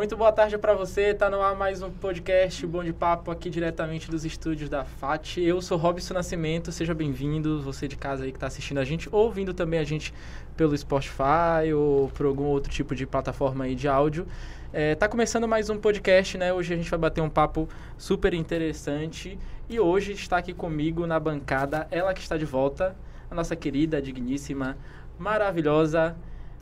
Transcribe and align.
Muito 0.00 0.16
boa 0.16 0.32
tarde 0.32 0.56
para 0.56 0.72
você. 0.72 1.12
Tá 1.12 1.28
no 1.28 1.42
ar 1.42 1.54
mais 1.54 1.82
um 1.82 1.90
podcast 1.90 2.66
Bom 2.66 2.82
de 2.82 2.90
Papo 2.90 3.30
aqui 3.30 3.50
diretamente 3.50 4.10
dos 4.10 4.24
estúdios 4.24 4.70
da 4.70 4.82
FAT. 4.82 5.36
Eu 5.42 5.60
sou 5.60 5.76
Robson 5.76 6.14
Nascimento, 6.14 6.72
seja 6.72 6.94
bem-vindo. 6.94 7.60
Você 7.60 7.86
de 7.86 7.96
casa 7.96 8.24
aí 8.24 8.32
que 8.32 8.38
está 8.38 8.46
assistindo 8.46 8.78
a 8.78 8.84
gente, 8.84 9.10
ou 9.12 9.26
ouvindo 9.26 9.52
também 9.52 9.78
a 9.78 9.84
gente 9.84 10.14
pelo 10.56 10.74
Spotify 10.74 11.74
ou 11.76 12.08
por 12.08 12.24
algum 12.24 12.44
outro 12.44 12.72
tipo 12.72 12.94
de 12.94 13.06
plataforma 13.06 13.64
aí 13.64 13.74
de 13.74 13.88
áudio. 13.88 14.26
É, 14.72 14.94
tá 14.94 15.06
começando 15.06 15.46
mais 15.46 15.68
um 15.68 15.76
podcast, 15.76 16.38
né? 16.38 16.50
Hoje 16.50 16.72
a 16.72 16.78
gente 16.78 16.88
vai 16.88 16.98
bater 16.98 17.20
um 17.20 17.28
papo 17.28 17.68
super 17.98 18.32
interessante. 18.32 19.38
E 19.68 19.78
hoje 19.78 20.12
está 20.12 20.38
aqui 20.38 20.54
comigo 20.54 21.06
na 21.06 21.20
bancada 21.20 21.86
ela 21.90 22.14
que 22.14 22.22
está 22.22 22.38
de 22.38 22.46
volta, 22.46 22.96
a 23.30 23.34
nossa 23.34 23.54
querida, 23.54 24.00
digníssima, 24.00 24.78
maravilhosa 25.18 26.16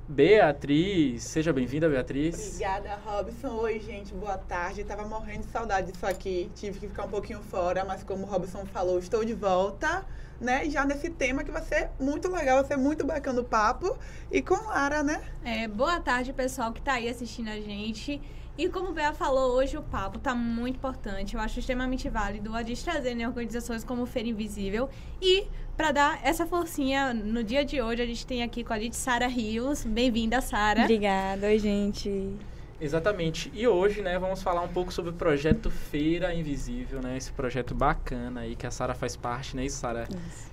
Beatriz. 0.08 1.22
Seja 1.22 1.52
bem-vinda, 1.52 1.86
Beatriz. 1.86 2.54
Obrigada, 2.54 2.98
Robson. 3.04 3.48
Oi, 3.58 3.78
gente, 3.78 4.14
boa 4.14 4.38
tarde. 4.38 4.82
Tava 4.82 5.06
morrendo 5.06 5.44
de 5.44 5.52
saudade 5.52 5.92
disso 5.92 6.06
aqui. 6.06 6.50
Tive 6.54 6.80
que 6.80 6.88
ficar 6.88 7.04
um 7.04 7.10
pouquinho 7.10 7.42
fora, 7.42 7.84
mas 7.84 8.02
como 8.02 8.24
o 8.24 8.26
Robson 8.26 8.64
falou, 8.64 8.98
estou 8.98 9.22
de 9.22 9.34
volta, 9.34 10.06
né? 10.40 10.68
Já 10.70 10.86
nesse 10.86 11.10
tema 11.10 11.44
que 11.44 11.50
vai 11.50 11.60
ser 11.60 11.90
muito 12.00 12.26
legal, 12.30 12.56
vai 12.56 12.64
ser 12.64 12.78
muito 12.78 13.04
bacana 13.04 13.42
o 13.42 13.44
papo. 13.44 13.98
E 14.32 14.40
com 14.40 14.54
Lara, 14.54 15.02
né? 15.02 15.22
É, 15.44 15.68
boa 15.68 16.00
tarde, 16.00 16.32
pessoal 16.32 16.72
que 16.72 16.80
tá 16.80 16.94
aí 16.94 17.06
assistindo 17.06 17.48
a 17.48 17.60
gente. 17.60 18.18
E 18.56 18.68
como 18.68 18.88
o 18.88 18.92
Bea 18.92 19.12
falou, 19.12 19.56
hoje 19.56 19.76
o 19.76 19.82
papo 19.82 20.18
tá 20.18 20.34
muito 20.34 20.76
importante. 20.76 21.36
Eu 21.36 21.40
acho 21.40 21.60
extremamente 21.60 22.08
válido 22.08 22.54
a 22.56 22.62
gente 22.62 22.82
trazer 22.82 23.14
né, 23.14 23.28
organizações 23.28 23.84
como 23.84 24.06
Feira 24.06 24.30
Invisível. 24.30 24.88
E 25.20 25.46
para 25.78 25.92
dar 25.92 26.20
essa 26.24 26.44
forcinha 26.44 27.14
no 27.14 27.44
dia 27.44 27.64
de 27.64 27.80
hoje, 27.80 28.02
a 28.02 28.04
gente 28.04 28.26
tem 28.26 28.42
aqui 28.42 28.64
com 28.64 28.72
a 28.72 28.80
gente 28.80 28.96
Sara 28.96 29.28
Rios. 29.28 29.84
Bem-vinda, 29.84 30.40
Sara. 30.40 30.82
Obrigada, 30.82 31.46
oi, 31.46 31.56
gente. 31.56 32.34
Exatamente. 32.80 33.48
E 33.54 33.64
hoje, 33.64 34.02
né, 34.02 34.18
vamos 34.18 34.42
falar 34.42 34.60
um 34.62 34.68
pouco 34.68 34.92
sobre 34.92 35.12
o 35.12 35.14
projeto 35.14 35.70
Feira 35.70 36.34
Invisível, 36.34 37.00
né? 37.00 37.16
Esse 37.16 37.30
projeto 37.30 37.76
bacana 37.76 38.40
aí 38.40 38.56
que 38.56 38.66
a 38.66 38.72
Sara 38.72 38.92
faz 38.92 39.14
parte, 39.14 39.54
né, 39.54 39.68
Sara? 39.68 40.08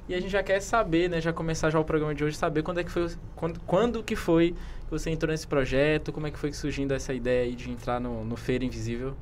E 0.07 0.13
a 0.13 0.21
gente 0.21 0.29
já 0.29 0.43
quer 0.43 0.59
saber, 0.59 1.09
né, 1.09 1.19
já 1.19 1.33
começar 1.33 1.71
já 1.71 1.79
o 1.79 1.83
programa 1.83 2.13
de 2.13 2.23
hoje, 2.23 2.37
saber 2.37 2.61
quando 2.61 2.81
é 2.81 2.83
que 2.83 2.91
foi, 2.91 3.09
quando, 3.35 3.59
quando 3.61 4.03
que 4.03 4.15
foi 4.15 4.51
que 4.51 4.91
você 4.91 5.09
entrou 5.09 5.31
nesse 5.31 5.47
projeto, 5.47 6.13
como 6.13 6.27
é 6.27 6.31
que 6.31 6.37
foi 6.37 6.53
surgindo 6.53 6.93
essa 6.93 7.15
ideia 7.15 7.45
aí 7.45 7.55
de 7.55 7.71
entrar 7.71 7.99
no, 7.99 8.23
no 8.23 8.37
Feira 8.37 8.63
Invisível. 8.63 9.15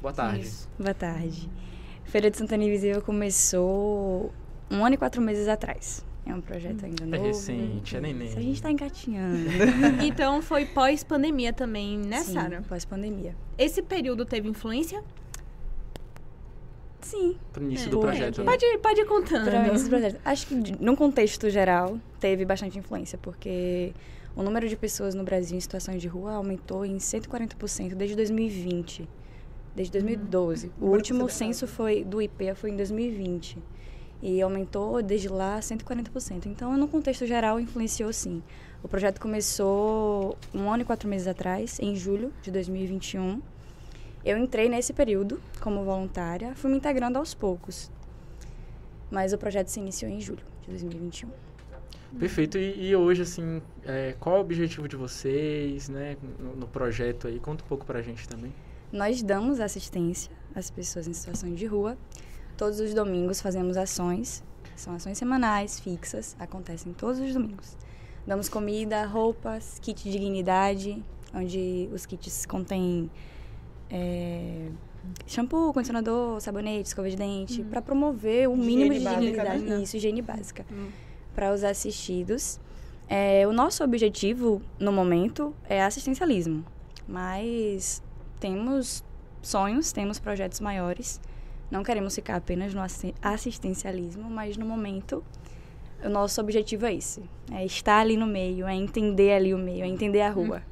Boa 0.00 0.14
tarde. 0.14 0.42
Isso. 0.42 0.68
Boa 0.78 0.94
tarde. 0.94 1.50
Feira 2.04 2.30
de 2.30 2.36
Santana 2.36 2.62
Invisível 2.62 3.02
começou 3.02 4.32
um 4.70 4.84
ano 4.84 4.94
e 4.94 4.98
quatro 4.98 5.20
meses 5.20 5.48
atrás. 5.48 6.04
É 6.26 6.34
um 6.34 6.42
projeto 6.42 6.84
ainda 6.84 7.04
é 7.04 7.06
novo. 7.06 7.24
É 7.24 7.26
recente, 7.28 7.96
é 7.96 8.00
neném. 8.00 8.28
A 8.28 8.40
gente 8.40 8.54
está 8.54 8.70
engatinhando. 8.70 9.48
então 10.04 10.42
foi 10.42 10.66
pós-pandemia 10.66 11.54
também, 11.54 11.96
né, 11.96 12.20
Sara? 12.22 12.62
pós-pandemia. 12.68 13.34
Esse 13.56 13.80
período 13.80 14.26
teve 14.26 14.46
influência? 14.46 15.02
Sim. 17.00 17.36
Pro 17.50 17.64
início 17.64 17.86
é. 17.86 17.90
do 17.90 18.00
projeto. 18.00 18.38
Né? 18.38 18.44
Pode, 18.44 18.78
pode 18.78 19.00
ir 19.00 19.06
contando. 19.06 19.44
Para 19.44 19.66
início 19.68 19.86
do 19.86 19.90
projeto. 19.90 20.20
Acho 20.22 20.46
que, 20.46 20.54
num 20.78 20.94
contexto 20.94 21.48
geral, 21.48 21.98
teve 22.20 22.44
bastante 22.44 22.78
influência, 22.78 23.18
porque 23.22 23.94
o 24.36 24.42
número 24.42 24.68
de 24.68 24.76
pessoas 24.76 25.14
no 25.14 25.24
Brasil 25.24 25.56
em 25.56 25.60
situações 25.60 26.02
de 26.02 26.08
rua 26.08 26.34
aumentou 26.34 26.84
em 26.84 26.98
140% 26.98 27.94
desde 27.94 28.14
2020. 28.14 29.08
Desde 29.74 29.92
2012. 29.92 30.66
Hum, 30.66 30.70
o 30.80 30.90
último 30.90 31.28
censo 31.30 31.66
foi 31.66 32.04
do 32.04 32.20
IPEA 32.20 32.54
foi 32.54 32.70
em 32.70 32.76
2020. 32.76 33.58
E 34.22 34.42
aumentou 34.42 35.02
desde 35.02 35.28
lá 35.28 35.60
140%. 35.60 36.46
Então, 36.46 36.76
no 36.76 36.88
contexto 36.88 37.26
geral, 37.26 37.60
influenciou 37.60 38.12
sim. 38.12 38.42
O 38.82 38.88
projeto 38.88 39.20
começou 39.20 40.36
um 40.54 40.70
ano 40.70 40.82
e 40.82 40.84
quatro 40.84 41.08
meses 41.08 41.26
atrás, 41.26 41.78
em 41.80 41.96
julho 41.96 42.32
de 42.42 42.50
2021. 42.50 43.40
Eu 44.24 44.36
entrei 44.36 44.68
nesse 44.68 44.92
período 44.92 45.40
como 45.60 45.84
voluntária, 45.84 46.54
fui 46.54 46.70
me 46.70 46.76
integrando 46.76 47.18
aos 47.18 47.34
poucos. 47.34 47.90
Mas 49.10 49.32
o 49.32 49.38
projeto 49.38 49.68
se 49.68 49.80
iniciou 49.80 50.10
em 50.10 50.20
julho 50.20 50.42
de 50.62 50.70
2021. 50.70 51.30
Perfeito. 52.18 52.56
E, 52.58 52.88
e 52.88 52.96
hoje, 52.96 53.22
assim, 53.22 53.62
é, 53.84 54.14
qual 54.18 54.36
é 54.36 54.38
o 54.38 54.42
objetivo 54.42 54.88
de 54.88 54.96
vocês, 54.96 55.88
né, 55.88 56.16
no, 56.38 56.56
no, 56.56 56.66
projeto 56.66 57.28
aí? 57.28 57.38
Conta 57.38 57.64
um 57.64 57.66
pouco 57.66 57.84
pra 57.84 58.00
gente 58.00 58.28
também. 58.28 58.52
Nós 58.92 59.22
damos 59.22 59.60
assistência 59.60 60.30
às 60.54 60.70
pessoas 60.70 61.06
em 61.06 61.12
situação 61.12 61.52
de 61.52 61.66
rua 61.66 61.98
Todos 62.58 62.80
os 62.80 62.92
domingos 62.92 63.40
fazemos 63.40 63.76
ações, 63.76 64.42
são 64.74 64.92
ações 64.92 65.16
semanais, 65.16 65.78
fixas, 65.78 66.34
acontecem 66.40 66.92
todos 66.92 67.20
os 67.20 67.32
domingos. 67.32 67.76
Damos 68.26 68.48
comida, 68.48 69.06
roupas, 69.06 69.78
kit 69.80 70.02
de 70.02 70.10
dignidade, 70.10 71.00
onde 71.32 71.88
os 71.92 72.04
kits 72.04 72.44
contêm 72.46 73.08
é, 73.88 74.70
shampoo, 75.24 75.72
condicionador, 75.72 76.40
sabonete, 76.40 76.88
escova 76.88 77.08
de 77.08 77.14
dente, 77.14 77.60
uhum. 77.60 77.68
para 77.68 77.80
promover 77.80 78.48
o 78.48 78.56
mínimo 78.56 78.92
de 78.92 79.04
dignidade, 79.06 79.62
né? 79.62 79.80
isso, 79.80 79.96
higiene 79.96 80.20
básica, 80.20 80.66
uhum. 80.68 80.88
para 81.36 81.52
os 81.54 81.62
assistidos. 81.62 82.58
É, 83.08 83.46
o 83.46 83.52
nosso 83.52 83.84
objetivo, 83.84 84.60
no 84.80 84.92
momento, 84.92 85.54
é 85.68 85.80
assistencialismo, 85.80 86.64
mas 87.06 88.02
temos 88.40 89.04
sonhos, 89.40 89.92
temos 89.92 90.18
projetos 90.18 90.58
maiores 90.58 91.20
não 91.70 91.82
queremos 91.82 92.14
ficar 92.14 92.36
apenas 92.36 92.74
no 92.74 92.80
assistencialismo, 93.22 94.28
mas 94.30 94.56
no 94.56 94.64
momento 94.64 95.22
o 96.02 96.08
nosso 96.08 96.40
objetivo 96.40 96.86
é 96.86 96.94
esse: 96.94 97.22
é 97.52 97.64
estar 97.64 98.00
ali 98.00 98.16
no 98.16 98.26
meio, 98.26 98.66
é 98.66 98.74
entender 98.74 99.32
ali 99.32 99.52
o 99.52 99.58
meio, 99.58 99.84
é 99.84 99.86
entender 99.86 100.22
a 100.22 100.30
rua. 100.30 100.62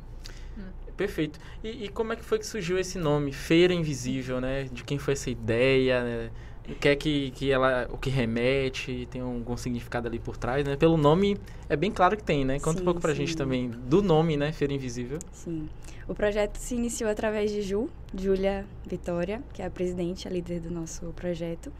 Hum. 0.56 0.62
Perfeito. 0.97 1.39
E, 1.62 1.85
e, 1.85 1.89
como 1.89 2.15
é 2.15 2.17
que 2.17 2.25
foi 2.25 2.39
que 2.39 2.47
surgiu 2.47 2.79
esse 2.79 2.99
nome, 2.99 3.31
Feira 3.31 3.75
Invisível, 3.75 4.41
né? 4.41 4.65
De 4.65 4.83
quem 4.83 4.99
foi 4.99 5.12
essa 5.12 5.29
ideia, 5.29 6.03
né? 6.03 6.31
O 6.69 6.75
que 6.75 6.88
é 6.88 6.97
que, 6.97 7.31
que 7.31 7.50
ela, 7.50 7.88
o 7.93 7.97
que 7.97 8.10
remete, 8.10 9.06
tem 9.10 9.21
algum 9.21 9.56
significado 9.56 10.09
ali 10.09 10.19
por 10.19 10.37
trás, 10.37 10.66
né? 10.66 10.77
Pelo 10.77 10.97
nome 10.97 11.38
é 11.69 11.77
bem 11.77 11.93
claro 11.93 12.16
que 12.16 12.25
tem, 12.25 12.44
né? 12.44 12.59
Conta 12.59 12.78
sim, 12.78 12.82
um 12.82 12.84
pouco 12.84 13.00
pra 13.00 13.12
sim. 13.12 13.19
gente 13.19 13.37
também 13.37 13.69
do 13.71 14.03
nome, 14.03 14.37
né? 14.37 14.53
Feira 14.53 14.75
Invisível. 14.75 15.19
Sim. 15.32 15.69
O 16.09 16.15
projeto 16.15 16.56
se 16.56 16.75
iniciou 16.75 17.10
através 17.10 17.50
de 17.50 17.62
Ju, 17.62 17.88
Júlia 18.16 18.65
Vitória, 18.84 19.43
que 19.53 19.62
é 19.62 19.66
a 19.66 19.71
presidente, 19.71 20.26
a 20.26 20.31
líder 20.31 20.60
do 20.60 20.71
nosso 20.71 21.06
projeto. 21.16 21.72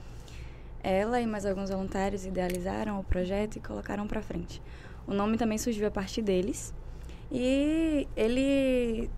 Ela 0.83 1.21
e 1.21 1.27
mais 1.27 1.45
alguns 1.45 1.71
voluntários 1.71 2.25
idealizaram 2.25 3.01
o 3.01 3.05
projeto 3.05 3.57
e 3.57 3.61
colocaram 3.61 4.07
para 4.07 4.23
frente. 4.23 4.63
O 5.07 5.15
nome 5.15 5.37
também 5.37 5.59
surgiu 5.59 5.87
a 5.87 5.91
partir 5.91 6.23
deles. 6.23 6.73
E 7.31 8.07
ele 8.17 9.11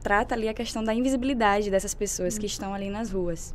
trata 0.00 0.34
ali 0.34 0.48
a 0.48 0.54
questão 0.54 0.84
da 0.84 0.94
invisibilidade 0.94 1.70
dessas 1.70 1.92
pessoas 1.94 2.34
uhum. 2.34 2.40
que 2.40 2.46
estão 2.46 2.72
ali 2.72 2.88
nas 2.88 3.10
ruas. 3.10 3.52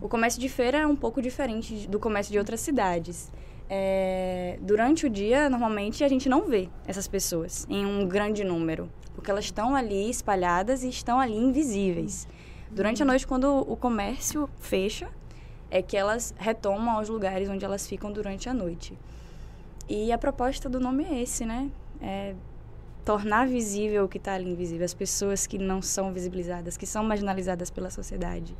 O 0.00 0.08
comércio 0.08 0.40
de 0.40 0.48
feira 0.48 0.78
é 0.78 0.86
um 0.86 0.96
pouco 0.96 1.20
diferente 1.22 1.88
do 1.88 1.98
comércio 1.98 2.32
de 2.32 2.38
outras 2.38 2.60
cidades. 2.60 3.30
É, 3.68 4.58
durante 4.60 5.06
o 5.06 5.10
dia, 5.10 5.48
normalmente, 5.48 6.02
a 6.02 6.08
gente 6.08 6.28
não 6.28 6.46
vê 6.46 6.68
essas 6.86 7.06
pessoas 7.06 7.66
em 7.68 7.86
um 7.86 8.06
grande 8.06 8.42
número 8.42 8.90
porque 9.20 9.30
elas 9.30 9.44
estão 9.44 9.74
ali 9.74 10.08
espalhadas 10.08 10.82
e 10.82 10.88
estão 10.88 11.20
ali 11.20 11.36
invisíveis. 11.36 12.26
Durante 12.70 13.02
a 13.02 13.06
noite, 13.06 13.26
quando 13.26 13.58
o 13.70 13.76
comércio 13.76 14.48
fecha, 14.58 15.08
é 15.70 15.82
que 15.82 15.96
elas 15.96 16.34
retomam 16.38 16.96
aos 16.96 17.08
lugares 17.08 17.48
onde 17.48 17.64
elas 17.64 17.86
ficam 17.86 18.10
durante 18.10 18.48
a 18.48 18.54
noite. 18.54 18.98
E 19.88 20.10
a 20.10 20.16
proposta 20.16 20.68
do 20.68 20.80
nome 20.80 21.04
é 21.04 21.20
esse, 21.20 21.44
né? 21.44 21.70
É 22.00 22.34
tornar 23.04 23.46
visível 23.46 24.04
o 24.04 24.08
que 24.08 24.18
está 24.18 24.34
ali 24.34 24.48
invisível, 24.48 24.84
as 24.84 24.94
pessoas 24.94 25.46
que 25.46 25.58
não 25.58 25.82
são 25.82 26.12
visibilizadas, 26.12 26.76
que 26.76 26.86
são 26.86 27.04
marginalizadas 27.04 27.70
pela 27.70 27.90
sociedade. 27.90 28.56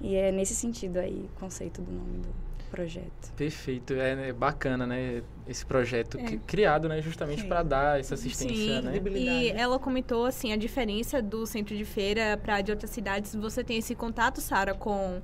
E 0.00 0.14
é 0.14 0.32
nesse 0.32 0.54
sentido 0.54 0.98
aí 0.98 1.28
o 1.34 1.40
conceito 1.40 1.80
do 1.80 1.90
nome 1.90 2.18
do, 2.18 2.28
projeto. 2.74 3.32
Perfeito, 3.36 3.94
é, 3.94 4.30
é 4.30 4.32
bacana, 4.32 4.84
né? 4.84 5.22
Esse 5.46 5.64
projeto 5.64 6.18
é. 6.18 6.36
criado, 6.44 6.88
né, 6.88 7.00
justamente 7.00 7.44
para 7.44 7.62
dar 7.62 8.00
essa 8.00 8.14
assistência, 8.14 8.80
Sim. 8.80 8.86
né? 8.86 9.00
E 9.14 9.50
ela 9.50 9.78
comentou 9.78 10.26
assim 10.26 10.52
a 10.52 10.56
diferença 10.56 11.22
do 11.22 11.46
centro 11.46 11.76
de 11.76 11.84
feira 11.84 12.36
para 12.36 12.60
de 12.60 12.72
outras 12.72 12.90
cidades. 12.90 13.34
Você 13.36 13.62
tem 13.62 13.78
esse 13.78 13.94
contato, 13.94 14.40
Sara, 14.40 14.74
com 14.74 15.22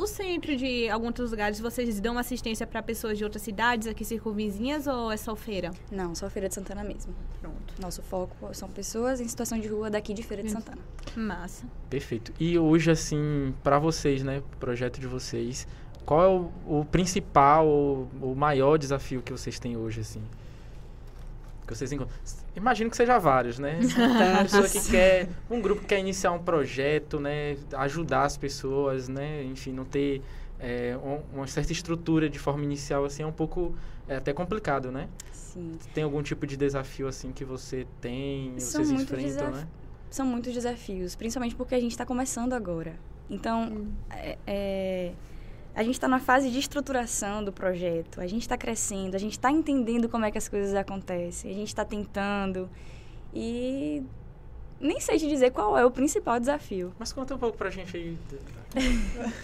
o 0.00 0.06
centro 0.06 0.56
de 0.56 0.88
alguns 0.88 1.08
outros 1.08 1.30
lugares, 1.30 1.60
vocês 1.60 2.00
dão 2.00 2.16
assistência 2.16 2.66
para 2.66 2.82
pessoas 2.82 3.18
de 3.18 3.24
outras 3.24 3.42
cidades 3.42 3.86
aqui 3.86 4.02
circunvizinhas 4.04 4.86
ou 4.86 5.12
é 5.12 5.16
só 5.16 5.36
feira? 5.36 5.70
Não, 5.92 6.14
só 6.14 6.30
feira 6.30 6.48
de 6.48 6.54
Santana 6.54 6.82
mesmo. 6.82 7.14
Pronto. 7.40 7.74
Nosso 7.78 8.00
foco 8.02 8.54
são 8.54 8.68
pessoas 8.70 9.20
em 9.20 9.28
situação 9.28 9.58
de 9.60 9.68
rua 9.68 9.90
daqui 9.90 10.14
de 10.14 10.22
Feira 10.22 10.42
de 10.42 10.50
Santana. 10.50 10.78
Massa. 11.14 11.66
Perfeito. 11.90 12.32
E 12.40 12.58
hoje, 12.58 12.90
assim, 12.90 13.54
para 13.62 13.78
vocês, 13.78 14.22
né, 14.22 14.42
projeto 14.58 14.98
de 14.98 15.06
vocês, 15.06 15.66
qual 16.06 16.22
é 16.22 16.28
o, 16.28 16.80
o 16.80 16.84
principal, 16.86 17.66
o, 17.66 18.08
o, 18.22 18.34
maior 18.34 18.78
desafio 18.78 19.20
que 19.20 19.32
vocês 19.32 19.58
têm 19.58 19.76
hoje, 19.76 20.00
assim? 20.00 20.22
Que 21.66 21.74
vocês 21.74 21.92
encontram? 21.92 22.16
Imagino 22.54 22.90
que 22.90 22.96
seja 22.96 23.18
vários, 23.18 23.58
né? 23.58 23.78
Uma 24.32 24.42
pessoa 24.42 24.68
que 24.68 24.90
quer, 24.90 25.28
um 25.48 25.60
grupo 25.60 25.82
que 25.82 25.88
quer 25.88 26.00
iniciar 26.00 26.32
um 26.32 26.38
projeto, 26.38 27.20
né? 27.20 27.56
Ajudar 27.76 28.24
as 28.24 28.36
pessoas, 28.36 29.08
né? 29.08 29.44
Enfim, 29.44 29.72
não 29.72 29.84
ter 29.84 30.22
é, 30.58 30.96
uma 31.32 31.46
certa 31.46 31.72
estrutura 31.72 32.28
de 32.28 32.38
forma 32.38 32.64
inicial, 32.64 33.04
assim, 33.04 33.22
é 33.22 33.26
um 33.26 33.32
pouco, 33.32 33.74
é 34.08 34.16
até 34.16 34.32
complicado, 34.32 34.90
né? 34.90 35.08
Sim. 35.32 35.72
Tem 35.94 36.04
algum 36.04 36.22
tipo 36.22 36.46
de 36.46 36.56
desafio, 36.56 37.08
assim, 37.08 37.32
que 37.32 37.44
você 37.44 37.86
tem, 38.00 38.54
São 38.58 38.84
vocês 38.84 39.00
enfrentam, 39.00 39.50
né? 39.50 39.66
são 40.10 40.26
muitos 40.26 40.52
desafios, 40.52 41.14
principalmente 41.14 41.54
porque 41.54 41.74
a 41.74 41.80
gente 41.80 41.92
está 41.92 42.04
começando 42.04 42.52
agora. 42.52 42.94
Então, 43.28 43.62
Hum. 43.68 43.92
é, 44.10 44.38
é, 44.44 45.12
a 45.74 45.82
gente 45.82 45.94
está 45.94 46.08
na 46.08 46.18
fase 46.18 46.50
de 46.50 46.58
estruturação 46.58 47.44
do 47.44 47.52
projeto, 47.52 48.20
a 48.20 48.26
gente 48.26 48.42
está 48.42 48.56
crescendo, 48.56 49.14
a 49.14 49.18
gente 49.18 49.32
está 49.32 49.50
entendendo 49.50 50.08
como 50.08 50.24
é 50.24 50.30
que 50.30 50.38
as 50.38 50.48
coisas 50.48 50.74
acontecem, 50.74 51.50
a 51.50 51.54
gente 51.54 51.68
está 51.68 51.84
tentando 51.84 52.68
e 53.32 54.02
nem 54.80 54.98
sei 54.98 55.18
te 55.18 55.28
dizer 55.28 55.50
qual 55.50 55.76
é 55.76 55.84
o 55.84 55.90
principal 55.90 56.40
desafio. 56.40 56.92
Mas 56.98 57.12
conta 57.12 57.34
um 57.34 57.38
pouco 57.38 57.56
pra 57.56 57.70
gente 57.70 57.96
aí. 57.96 58.18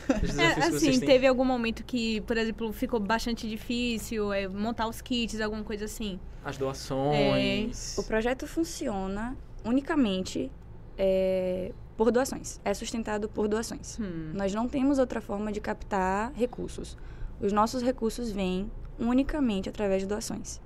É, 0.08 0.18
desafios 0.20 0.54
que 0.54 0.70
vocês 0.70 0.74
assim, 0.74 1.00
têm. 1.00 1.08
teve 1.08 1.26
algum 1.26 1.44
momento 1.44 1.82
que, 1.82 2.20
por 2.20 2.36
exemplo, 2.36 2.72
ficou 2.72 3.00
bastante 3.00 3.48
difícil 3.48 4.32
é, 4.32 4.46
montar 4.46 4.86
os 4.86 5.00
kits, 5.00 5.40
alguma 5.40 5.64
coisa 5.64 5.86
assim? 5.86 6.20
As 6.44 6.56
doações. 6.56 7.98
O 7.98 8.04
projeto 8.04 8.46
funciona 8.46 9.36
unicamente 9.64 10.48
é, 10.96 11.72
por 11.96 12.10
doações, 12.10 12.60
é 12.64 12.74
sustentado 12.74 13.28
por 13.28 13.48
doações. 13.48 13.98
Hum. 13.98 14.32
Nós 14.34 14.54
não 14.54 14.68
temos 14.68 14.98
outra 14.98 15.20
forma 15.20 15.50
de 15.50 15.60
captar 15.60 16.32
recursos. 16.34 16.96
Os 17.40 17.52
nossos 17.52 17.82
recursos 17.82 18.30
vêm 18.30 18.70
unicamente 18.98 19.68
através 19.68 20.02
de 20.02 20.08
doações. 20.08 20.60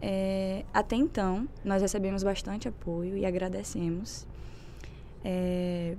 É, 0.00 0.64
até 0.74 0.96
então, 0.96 1.48
nós 1.64 1.80
recebemos 1.80 2.22
bastante 2.22 2.68
apoio 2.68 3.16
e 3.16 3.24
agradecemos. 3.24 4.26
É, 5.24 5.96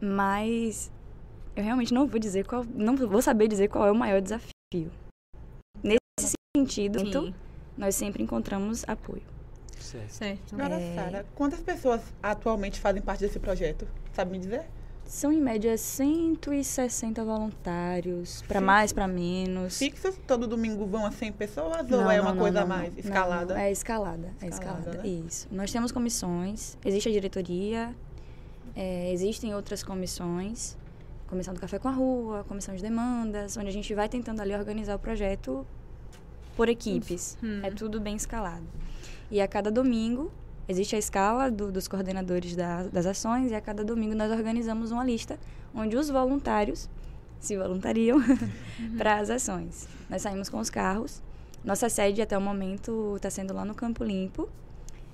mas 0.00 0.90
eu 1.54 1.62
realmente 1.62 1.92
não 1.92 2.06
vou 2.06 2.18
dizer 2.18 2.46
qual, 2.46 2.64
não 2.64 2.96
vou 2.96 3.20
saber 3.20 3.48
dizer 3.48 3.68
qual 3.68 3.86
é 3.86 3.92
o 3.92 3.94
maior 3.94 4.20
desafio. 4.20 4.90
Nesse 5.82 6.34
sentido, 6.56 7.34
nós 7.76 7.94
sempre 7.94 8.22
encontramos 8.22 8.84
apoio. 8.86 9.22
Certo. 9.92 10.10
certo. 10.10 10.54
Agora, 10.54 10.74
É. 10.80 10.94
Sara, 10.94 11.26
quantas 11.34 11.60
pessoas 11.60 12.00
atualmente 12.22 12.80
fazem 12.80 13.02
parte 13.02 13.20
desse 13.20 13.38
projeto? 13.38 13.86
Sabe 14.12 14.32
me 14.32 14.38
dizer? 14.38 14.62
São 15.04 15.30
em 15.32 15.40
média 15.40 15.76
160 15.76 17.22
voluntários, 17.24 18.42
para 18.48 18.60
mais, 18.60 18.92
para 18.92 19.06
menos. 19.06 19.78
Fixos? 19.78 20.16
Todo 20.26 20.46
domingo 20.46 20.86
vão 20.86 21.04
a 21.04 21.10
100 21.10 21.32
pessoas? 21.32 21.78
ou 21.80 21.84
Não, 22.02 22.10
é 22.10 22.16
não, 22.16 22.24
uma 22.24 22.32
não, 22.32 22.40
coisa 22.40 22.60
não, 22.60 22.64
a 22.64 22.68
mais? 22.78 22.92
não. 22.92 22.98
escalada? 23.00 23.54
Não, 23.54 23.60
é 23.60 23.70
escalada, 23.70 24.32
é 24.40 24.46
Escalada, 24.48 24.80
escalada. 24.80 25.02
né? 25.02 25.08
Isso. 25.26 25.48
Nós 25.50 25.70
temos 25.70 25.92
comissões, 25.92 26.78
existe 26.84 27.08
a 27.08 27.12
diretoria, 27.12 27.94
é, 28.74 29.12
existem 29.12 29.54
outras 29.54 29.82
comissões, 29.82 30.76
comissão 31.28 31.52
do 31.52 31.60
café 31.60 31.78
com 31.78 31.88
a 31.88 31.92
rua, 31.92 32.44
comissão 32.44 32.74
de 32.74 32.80
demandas, 32.82 33.56
onde 33.56 33.68
a 33.68 33.72
gente 33.72 33.92
vai 33.94 34.08
tentando 34.08 34.40
ali 34.40 34.54
organizar 34.54 34.94
o 34.94 34.98
projeto 34.98 35.66
por 36.56 36.68
equipes. 36.68 37.36
Hum. 37.42 37.60
É 37.62 37.70
tudo 37.70 38.00
bem 38.00 38.16
escalado. 38.16 38.64
E 39.32 39.40
a 39.40 39.48
cada 39.48 39.70
domingo 39.70 40.30
existe 40.68 40.94
a 40.94 40.98
escala 40.98 41.50
do- 41.50 41.72
dos 41.72 41.88
coordenadores 41.88 42.54
da- 42.54 42.82
das 42.84 43.06
ações 43.06 43.50
e 43.50 43.54
a 43.54 43.60
cada 43.62 43.82
domingo 43.82 44.14
nós 44.14 44.30
organizamos 44.30 44.90
uma 44.90 45.02
lista 45.04 45.38
onde 45.74 45.96
os 45.96 46.10
voluntários 46.10 46.88
se 47.40 47.56
voluntariam 47.56 48.18
para 48.98 49.18
as 49.18 49.30
ações. 49.30 49.88
Nós 50.10 50.20
saímos 50.22 50.48
com 50.50 50.58
os 50.58 50.68
carros. 50.70 51.22
Nossa 51.64 51.88
sede 51.88 52.20
até 52.20 52.36
o 52.36 52.40
momento 52.40 53.14
está 53.16 53.30
sendo 53.30 53.54
lá 53.54 53.64
no 53.64 53.74
Campo 53.74 54.04
Limpo, 54.04 54.48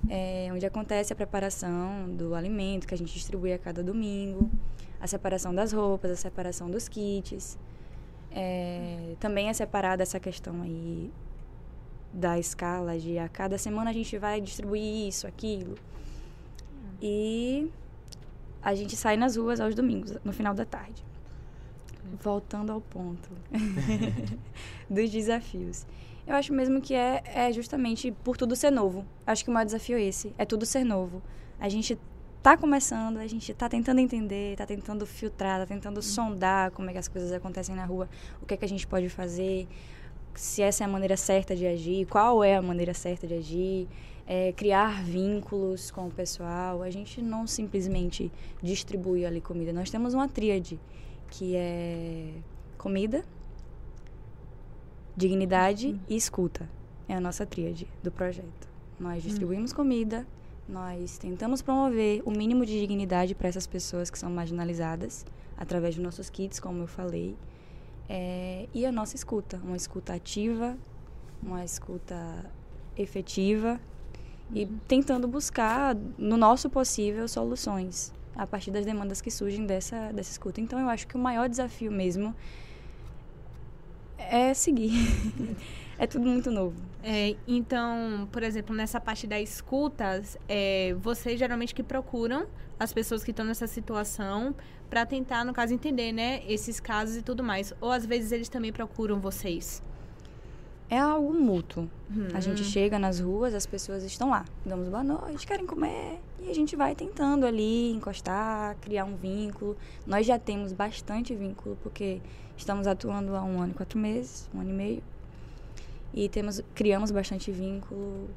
é, 0.09 0.49
onde 0.53 0.65
acontece 0.65 1.13
a 1.13 1.15
preparação 1.15 2.09
do 2.09 2.35
alimento 2.35 2.85
que 2.87 2.93
a 2.93 2.97
gente 2.97 3.13
distribui 3.13 3.53
a 3.53 3.57
cada 3.57 3.81
domingo, 3.81 4.49
a 4.99 5.07
separação 5.07 5.55
das 5.55 5.71
roupas, 5.71 6.11
a 6.11 6.15
separação 6.17 6.69
dos 6.69 6.87
kits. 6.89 7.57
É, 8.31 9.15
também 9.19 9.47
é 9.49 9.53
separada 9.53 10.03
essa 10.03 10.19
questão 10.19 10.61
aí 10.61 11.09
da 12.11 12.39
escala 12.39 12.97
de 12.97 13.17
a 13.17 13.29
cada 13.29 13.57
semana 13.57 13.89
a 13.89 13.93
gente 13.93 14.17
vai 14.17 14.41
distribuir 14.41 15.07
isso, 15.07 15.27
aquilo. 15.27 15.75
E 17.01 17.71
a 18.61 18.75
gente 18.75 18.95
sai 18.95 19.15
nas 19.15 19.35
ruas 19.35 19.59
aos 19.59 19.75
domingos, 19.75 20.17
no 20.23 20.33
final 20.33 20.53
da 20.53 20.65
tarde. 20.65 21.03
Voltando 22.21 22.71
ao 22.71 22.81
ponto 22.81 23.29
dos 24.89 25.09
desafios. 25.09 25.85
Eu 26.25 26.35
acho 26.35 26.53
mesmo 26.53 26.81
que 26.81 26.93
é, 26.93 27.23
é 27.25 27.51
justamente 27.51 28.11
por 28.11 28.37
tudo 28.37 28.55
ser 28.55 28.71
novo. 28.71 29.05
Acho 29.25 29.43
que 29.43 29.49
o 29.49 29.53
maior 29.53 29.65
desafio 29.65 29.97
é 29.97 30.03
esse, 30.03 30.33
é 30.37 30.45
tudo 30.45 30.65
ser 30.65 30.83
novo. 30.83 31.21
A 31.59 31.69
gente 31.69 31.97
tá 32.41 32.55
começando, 32.55 33.17
a 33.17 33.27
gente 33.27 33.53
tá 33.53 33.67
tentando 33.67 33.99
entender, 33.99 34.55
tá 34.55 34.65
tentando 34.65 35.05
filtrar, 35.05 35.59
tá 35.59 35.65
tentando 35.65 36.01
sondar 36.01 36.71
como 36.71 36.89
é 36.89 36.93
que 36.93 36.99
as 36.99 37.07
coisas 37.07 37.31
acontecem 37.31 37.75
na 37.75 37.85
rua, 37.85 38.09
o 38.41 38.45
que 38.45 38.53
é 38.53 38.57
que 38.57 38.65
a 38.65 38.69
gente 38.69 38.87
pode 38.87 39.09
fazer, 39.09 39.67
se 40.35 40.61
essa 40.61 40.83
é 40.83 40.85
a 40.85 40.89
maneira 40.89 41.17
certa 41.17 41.55
de 41.55 41.65
agir, 41.65 42.05
qual 42.05 42.43
é 42.43 42.55
a 42.55 42.61
maneira 42.61 42.93
certa 42.93 43.27
de 43.27 43.33
agir, 43.33 43.87
é, 44.29 44.53
criar 44.53 45.03
vínculos 45.03 45.89
com 45.89 46.07
o 46.07 46.11
pessoal. 46.11 46.83
A 46.83 46.89
gente 46.91 47.19
não 47.21 47.47
simplesmente 47.47 48.31
distribui 48.61 49.25
ali 49.25 49.41
comida. 49.41 49.73
Nós 49.73 49.89
temos 49.89 50.13
uma 50.13 50.27
tríade 50.27 50.79
que 51.29 51.55
é 51.55 52.33
comida, 52.77 53.25
dignidade 55.17 55.99
e 56.07 56.15
escuta. 56.15 56.69
É 57.07 57.15
a 57.15 57.19
nossa 57.19 57.45
tríade 57.45 57.87
do 58.03 58.11
projeto. 58.11 58.69
Nós 58.99 59.23
distribuímos 59.23 59.73
comida, 59.73 60.27
nós 60.67 61.17
tentamos 61.17 61.63
promover 61.63 62.21
o 62.23 62.29
mínimo 62.29 62.63
de 62.63 62.79
dignidade 62.79 63.33
para 63.33 63.47
essas 63.47 63.65
pessoas 63.65 64.11
que 64.11 64.19
são 64.19 64.29
marginalizadas 64.29 65.25
através 65.57 65.95
dos 65.95 66.03
nossos 66.03 66.29
kits, 66.29 66.59
como 66.59 66.83
eu 66.83 66.87
falei. 66.87 67.35
É, 68.09 68.67
e 68.73 68.85
a 68.87 68.91
nossa 68.91 69.15
escuta, 69.15 69.61
uma 69.63 69.77
escuta 69.77 70.13
ativa, 70.15 70.75
uma 71.43 71.63
escuta 71.63 72.43
efetiva 72.97 73.79
e 74.51 74.65
tentando 74.87 75.27
buscar, 75.27 75.95
no 76.17 76.35
nosso 76.35 76.69
possível, 76.71 77.27
soluções 77.27 78.11
a 78.35 78.47
partir 78.47 78.71
das 78.71 78.85
demandas 78.85 79.21
que 79.21 79.29
surgem 79.29 79.65
dessa, 79.65 80.11
dessa 80.11 80.31
escuta. 80.31 80.59
Então, 80.59 80.79
eu 80.79 80.89
acho 80.89 81.05
que 81.07 81.15
o 81.15 81.19
maior 81.19 81.47
desafio 81.47 81.91
mesmo 81.91 82.33
é 84.17 84.53
seguir. 84.53 84.93
é 85.99 86.07
tudo 86.07 86.25
muito 86.25 86.49
novo. 86.49 86.75
É, 87.03 87.35
então, 87.47 88.27
por 88.31 88.41
exemplo, 88.41 88.75
nessa 88.75 88.99
parte 88.99 89.27
da 89.27 89.39
escuta, 89.39 90.21
é, 90.47 90.95
vocês 90.99 91.37
geralmente 91.37 91.75
que 91.75 91.83
procuram 91.83 92.47
as 92.79 92.93
pessoas 92.93 93.23
que 93.23 93.31
estão 93.31 93.45
nessa 93.45 93.67
situação 93.67 94.55
para 94.89 95.05
tentar, 95.05 95.43
no 95.45 95.53
caso, 95.53 95.73
entender, 95.73 96.11
né, 96.11 96.41
esses 96.47 96.79
casos 96.79 97.15
e 97.17 97.21
tudo 97.21 97.43
mais. 97.43 97.73
Ou 97.79 97.91
às 97.91 98.05
vezes 98.05 98.31
eles 98.31 98.49
também 98.49 98.71
procuram 98.71 99.19
vocês. 99.19 99.81
É 100.89 100.97
algo 100.97 101.31
mútuo. 101.31 101.87
A 102.33 102.37
Hum. 102.37 102.41
gente 102.41 102.63
chega 102.63 102.97
nas 102.97 103.19
ruas, 103.19 103.53
as 103.53 103.67
pessoas 103.67 104.03
estão 104.03 104.31
lá. 104.31 104.43
Damos 104.65 104.87
boa 104.87 105.03
noite, 105.03 105.45
querem 105.45 105.65
comer. 105.67 106.19
E 106.41 106.49
a 106.49 106.55
gente 106.55 106.75
vai 106.75 106.95
tentando 106.95 107.45
ali 107.45 107.91
encostar, 107.91 108.75
criar 108.81 109.05
um 109.05 109.15
vínculo. 109.15 109.77
Nós 110.07 110.25
já 110.25 110.39
temos 110.39 110.73
bastante 110.73 111.35
vínculo, 111.35 111.77
porque 111.83 112.19
estamos 112.57 112.87
atuando 112.87 113.35
há 113.35 113.43
um 113.43 113.61
ano 113.61 113.71
e 113.73 113.75
quatro 113.75 113.99
meses, 113.99 114.49
um 114.51 114.61
ano 114.61 114.71
e 114.71 114.73
meio. 114.73 115.03
E 116.11 116.27
temos, 116.27 116.59
criamos 116.73 117.11
bastante 117.11 117.51
vínculo. 117.51 118.27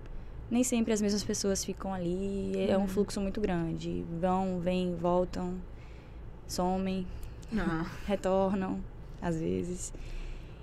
Nem 0.50 0.62
sempre 0.62 0.92
as 0.92 1.00
mesmas 1.00 1.24
pessoas 1.24 1.64
ficam 1.64 1.94
ali. 1.94 2.52
É 2.68 2.76
um 2.76 2.86
fluxo 2.86 3.18
muito 3.18 3.40
grande. 3.40 4.04
Vão, 4.20 4.58
vêm, 4.60 4.94
voltam, 4.94 5.54
somem 6.46 7.06
Ah. 7.56 7.86
retornam, 8.06 8.80
às 9.20 9.36
vezes. 9.38 9.92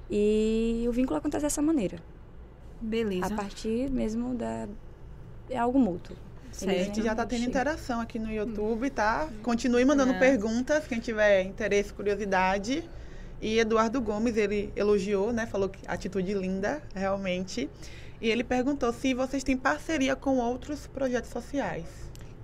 E 0.10 0.86
o 0.88 0.92
vínculo 0.92 1.18
acontece 1.18 1.44
dessa 1.44 1.62
maneira. 1.62 2.00
Beleza. 2.82 3.28
A 3.28 3.30
partir 3.36 3.90
mesmo 3.92 4.34
da. 4.36 4.68
É 5.50 5.58
algo 5.58 5.80
mútuo. 5.80 6.16
A 6.50 6.54
Certo. 6.54 6.78
gente 6.96 7.04
já 7.04 7.14
tá 7.14 7.26
tendo 7.26 7.46
interação 7.46 8.00
aqui 8.02 8.18
no 8.18 8.32
YouTube, 8.32 8.90
tá? 8.90 9.30
Continue 9.44 9.86
mandando 9.86 10.14
É. 10.14 10.20
perguntas, 10.20 10.88
quem 10.88 11.00
tiver 11.00 11.44
interesse, 11.44 11.94
curiosidade. 11.94 12.84
E 13.42 13.60
Eduardo 13.60 14.02
Gomes, 14.02 14.36
ele 14.36 14.72
elogiou, 14.76 15.32
né? 15.32 15.46
Falou 15.46 15.70
que 15.70 15.80
atitude 15.88 16.34
linda, 16.34 16.82
realmente. 16.94 17.70
E 18.20 18.30
ele 18.30 18.44
perguntou 18.44 18.92
se 18.92 19.14
vocês 19.14 19.44
têm 19.44 19.56
parceria 19.56 20.16
com 20.16 20.38
outros 20.38 20.88
projetos 20.88 21.30
sociais. 21.30 21.86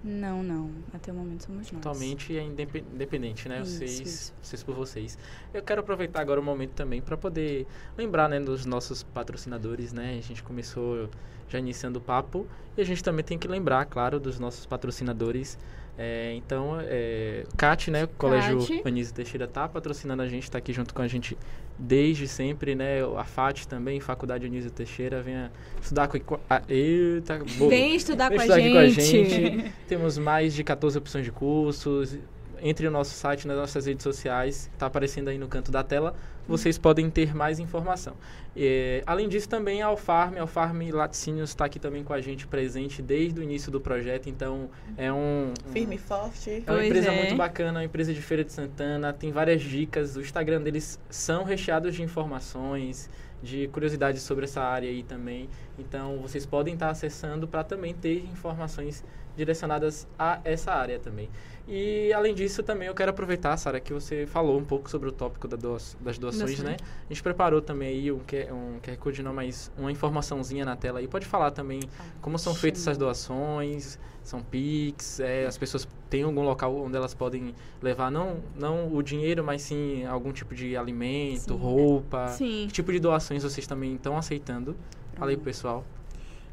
Não, 0.07 0.43
não. 0.43 0.69
Até 0.93 1.11
o 1.11 1.15
momento 1.15 1.45
somos 1.45 1.71
nós. 1.71 1.81
Totalmente 1.81 2.37
é 2.37 2.43
indepe- 2.43 2.85
independente, 2.93 3.49
né? 3.49 3.61
Isso, 3.61 3.71
vocês, 3.77 3.99
isso. 3.99 4.33
vocês 4.39 4.63
por 4.63 4.75
vocês. 4.75 5.17
Eu 5.51 5.63
quero 5.63 5.81
aproveitar 5.81 6.21
agora 6.21 6.39
o 6.39 6.43
momento 6.43 6.73
também 6.73 7.01
para 7.01 7.17
poder 7.17 7.65
lembrar, 7.97 8.29
né, 8.29 8.39
dos 8.39 8.67
nossos 8.67 9.01
patrocinadores, 9.01 9.91
né? 9.93 10.15
A 10.19 10.21
gente 10.21 10.43
começou 10.43 11.09
já 11.49 11.57
iniciando 11.57 11.97
o 11.97 12.01
papo 12.01 12.45
e 12.77 12.81
a 12.81 12.85
gente 12.85 13.03
também 13.03 13.25
tem 13.25 13.37
que 13.39 13.47
lembrar, 13.47 13.83
claro, 13.85 14.19
dos 14.19 14.39
nossos 14.39 14.67
patrocinadores. 14.67 15.57
É, 15.97 16.33
então, 16.35 16.77
é, 16.81 17.45
CAT, 17.55 17.89
né, 17.89 18.03
o 18.03 18.07
Colégio. 18.09 18.59
Anísio 18.83 19.13
Teixeira 19.13 19.47
tá 19.47 19.67
patrocinando 19.67 20.21
a 20.21 20.27
gente, 20.27 20.43
está 20.43 20.57
aqui 20.57 20.73
junto 20.73 20.93
com 20.93 21.01
a 21.01 21.07
gente 21.07 21.37
desde 21.77 22.27
sempre, 22.27 22.75
né? 22.75 22.99
A 23.17 23.23
FAT 23.23 23.65
também, 23.65 23.99
Faculdade 23.99 24.45
Anísio 24.45 24.71
Teixeira, 24.71 25.21
venha 25.21 25.51
estudar 25.81 26.07
com 26.07 26.39
a, 26.49 26.61
eita, 26.67 27.41
boa. 27.57 27.69
Vem 27.69 27.95
estudar, 27.95 28.29
Vem 28.29 28.37
com, 28.37 28.43
estudar 28.43 28.59
a 28.59 28.71
com 28.71 28.77
a 28.77 28.87
gente. 28.87 29.73
Temos 29.87 30.17
mais 30.17 30.53
de 30.53 30.63
14 30.63 30.97
opções 30.97 31.25
de 31.25 31.31
cursos. 31.31 32.17
entre 32.61 32.85
no 32.85 32.91
nosso 32.91 33.11
site, 33.11 33.47
nas 33.47 33.57
nossas 33.57 33.85
redes 33.85 34.03
sociais, 34.03 34.69
está 34.73 34.87
aparecendo 34.87 35.29
aí 35.29 35.37
no 35.37 35.47
canto 35.47 35.71
da 35.71 35.83
tela, 35.83 36.15
vocês 36.47 36.77
podem 36.77 37.09
ter 37.09 37.35
mais 37.35 37.59
informação. 37.59 38.13
É, 38.55 39.03
além 39.05 39.27
disso, 39.27 39.49
também 39.49 39.81
a 39.81 39.87
Alfarm, 39.87 40.37
a 40.37 40.41
Alfarm 40.41 40.81
Laticínios 40.91 41.49
está 41.49 41.65
aqui 41.65 41.77
também 41.77 42.03
com 42.03 42.13
a 42.13 42.21
gente 42.21 42.47
presente 42.47 43.01
desde 43.01 43.39
o 43.39 43.43
início 43.43 43.71
do 43.71 43.81
projeto, 43.81 44.29
então 44.29 44.69
é 44.95 45.11
um... 45.11 45.53
um 45.67 45.71
Firme 45.71 45.95
e 45.95 45.99
forte. 45.99 46.49
é 46.49 46.71
uma 46.71 46.77
Pois 46.77 46.85
empresa 46.85 47.11
é. 47.11 47.21
muito 47.21 47.35
bacana, 47.35 47.79
uma 47.79 47.85
empresa 47.85 48.13
de 48.13 48.21
Feira 48.21 48.43
de 48.43 48.53
Santana, 48.53 49.11
tem 49.11 49.31
várias 49.31 49.61
dicas, 49.61 50.15
o 50.15 50.21
Instagram 50.21 50.61
deles 50.61 50.99
são 51.09 51.43
recheados 51.43 51.95
de 51.95 52.03
informações, 52.03 53.09
de 53.43 53.67
curiosidades 53.67 54.21
sobre 54.21 54.45
essa 54.45 54.61
área 54.61 54.89
aí 54.89 55.03
também. 55.03 55.49
Então, 55.77 56.17
vocês 56.19 56.45
podem 56.45 56.73
estar 56.73 56.89
acessando 56.89 57.47
para 57.47 57.63
também 57.63 57.93
ter 57.93 58.25
informações 58.25 59.03
direcionadas 59.35 60.07
a 60.17 60.39
essa 60.43 60.71
área 60.71 60.99
também. 60.99 61.29
E, 61.67 62.13
além 62.13 62.35
disso, 62.35 62.61
também 62.61 62.87
eu 62.87 62.93
quero 62.93 63.09
aproveitar, 63.09 63.57
Sara, 63.57 63.79
que 63.79 63.91
você 63.91 64.27
falou 64.27 64.57
um 64.59 64.63
pouco 64.63 64.89
sobre 64.89 65.09
o 65.09 65.11
tópico 65.11 65.47
da 65.47 65.57
das 65.99 66.17
doações, 66.19 66.59
né? 66.59 66.77
A 67.09 67.13
gente 67.13 67.23
preparou 67.23 67.59
também 67.59 67.87
aí 67.87 68.11
um, 68.11 68.17
um 68.17 68.79
QR 68.79 68.97
Code, 68.99 69.23
não, 69.23 69.33
mas 69.33 69.71
uma 69.75 69.91
informaçãozinha 69.91 70.63
na 70.63 70.75
tela 70.75 70.99
aí. 70.99 71.07
Pode 71.07 71.25
falar 71.25 71.51
também 71.51 71.79
como 72.21 72.37
são 72.37 72.53
feitas 72.53 72.81
essas 72.81 72.97
doações, 72.97 73.97
são 74.23 74.43
PIX, 74.43 75.19
é, 75.19 75.45
as 75.45 75.57
pessoas 75.57 75.87
têm 76.09 76.23
algum 76.23 76.43
local 76.43 76.75
onde 76.77 76.95
elas 76.95 77.15
podem 77.15 77.55
levar 77.81 78.11
não, 78.11 78.37
não 78.55 78.93
o 78.93 79.01
dinheiro, 79.01 79.43
mas 79.43 79.63
sim 79.63 80.05
algum 80.05 80.31
tipo 80.31 80.53
de 80.53 80.77
alimento, 80.77 81.53
Sim. 81.53 81.59
roupa. 81.59 82.27
Sim. 82.29 82.65
Que 82.67 82.73
tipo 82.73 82.91
de 82.91 82.99
doações 82.99 83.43
vocês 83.43 83.65
também 83.65 83.95
estão 83.95 84.17
aceitando? 84.17 84.75
Fala 85.15 85.31
aí 85.31 85.37
pessoal. 85.37 85.83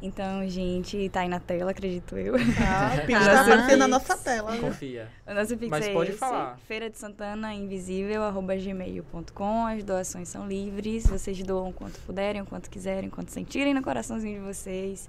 Então, 0.05 0.47
gente, 0.49 1.09
tá 1.11 1.21
aí 1.21 1.29
na 1.29 1.39
tela, 1.39 1.71
acredito 1.71 2.17
eu. 2.19 2.35
Tá, 2.59 3.03
o 3.03 3.07
Pix 3.07 3.21
Ah, 3.21 3.25
tá 3.25 3.41
aparecendo 3.43 3.79
na 3.79 3.89
nossa 3.89 4.17
tela. 4.17 4.51
viu? 4.51 4.61
Confia. 4.63 5.09
O 5.25 5.33
nosso 5.33 5.57
Pix 5.57 5.71
Mas 5.71 5.87
é 5.87 5.93
pode 5.93 6.11
esse, 6.11 6.19
falar. 6.19 6.59
Feira 6.67 6.91
de 6.91 6.99
Santana 6.99 7.55
Invisível, 7.55 8.25
arroba 8.25 8.57
gmail.com. 8.57 9.67
As 9.67 9.85
doações 9.85 10.29
são 10.29 10.49
livres. 10.49 11.07
Vocês 11.07 11.41
doam 11.45 11.73
quanto 11.73 12.01
puderem, 12.01 12.43
o 12.43 12.47
quanto 12.47 12.69
quiserem, 12.69 13.09
quanto 13.09 13.31
sentirem 13.31 13.73
no 13.73 13.81
coraçãozinho 13.83 14.41
de 14.41 14.45
vocês. 14.47 15.09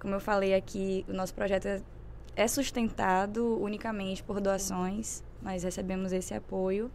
Como 0.00 0.14
eu 0.14 0.20
falei 0.20 0.54
aqui, 0.54 1.04
o 1.08 1.12
nosso 1.12 1.34
projeto 1.34 1.66
é- 1.66 1.82
é 2.34 2.48
sustentado 2.48 3.62
unicamente 3.62 4.22
por 4.22 4.40
doações. 4.40 5.22
Nós 5.42 5.62
recebemos 5.62 6.10
esse 6.10 6.32
apoio. 6.32 6.90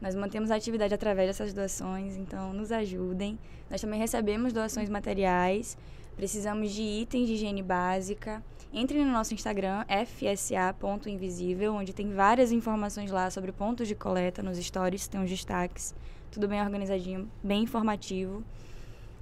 Nós 0.00 0.14
mantemos 0.16 0.50
a 0.50 0.56
atividade 0.56 0.92
através 0.92 1.28
dessas 1.28 1.54
doações, 1.54 2.16
então 2.16 2.52
nos 2.52 2.72
ajudem. 2.72 3.38
Nós 3.70 3.80
também 3.80 3.98
recebemos 4.00 4.52
doações 4.52 4.90
materiais. 4.90 5.78
Precisamos 6.16 6.70
de 6.72 6.82
itens 6.82 7.26
de 7.26 7.34
higiene 7.34 7.62
básica. 7.62 8.42
Entre 8.72 9.04
no 9.04 9.12
nosso 9.12 9.34
Instagram, 9.34 9.84
fsa.invisível, 10.06 11.74
onde 11.74 11.92
tem 11.92 12.12
várias 12.12 12.50
informações 12.52 13.10
lá 13.10 13.30
sobre 13.30 13.52
pontos 13.52 13.86
de 13.86 13.94
coleta 13.94 14.42
nos 14.42 14.58
stories, 14.58 15.06
tem 15.06 15.22
os 15.22 15.30
destaques. 15.30 15.94
Tudo 16.30 16.48
bem 16.48 16.60
organizadinho, 16.60 17.30
bem 17.42 17.62
informativo. 17.62 18.42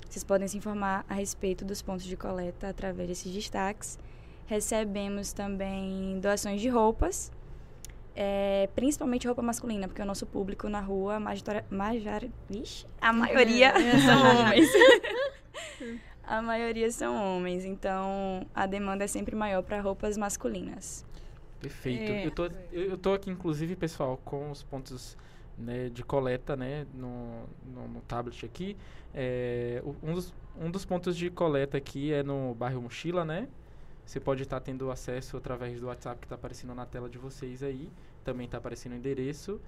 Vocês 0.09 0.25
podem 0.25 0.49
se 0.49 0.57
informar 0.57 1.05
a 1.09 1.15
respeito 1.15 1.65
dos 1.65 1.81
pontos 1.81 2.05
de 2.05 2.17
coleta 2.17 2.69
através 2.69 3.09
desses 3.09 3.33
destaques. 3.33 3.99
Recebemos 4.47 5.33
também 5.33 6.19
doações 6.21 6.61
de 6.61 6.69
roupas, 6.69 7.33
é, 8.15 8.69
principalmente 8.75 9.27
roupa 9.27 9.41
masculina, 9.41 9.89
porque 9.89 10.03
o 10.03 10.05
nosso 10.07 10.27
público 10.27 10.69
na 10.69 10.81
rua, 10.81 11.19
major, 11.19 12.29
vixe, 12.49 12.87
a 13.01 13.13
maioria 13.13 13.73
são 14.05 14.41
homens. 14.41 14.69
a 16.25 16.41
maioria 16.41 16.91
são 16.91 17.17
homens, 17.17 17.65
então 17.65 18.47
a 18.55 18.67
demanda 18.67 19.05
é 19.05 19.07
sempre 19.07 19.35
maior 19.35 19.63
para 19.63 19.81
roupas 19.81 20.17
masculinas. 20.17 21.05
Perfeito. 21.61 22.11
É. 22.11 22.27
Eu, 22.27 22.31
tô, 22.31 22.45
eu, 22.73 22.83
eu 22.91 22.99
tô 22.99 23.15
aqui, 23.15 23.31
inclusive, 23.31 23.77
pessoal, 23.77 24.21
com 24.25 24.51
os 24.51 24.63
pontos 24.63 25.17
né, 25.57 25.89
de 25.89 26.03
coleta 26.03 26.57
né, 26.57 26.87
no, 26.95 27.45
no, 27.65 27.89
no 27.89 28.01
tablet 28.03 28.45
aqui. 28.45 28.77
É, 29.15 29.83
um, 30.03 30.15
dos, 30.15 30.35
um 30.61 30.71
dos 30.71 30.85
pontos 30.85 31.17
de 31.17 31.31
coleta 31.31 31.77
aqui 31.77 32.13
é 32.13 32.23
no 32.23 32.55
bairro 32.55 32.83
Mochila, 32.83 33.25
né? 33.25 33.49
Você 34.05 34.19
pode 34.19 34.43
estar 34.43 34.61
tendo 34.61 34.91
acesso 34.91 35.37
através 35.37 35.81
do 35.81 35.87
WhatsApp 35.87 36.19
que 36.19 36.27
está 36.27 36.35
aparecendo 36.35 36.75
na 36.75 36.85
tela 36.85 37.09
de 37.09 37.19
vocês 37.19 37.63
aí. 37.63 37.89
Também 38.25 38.47
está 38.47 38.59
aparecendo 38.59 38.93
o 38.93 38.97
endereço. 38.97 39.61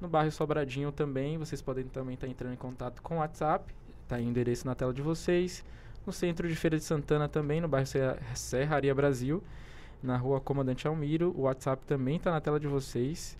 No 0.00 0.08
bairro 0.08 0.32
Sobradinho 0.32 0.90
também, 0.90 1.36
vocês 1.38 1.60
podem 1.60 1.84
também 1.84 2.14
estar 2.14 2.26
entrando 2.26 2.54
em 2.54 2.56
contato 2.56 3.02
com 3.02 3.16
o 3.16 3.18
WhatsApp. 3.18 3.72
Está 4.02 4.16
aí 4.16 4.26
o 4.26 4.28
endereço 4.28 4.66
na 4.66 4.74
tela 4.74 4.92
de 4.92 5.02
vocês. 5.02 5.64
No 6.06 6.12
centro 6.12 6.48
de 6.48 6.54
Feira 6.56 6.76
de 6.76 6.84
Santana 6.84 7.28
também, 7.28 7.60
no 7.60 7.68
bairro 7.68 7.86
Serra- 7.86 8.18
Serraria 8.34 8.94
Brasil 8.94 9.42
na 10.02 10.16
rua 10.16 10.40
Comandante 10.40 10.86
Almiro. 10.88 11.32
O 11.36 11.42
WhatsApp 11.42 11.84
também 11.86 12.16
está 12.16 12.30
na 12.32 12.40
tela 12.40 12.58
de 12.58 12.66
vocês. 12.66 13.38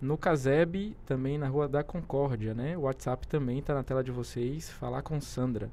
No 0.00 0.16
Caseb, 0.16 0.96
também 1.04 1.36
na 1.36 1.46
rua 1.46 1.68
da 1.68 1.84
Concórdia, 1.84 2.54
né? 2.54 2.74
O 2.76 2.82
WhatsApp 2.82 3.28
também 3.28 3.58
está 3.58 3.74
na 3.74 3.82
tela 3.82 4.02
de 4.02 4.10
vocês. 4.10 4.70
Falar 4.70 5.02
com 5.02 5.20
Sandra. 5.20 5.70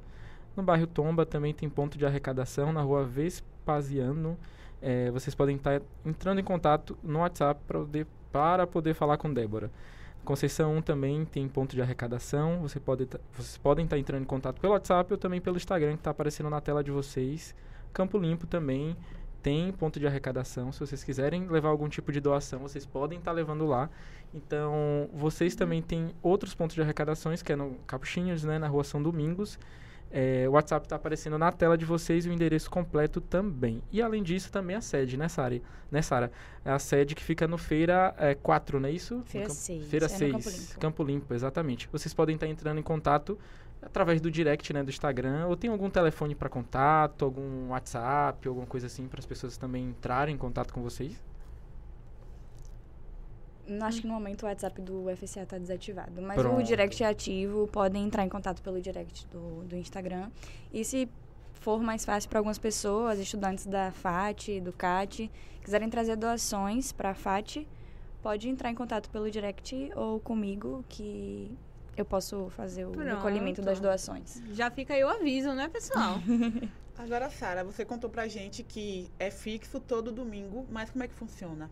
No 0.56 0.64
bairro 0.64 0.86
Tomba 0.86 1.26
também 1.26 1.54
tem 1.54 1.70
ponto 1.70 1.98
de 1.98 2.06
arrecadação 2.06 2.74
na 2.74 2.82
rua 2.82 3.06
Vespasiano. 3.06 4.38
É, 4.82 5.10
vocês 5.12 5.34
podem 5.34 5.56
estar 5.56 5.82
entrando 6.06 6.40
em 6.42 6.44
contato 6.44 6.98
no 7.02 7.20
WhatsApp 7.20 7.62
pra 7.66 7.80
poder, 7.80 8.08
para 8.32 8.68
poder 8.68 8.94
falar 8.94 9.18
com 9.18 9.34
Débora. 9.34 9.72
Conceição 10.28 10.76
1 10.76 10.82
também 10.82 11.24
tem 11.24 11.48
ponto 11.48 11.74
de 11.74 11.82
arrecadação. 11.82 12.60
Você 12.62 12.82
pode 12.82 13.06
tá- 13.06 13.18
vocês 13.32 13.58
podem 13.58 13.86
estar 13.86 13.98
entrando 13.98 14.24
em 14.24 14.26
contato 14.26 14.60
pelo 14.60 14.74
WhatsApp 14.74 15.14
ou 15.14 15.18
também 15.18 15.40
pelo 15.40 15.56
Instagram 15.56 15.94
que 15.94 16.00
está 16.00 16.12
aparecendo 16.12 16.50
na 16.50 16.60
tela 16.60 16.84
de 16.84 16.92
vocês. 16.92 17.56
Campo 17.94 18.18
Limpo 18.18 18.46
também 18.46 18.94
tem 19.42 19.72
ponto 19.72 19.98
de 19.98 20.06
arrecadação. 20.06 20.70
Se 20.74 20.82
vocês 20.82 21.02
quiserem 21.02 21.48
levar 21.48 21.70
algum 21.70 21.88
tipo 21.88 22.12
de 22.12 22.20
doação, 22.20 22.60
vocês 22.60 22.86
podem 22.86 23.20
estar 23.20 23.32
levando 23.32 23.66
lá. 23.66 23.90
Então, 24.34 25.10
vocês 25.14 25.56
também 25.56 25.82
têm 25.82 26.14
outros 26.22 26.54
pontos 26.54 26.76
de 26.76 26.82
arrecadações, 26.82 27.42
que 27.42 27.54
é 27.54 27.56
no 27.56 27.76
Capuchinhos, 27.88 28.44
né, 28.44 28.60
na 28.60 28.68
rua 28.68 28.84
São 28.84 29.02
Domingos. 29.02 29.58
É, 30.10 30.46
o 30.48 30.54
WhatsApp 30.54 30.86
está 30.86 30.96
aparecendo 30.96 31.38
na 31.38 31.52
tela 31.52 31.78
de 31.78 31.84
vocês 31.86 32.26
e 32.26 32.30
o 32.30 32.34
endereço 32.34 32.70
completo 32.70 33.20
também. 33.20 33.82
E 33.92 34.02
além 34.02 34.24
disso, 34.24 34.52
também 34.52 34.76
a 34.76 34.82
sede, 34.82 35.18
né, 35.18 35.28
Sara? 35.28 35.62
Né, 35.92 36.02
Sara? 36.02 36.32
É 36.64 36.72
a 36.72 36.80
sede 36.80 37.14
que 37.14 37.24
fica 37.24 37.48
no 37.48 37.58
Feira 37.58 38.16
é, 38.18 38.34
4, 38.36 38.80
não 38.80 38.88
é 38.88 38.92
isso? 38.92 39.22
Feira 39.26 39.48
Campo- 39.48 39.60
6, 39.60 39.88
Feira 39.90 40.06
é 40.06 40.10
no 40.10 40.16
6. 40.18 40.32
Campo 40.32 40.50
Limpo. 40.50 40.80
Campo 40.80 41.04
Limpo, 41.04 41.34
exatamente. 41.34 41.90
Vocês 41.92 42.14
podem 42.14 42.36
estar 42.36 42.48
entrando 42.48 42.80
em 42.80 42.84
contato 42.84 43.38
através 43.82 44.20
do 44.22 44.32
direct, 44.32 44.74
né, 44.74 44.82
do 44.84 44.90
Instagram, 44.90 45.46
ou 45.48 45.56
tem 45.56 45.70
algum 45.70 45.90
telefone 45.90 46.34
para 46.36 46.50
contato, 46.50 47.24
algum 47.26 47.70
WhatsApp, 47.70 48.48
alguma 48.48 48.66
coisa 48.66 48.88
assim 48.88 49.08
para 49.08 49.20
as 49.20 49.26
pessoas 49.26 49.56
também 49.58 49.84
entrarem 49.90 50.34
em 50.36 50.38
contato 50.38 50.74
com 50.74 50.82
vocês? 50.82 51.22
Não, 53.68 53.86
Acho 53.86 54.02
que 54.02 54.08
no 54.08 54.14
momento 54.14 54.44
o 54.44 54.46
WhatsApp 54.46 54.82
do 54.82 55.06
FCA 55.16 55.44
está 55.44 55.58
desativado. 55.58 56.22
Mas 56.22 56.38
Pronto. 56.38 56.60
o 56.60 56.64
direct 56.64 57.04
é 57.04 57.08
ativo, 57.08 57.68
podem 57.68 58.06
entrar 58.06 58.24
em 58.24 58.30
contato 58.30 58.62
pelo 58.62 58.82
direct 58.82 59.28
do, 59.28 59.64
do 59.66 59.76
Instagram. 59.76 60.30
E 60.72 60.86
se 60.86 61.10
for 61.54 61.82
mais 61.82 62.06
fácil 62.06 62.30
para 62.30 62.40
algumas 62.40 62.58
pessoas, 62.58 63.20
estudantes 63.20 63.66
da 63.66 63.92
FAT, 63.92 64.62
do 64.62 64.72
CAT, 64.72 65.30
quiserem 65.62 65.90
trazer 65.90 66.16
doações 66.16 66.94
para 66.94 67.10
a 67.10 67.14
FAT, 67.14 67.68
pode 68.22 68.48
entrar 68.48 68.72
em 68.72 68.76
contato 68.76 69.10
pelo 69.10 69.30
direct 69.30 69.92
ou 69.96 70.20
comigo, 70.20 70.86
que 70.88 71.52
eu 71.98 72.06
posso 72.06 72.50
fazer 72.52 72.86
o 72.86 72.92
Pronto. 72.92 73.08
recolhimento 73.08 73.62
das 73.62 73.80
doações. 73.80 74.42
Já 74.54 74.72
fica 74.72 74.94
aí 74.94 75.04
o 75.04 75.10
aviso, 75.10 75.52
né, 75.54 75.68
pessoal? 75.68 76.20
Agora, 76.98 77.30
Sara, 77.30 77.64
você 77.64 77.84
contou 77.86 78.10
pra 78.10 78.28
gente 78.28 78.64
que 78.64 79.12
é 79.20 79.30
fixo 79.30 79.80
todo 79.80 80.12
domingo, 80.12 80.66
mas 80.72 80.90
como 80.90 81.04
é 81.04 81.08
que 81.08 81.14
funciona? 81.14 81.70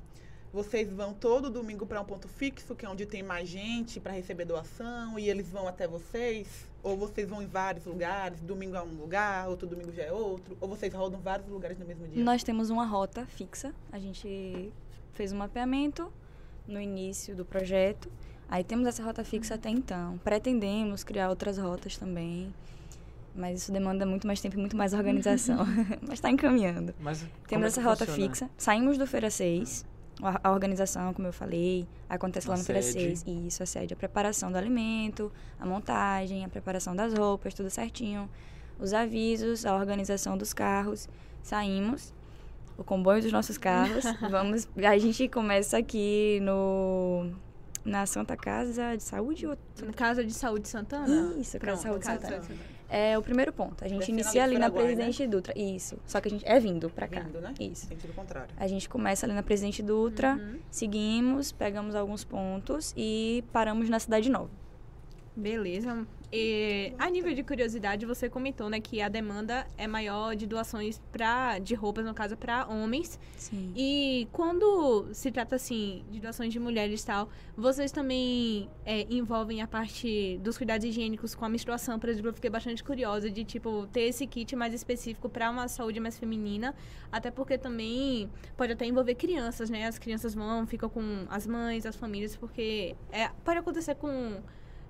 Vocês 0.56 0.90
vão 0.90 1.14
todo 1.14 1.50
domingo 1.50 1.86
para 1.86 2.00
um 2.00 2.06
ponto 2.06 2.30
fixo, 2.30 2.74
que 2.76 2.86
é 2.86 2.90
onde 2.90 3.06
tem 3.06 3.22
mais 3.22 3.50
gente 3.50 4.00
para 4.00 4.14
receber 4.14 4.46
doação, 4.46 5.20
e 5.20 5.30
eles 5.30 5.50
vão 5.50 5.68
até 5.68 5.86
vocês? 5.86 6.48
Ou 6.82 6.96
vocês 6.96 7.28
vão 7.28 7.42
em 7.42 7.46
vários 7.46 7.84
lugares, 7.84 8.40
domingo 8.40 8.78
é 8.78 8.82
um 8.82 8.96
lugar, 8.96 9.50
outro 9.50 9.68
domingo 9.68 9.92
já 9.92 10.04
é 10.04 10.14
outro? 10.14 10.56
Ou 10.62 10.70
vocês 10.70 10.94
rodam 10.94 11.20
vários 11.20 11.50
lugares 11.50 11.78
no 11.78 11.86
mesmo 11.86 12.08
dia? 12.08 12.24
Nós 12.24 12.42
temos 12.42 12.70
uma 12.70 12.86
rota 12.86 13.26
fixa. 13.26 13.76
A 13.92 14.00
gente 14.00 14.72
fez 15.12 15.34
um 15.34 15.38
mapeamento 15.40 16.10
no 16.66 16.80
início 16.80 17.36
do 17.36 17.44
projeto. 17.44 18.10
Aí 18.48 18.64
temos 18.64 18.88
essa 18.88 19.04
rota 19.04 19.26
fixa 19.26 19.56
até 19.56 19.70
então. 19.70 20.18
Pretendemos 20.20 21.04
criar 21.04 21.28
outras 21.28 21.58
rotas 21.58 21.98
também. 21.98 22.54
Mas 23.36 23.64
isso 23.64 23.74
demanda 23.74 24.06
muito 24.06 24.26
mais 24.26 24.40
tempo 24.40 24.56
e 24.56 24.60
muito 24.60 24.78
mais 24.78 24.94
organização. 24.94 25.66
mas 26.02 26.14
está 26.14 26.32
encaminhando. 26.32 26.96
Mas 26.98 27.26
Temos 27.46 27.66
é 27.66 27.68
essa 27.68 27.82
rota 27.82 28.06
funciona? 28.06 28.30
fixa. 28.30 28.50
Saímos 28.58 28.98
do 28.98 29.06
Feira 29.06 29.30
6. 29.30 29.95
A 30.22 30.52
organização, 30.52 31.14
como 31.14 31.28
eu 31.28 31.34
falei, 31.34 31.86
acontece 32.10 32.48
lá 32.48 32.56
A 32.56 32.58
no 32.58 32.64
Feira 32.64 32.82
sede. 32.82 33.18
6. 33.18 33.24
E 33.28 33.48
isso, 33.48 33.62
a 33.62 33.66
sede, 33.66 33.94
a 33.94 33.98
preparação 33.98 34.52
do 34.52 34.58
alimento, 34.58 35.32
a 35.60 35.66
montagem, 35.66 36.46
a 36.46 36.50
preparação 36.50 36.96
das 36.96 37.14
roupas, 37.14 37.54
tudo 37.54 37.70
certinho. 37.70 38.30
Os 38.80 38.94
avisos, 38.94 39.66
a 39.66 39.76
organização 39.76 40.38
dos 40.38 40.54
carros. 40.54 41.10
Saímos, 41.44 42.14
o 42.78 42.84
comboio 42.84 43.22
dos 43.22 43.32
nossos 43.32 43.58
carros. 43.58 44.06
Vamos, 44.32 44.68
a 44.78 44.98
gente 44.98 45.28
começa 45.28 45.78
aqui 45.78 46.40
no 46.42 47.32
na 47.84 48.06
Santa 48.08 48.36
Casa 48.36 48.98
de 48.98 49.04
Saúde 49.04 49.46
ou... 49.46 49.56
Casa 49.96 50.26
de 50.26 50.34
Saúde 50.34 50.68
Santana? 50.68 51.36
Isso, 51.38 51.60
Casa 51.60 51.60
Pronto, 51.60 51.78
de 51.78 51.84
Saúde 51.84 52.06
Casa 52.06 52.22
Santana. 52.22 52.42
Saúde 52.42 52.58
Santana. 52.58 52.75
É 52.90 53.18
o 53.18 53.22
primeiro 53.22 53.52
ponto. 53.52 53.84
A 53.84 53.88
gente 53.88 54.00
Descendo 54.00 54.20
inicia 54.20 54.44
ali 54.44 54.56
na 54.58 54.70
Paraguai, 54.70 54.96
Presidente 54.96 55.28
Dutra. 55.28 55.58
Isso. 55.58 55.98
Só 56.06 56.22
que 56.22 56.28
a 56.28 56.32
gente 56.32 56.46
é 56.48 56.60
vindo 56.60 56.90
pra 56.90 57.08
cá. 57.08 57.22
Vindo, 57.22 57.42
né? 57.42 57.54
Isso. 57.60 57.88
Sentido 57.88 58.14
contrário. 58.14 58.50
A 58.58 58.68
gente 58.68 58.88
começa 58.88 59.26
ali 59.26 59.34
na 59.34 59.44
Presidente 59.44 59.82
Dutra, 59.82 60.34
Uhum. 60.36 60.60
seguimos, 60.70 61.52
pegamos 61.52 61.96
alguns 61.96 62.24
pontos 62.24 62.94
e 62.96 63.44
paramos 63.52 63.90
na 63.90 64.00
Cidade 64.00 64.30
Nova. 64.30 64.50
Beleza. 65.36 66.08
E, 66.32 66.94
a 66.98 67.10
nível 67.10 67.34
de 67.34 67.44
curiosidade, 67.44 68.06
você 68.06 68.30
comentou, 68.30 68.70
né, 68.70 68.80
que 68.80 69.02
a 69.02 69.08
demanda 69.08 69.66
é 69.78 69.88
maior 69.88 70.36
de 70.36 70.48
doações 70.48 71.02
pra, 71.12 71.60
de 71.60 71.76
roupas, 71.76 72.06
no 72.06 72.14
caso, 72.14 72.36
para 72.36 72.68
homens. 72.68 73.20
Sim. 73.38 73.72
E 73.76 74.28
quando 74.32 75.08
se 75.14 75.32
trata, 75.32 75.56
assim, 75.56 76.04
de 76.10 76.20
doações 76.20 76.52
de 76.52 76.60
mulheres 76.60 77.02
e 77.02 77.06
tal, 77.06 77.30
vocês 77.56 77.92
também 77.92 78.70
é, 78.86 79.06
envolvem 79.10 79.62
a 79.62 79.68
parte 79.68 80.38
dos 80.42 80.58
cuidados 80.58 80.86
higiênicos 80.86 81.36
com 81.36 81.46
a 81.46 81.50
menstruação, 81.50 82.00
por 82.00 82.10
exemplo, 82.10 82.30
eu 82.30 82.34
fiquei 82.34 82.50
bastante 82.50 82.84
curiosa 82.84 83.30
de, 83.30 83.44
tipo, 83.44 83.88
ter 83.88 84.02
esse 84.02 84.26
kit 84.26 84.56
mais 84.56 84.74
específico 84.74 85.30
para 85.30 85.50
uma 85.50 85.68
saúde 85.68 86.00
mais 86.00 86.18
feminina, 86.18 86.74
até 87.12 87.30
porque 87.30 87.58
também 87.58 88.30
pode 88.58 88.74
até 88.74 88.86
envolver 88.86 89.16
crianças, 89.16 89.70
né? 89.70 89.86
As 89.86 90.00
crianças 90.00 90.34
vão, 90.34 90.66
ficam 90.66 90.90
com 90.90 91.26
as 91.30 91.46
mães, 91.46 91.86
as 91.86 91.96
famílias, 91.96 92.36
porque 92.36 92.96
é, 93.12 93.30
pode 93.44 93.60
acontecer 93.60 93.96
com 93.96 94.42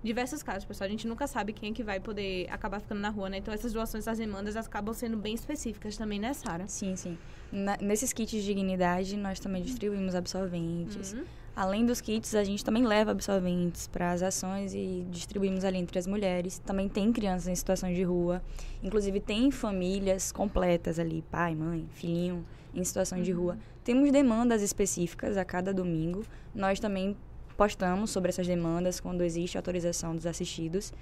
diversos 0.05 0.43
casos, 0.43 0.63
pessoal. 0.63 0.87
A 0.87 0.91
gente 0.91 1.07
nunca 1.07 1.25
sabe 1.27 1.51
quem 1.51 1.71
é 1.71 1.73
que 1.73 1.83
vai 1.83 1.99
poder 1.99 2.47
acabar 2.49 2.79
ficando 2.79 3.01
na 3.01 3.09
rua, 3.09 3.27
né? 3.29 3.37
Então 3.39 3.53
essas 3.53 3.73
doações, 3.73 4.07
as 4.07 4.17
demandas 4.17 4.55
acabam 4.55 4.93
sendo 4.93 5.17
bem 5.17 5.33
específicas 5.33 5.97
também, 5.97 6.19
né, 6.19 6.33
Sara? 6.33 6.67
Sim, 6.67 6.95
sim. 6.95 7.17
Na- 7.51 7.77
nesses 7.81 8.13
kits 8.13 8.31
de 8.31 8.43
dignidade, 8.45 9.17
nós 9.17 9.39
também 9.39 9.63
distribuímos 9.63 10.13
absorventes. 10.15 11.13
Uhum. 11.13 11.23
Além 11.55 11.85
dos 11.85 12.01
kits, 12.01 12.35
a 12.35 12.43
gente 12.43 12.63
também 12.65 12.85
leva 12.85 13.11
absorventes 13.11 13.87
para 13.87 14.11
as 14.11 14.21
ações 14.21 14.73
e 14.73 15.07
distribuímos 15.09 15.63
ali 15.63 15.77
entre 15.77 15.97
as 15.97 16.05
mulheres. 16.05 16.59
Também 16.59 16.89
tem 16.89 17.11
crianças 17.13 17.47
em 17.47 17.55
situações 17.55 17.95
de 17.95 18.03
rua. 18.03 18.43
Inclusive, 18.83 19.19
tem 19.21 19.49
famílias 19.51 20.31
completas 20.33 20.99
ali, 20.99 21.23
pai, 21.31 21.55
mãe, 21.55 21.87
filhinho, 21.93 22.45
em 22.73 22.83
situação 22.83 23.21
de 23.21 23.31
rua. 23.31 23.57
Temos 23.85 24.11
demandas 24.11 24.61
específicas 24.61 25.37
a 25.37 25.45
cada 25.45 25.73
domingo. 25.73 26.25
Nós 26.53 26.77
também 26.77 27.15
postamos 27.55 28.11
sobre 28.11 28.29
essas 28.29 28.47
demandas 28.47 28.99
quando 28.99 29.23
existe 29.23 29.57
autorização 29.57 30.15
dos 30.15 30.25
assistidos. 30.25 30.93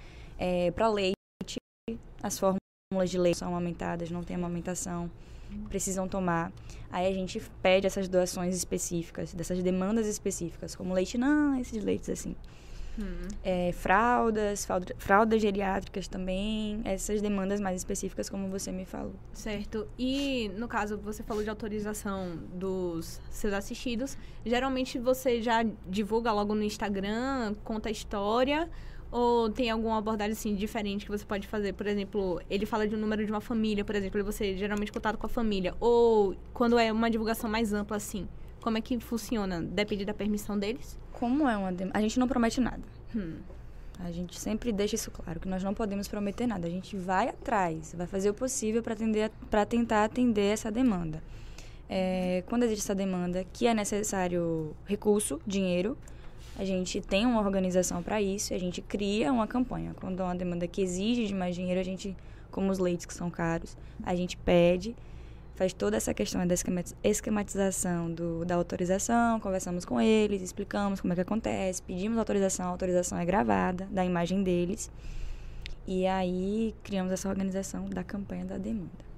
para 0.76 0.88
leite, 0.90 1.16
as 2.22 2.40
fórmulas 2.40 3.10
de 3.10 3.18
leite 3.18 3.40
são 3.40 3.48
amamentadas, 3.50 4.10
não 4.12 4.24
tem 4.24 4.36
amamentação, 4.36 5.10
precisam 5.70 6.08
tomar. 6.08 6.52
Aí 6.92 7.08
a 7.08 7.14
gente 7.14 7.42
pede 7.62 7.88
essas 7.88 8.08
doações 8.08 8.56
específicas, 8.56 9.34
dessas 9.34 9.62
demandas 9.64 10.06
específicas, 10.08 10.76
como 10.76 10.94
leite 10.94 11.18
não, 11.18 11.60
esses 11.60 11.84
leites 11.84 12.10
assim. 12.10 12.36
Hum. 13.00 13.28
É, 13.44 13.72
fraldas, 13.72 14.66
fralda- 14.66 14.96
fraldas 14.98 15.42
geriátricas 15.42 16.08
também, 16.08 16.82
essas 16.84 17.22
demandas 17.22 17.60
mais 17.60 17.78
específicas, 17.78 18.30
como 18.30 18.48
você 18.50 18.72
me 18.72 18.86
falou. 18.86 19.16
Certo. 19.34 19.88
E, 19.98 20.52
no 20.58 20.68
caso, 20.68 20.98
você 20.98 21.24
falou 21.24 21.44
de 21.44 21.50
autorização 21.50 22.38
dos 22.54 23.20
seus 23.30 23.54
assistidos. 23.54 24.18
Geralmente 24.46 25.00
você 25.00 25.42
já 25.42 25.64
divulga 25.88 26.32
logo 26.32 26.54
no 26.54 26.64
Instagram, 26.64 27.56
conta 27.64 27.90
a 27.90 27.92
história? 27.92 28.70
Ou 29.12 29.48
tem 29.48 29.70
alguma 29.70 30.00
abordagem, 30.00 30.34
assim, 30.34 30.56
diferente 30.56 31.06
que 31.06 31.12
você 31.12 31.24
pode 31.24 31.48
fazer? 31.48 31.74
Por 31.74 31.86
exemplo, 31.86 32.42
ele 32.50 32.66
fala 32.66 32.88
de 32.88 32.96
um 32.96 32.98
número 32.98 33.24
de 33.24 33.32
uma 33.32 33.42
família, 33.42 33.86
por 33.86 33.94
exemplo, 33.96 34.20
e 34.20 34.24
você 34.24 34.58
geralmente 34.58 34.92
contato 34.92 35.18
com 35.18 35.28
a 35.28 35.30
família. 35.30 35.76
Ou 35.80 36.36
quando 36.52 36.80
é 36.80 36.92
uma 36.92 37.12
divulgação 37.12 37.48
mais 37.48 37.74
ampla, 37.74 37.98
assim, 37.98 38.28
como 38.64 38.78
é 38.78 38.82
que 38.82 38.98
funciona? 38.98 39.62
Depende 39.62 40.06
da 40.06 40.14
permissão 40.14 40.58
deles? 40.58 40.98
Como 41.12 41.50
é 41.50 41.58
uma 41.58 41.72
demanda? 41.72 41.98
A 41.98 42.02
gente 42.02 42.18
não 42.18 42.30
promete 42.30 42.62
nada. 42.62 42.82
Hum. 43.14 43.36
A 44.00 44.10
gente 44.10 44.40
sempre 44.40 44.72
deixa 44.72 44.96
isso 44.96 45.12
claro, 45.12 45.40
que 45.40 45.50
nós 45.50 45.62
não 45.62 45.74
podemos 45.74 46.08
prometer 46.08 46.48
nada. 46.48 46.66
A 46.66 46.70
gente 46.70 46.96
vai 46.96 47.28
atrás, 47.28 47.94
vai 47.96 48.08
fazer 48.08 48.30
o 48.30 48.34
possível 48.34 48.82
para 48.82 49.66
tentar 49.66 50.06
atender 50.06 50.54
essa 50.54 50.72
demanda. 50.72 51.22
É, 51.90 52.44
quando 52.48 52.64
existe 52.64 52.84
essa 52.84 52.96
demanda, 52.96 53.46
que 53.52 53.68
é 53.68 53.74
necessário 53.74 54.74
recurso, 54.86 55.42
dinheiro, 55.46 55.98
a 56.56 56.64
gente 56.64 57.02
tem 57.02 57.26
uma 57.26 57.42
organização 57.42 58.02
para 58.02 58.22
isso 58.22 58.54
e 58.54 58.56
a 58.56 58.60
gente 58.60 58.82
cria 58.82 59.32
uma 59.32 59.46
campanha. 59.46 59.94
Quando 60.00 60.22
é 60.22 60.24
uma 60.24 60.36
demanda 60.36 60.68
que 60.68 60.82
exige 60.82 61.28
de 61.28 61.34
mais 61.34 61.54
dinheiro, 61.54 61.82
a 61.82 61.84
gente, 61.84 62.16
como 62.50 62.72
os 62.72 62.80
leites 62.80 63.06
que 63.06 63.14
são 63.14 63.30
caros, 63.30 63.76
a 64.04 64.16
gente 64.16 64.38
pede, 64.38 64.96
faz 65.64 65.74
toda 65.74 65.96
essa 65.96 66.14
questão 66.14 66.46
da 66.46 66.54
esquema- 66.54 66.84
esquematização 67.04 68.12
do, 68.14 68.44
da 68.44 68.56
autorização, 68.56 69.40
conversamos 69.40 69.86
com 69.86 70.00
eles, 70.00 70.42
explicamos 70.42 71.00
como 71.00 71.14
é 71.14 71.16
que 71.16 71.22
acontece, 71.22 71.82
pedimos 71.82 72.18
autorização, 72.18 72.66
a 72.66 72.70
autorização 72.70 73.18
é 73.18 73.26
gravada 73.26 73.88
da 73.90 74.04
imagem 74.04 74.44
deles. 74.44 74.92
E 75.88 76.06
aí 76.06 76.76
criamos 76.84 77.12
essa 77.14 77.30
organização 77.30 77.86
da 77.90 78.04
campanha 78.04 78.46
da 78.46 78.58
demanda. 78.58 79.14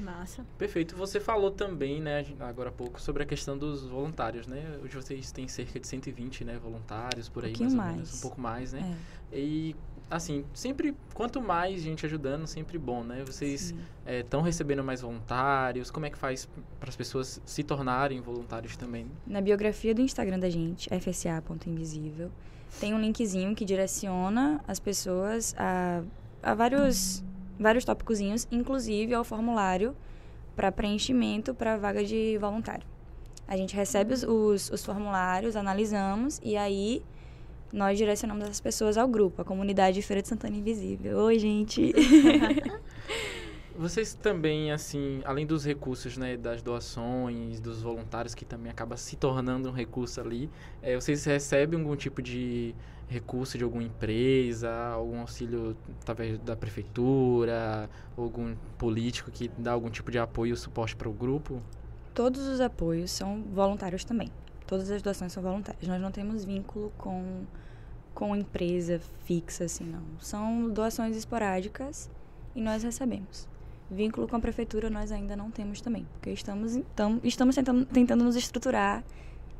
Massa. 0.00 0.44
Perfeito. 0.58 0.96
Você 0.96 1.20
falou 1.20 1.50
também, 1.50 2.00
né, 2.00 2.24
agora 2.40 2.70
há 2.70 2.72
pouco, 2.72 3.00
sobre 3.00 3.22
a 3.22 3.26
questão 3.26 3.56
dos 3.58 3.84
voluntários, 3.84 4.46
né? 4.46 4.78
Hoje 4.82 4.96
vocês 4.96 5.30
têm 5.30 5.46
cerca 5.46 5.78
de 5.78 5.86
120, 5.86 6.44
né, 6.44 6.58
voluntários 6.58 7.28
por 7.28 7.44
aí, 7.44 7.50
pouquinho 7.52 7.76
mais 7.76 7.88
ou 7.90 7.94
menos, 7.96 8.08
mais. 8.10 8.18
um 8.18 8.20
pouco 8.22 8.40
mais, 8.40 8.72
né? 8.72 8.96
É, 9.30 9.38
E 9.38 9.76
assim, 10.12 10.44
sempre 10.52 10.94
quanto 11.14 11.40
mais 11.40 11.80
gente 11.80 12.04
ajudando, 12.04 12.46
sempre 12.46 12.78
bom, 12.78 13.02
né? 13.02 13.24
Vocês 13.24 13.74
estão 14.06 14.42
recebendo 14.42 14.84
mais 14.84 15.00
voluntários? 15.00 15.90
Como 15.90 16.04
é 16.04 16.10
que 16.10 16.18
faz 16.18 16.46
para 16.78 16.90
as 16.90 16.96
pessoas 16.96 17.40
se 17.46 17.62
tornarem 17.62 18.20
voluntários 18.20 18.76
também? 18.76 19.06
Na 19.26 19.40
biografia 19.40 19.94
do 19.94 20.02
Instagram 20.02 20.38
da 20.38 20.50
gente, 20.50 20.88
fsa.invisível, 21.00 22.30
tem 22.78 22.92
um 22.92 23.00
linkzinho 23.00 23.54
que 23.54 23.64
direciona 23.64 24.62
as 24.68 24.78
pessoas 24.78 25.54
a, 25.58 26.02
a 26.42 26.54
vários, 26.54 27.24
vários 27.58 27.84
tópicozinhos, 27.84 28.46
inclusive 28.50 29.14
ao 29.14 29.24
formulário 29.24 29.96
para 30.54 30.70
preenchimento 30.70 31.54
para 31.54 31.78
vaga 31.78 32.04
de 32.04 32.36
voluntário. 32.38 32.86
A 33.48 33.56
gente 33.56 33.74
recebe 33.74 34.12
os, 34.12 34.22
os, 34.22 34.70
os 34.70 34.84
formulários, 34.84 35.56
analisamos 35.56 36.38
e 36.42 36.56
aí 36.56 37.02
nós 37.72 37.96
direcionamos 37.96 38.44
as 38.44 38.60
pessoas 38.60 38.98
ao 38.98 39.08
grupo, 39.08 39.42
a 39.42 39.44
comunidade 39.44 40.02
Feira 40.02 40.20
de 40.20 40.28
Santana 40.28 40.56
Invisível. 40.56 41.18
Oi, 41.18 41.38
gente! 41.38 41.92
Vocês 43.74 44.12
também, 44.12 44.70
assim, 44.70 45.22
além 45.24 45.46
dos 45.46 45.64
recursos, 45.64 46.18
né, 46.18 46.36
das 46.36 46.60
doações, 46.60 47.58
dos 47.58 47.80
voluntários, 47.80 48.34
que 48.34 48.44
também 48.44 48.70
acaba 48.70 48.98
se 48.98 49.16
tornando 49.16 49.70
um 49.70 49.72
recurso 49.72 50.20
ali, 50.20 50.50
eh, 50.82 50.94
vocês 50.94 51.24
recebem 51.24 51.80
algum 51.80 51.96
tipo 51.96 52.20
de 52.20 52.74
recurso 53.08 53.56
de 53.56 53.64
alguma 53.64 53.82
empresa, 53.82 54.70
algum 54.70 55.20
auxílio, 55.20 55.74
talvez, 56.04 56.38
da 56.40 56.54
prefeitura, 56.54 57.88
algum 58.16 58.54
político 58.76 59.30
que 59.30 59.50
dá 59.56 59.72
algum 59.72 59.88
tipo 59.88 60.10
de 60.10 60.18
apoio 60.18 60.52
ou 60.52 60.56
suporte 60.56 60.94
para 60.94 61.08
o 61.08 61.12
grupo? 61.12 61.62
Todos 62.14 62.46
os 62.46 62.60
apoios 62.60 63.10
são 63.10 63.42
voluntários 63.54 64.04
também. 64.04 64.28
Todas 64.66 64.90
as 64.90 65.00
doações 65.00 65.32
são 65.32 65.42
voluntárias. 65.42 65.86
Nós 65.88 66.00
não 66.00 66.10
temos 66.10 66.44
vínculo 66.44 66.92
com, 66.98 67.44
com 68.14 68.34
empresa 68.36 69.00
fixa, 69.24 69.64
assim, 69.64 69.84
não. 69.84 70.02
São 70.20 70.68
doações 70.70 71.16
esporádicas 71.16 72.10
e 72.54 72.60
nós 72.60 72.82
recebemos. 72.82 73.48
Vínculo 73.90 74.26
com 74.26 74.36
a 74.36 74.40
prefeitura 74.40 74.88
nós 74.88 75.12
ainda 75.12 75.36
não 75.36 75.50
temos 75.50 75.80
também, 75.80 76.06
porque 76.12 76.30
estamos, 76.30 76.76
então, 76.76 77.20
estamos 77.22 77.54
tentando, 77.54 77.84
tentando 77.84 78.24
nos 78.24 78.36
estruturar, 78.36 79.04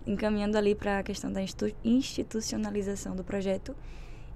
encaminhando 0.06 0.56
ali 0.56 0.74
para 0.74 0.98
a 0.98 1.02
questão 1.02 1.32
da 1.32 1.42
institu- 1.42 1.76
institucionalização 1.84 3.14
do 3.14 3.22
projeto. 3.22 3.76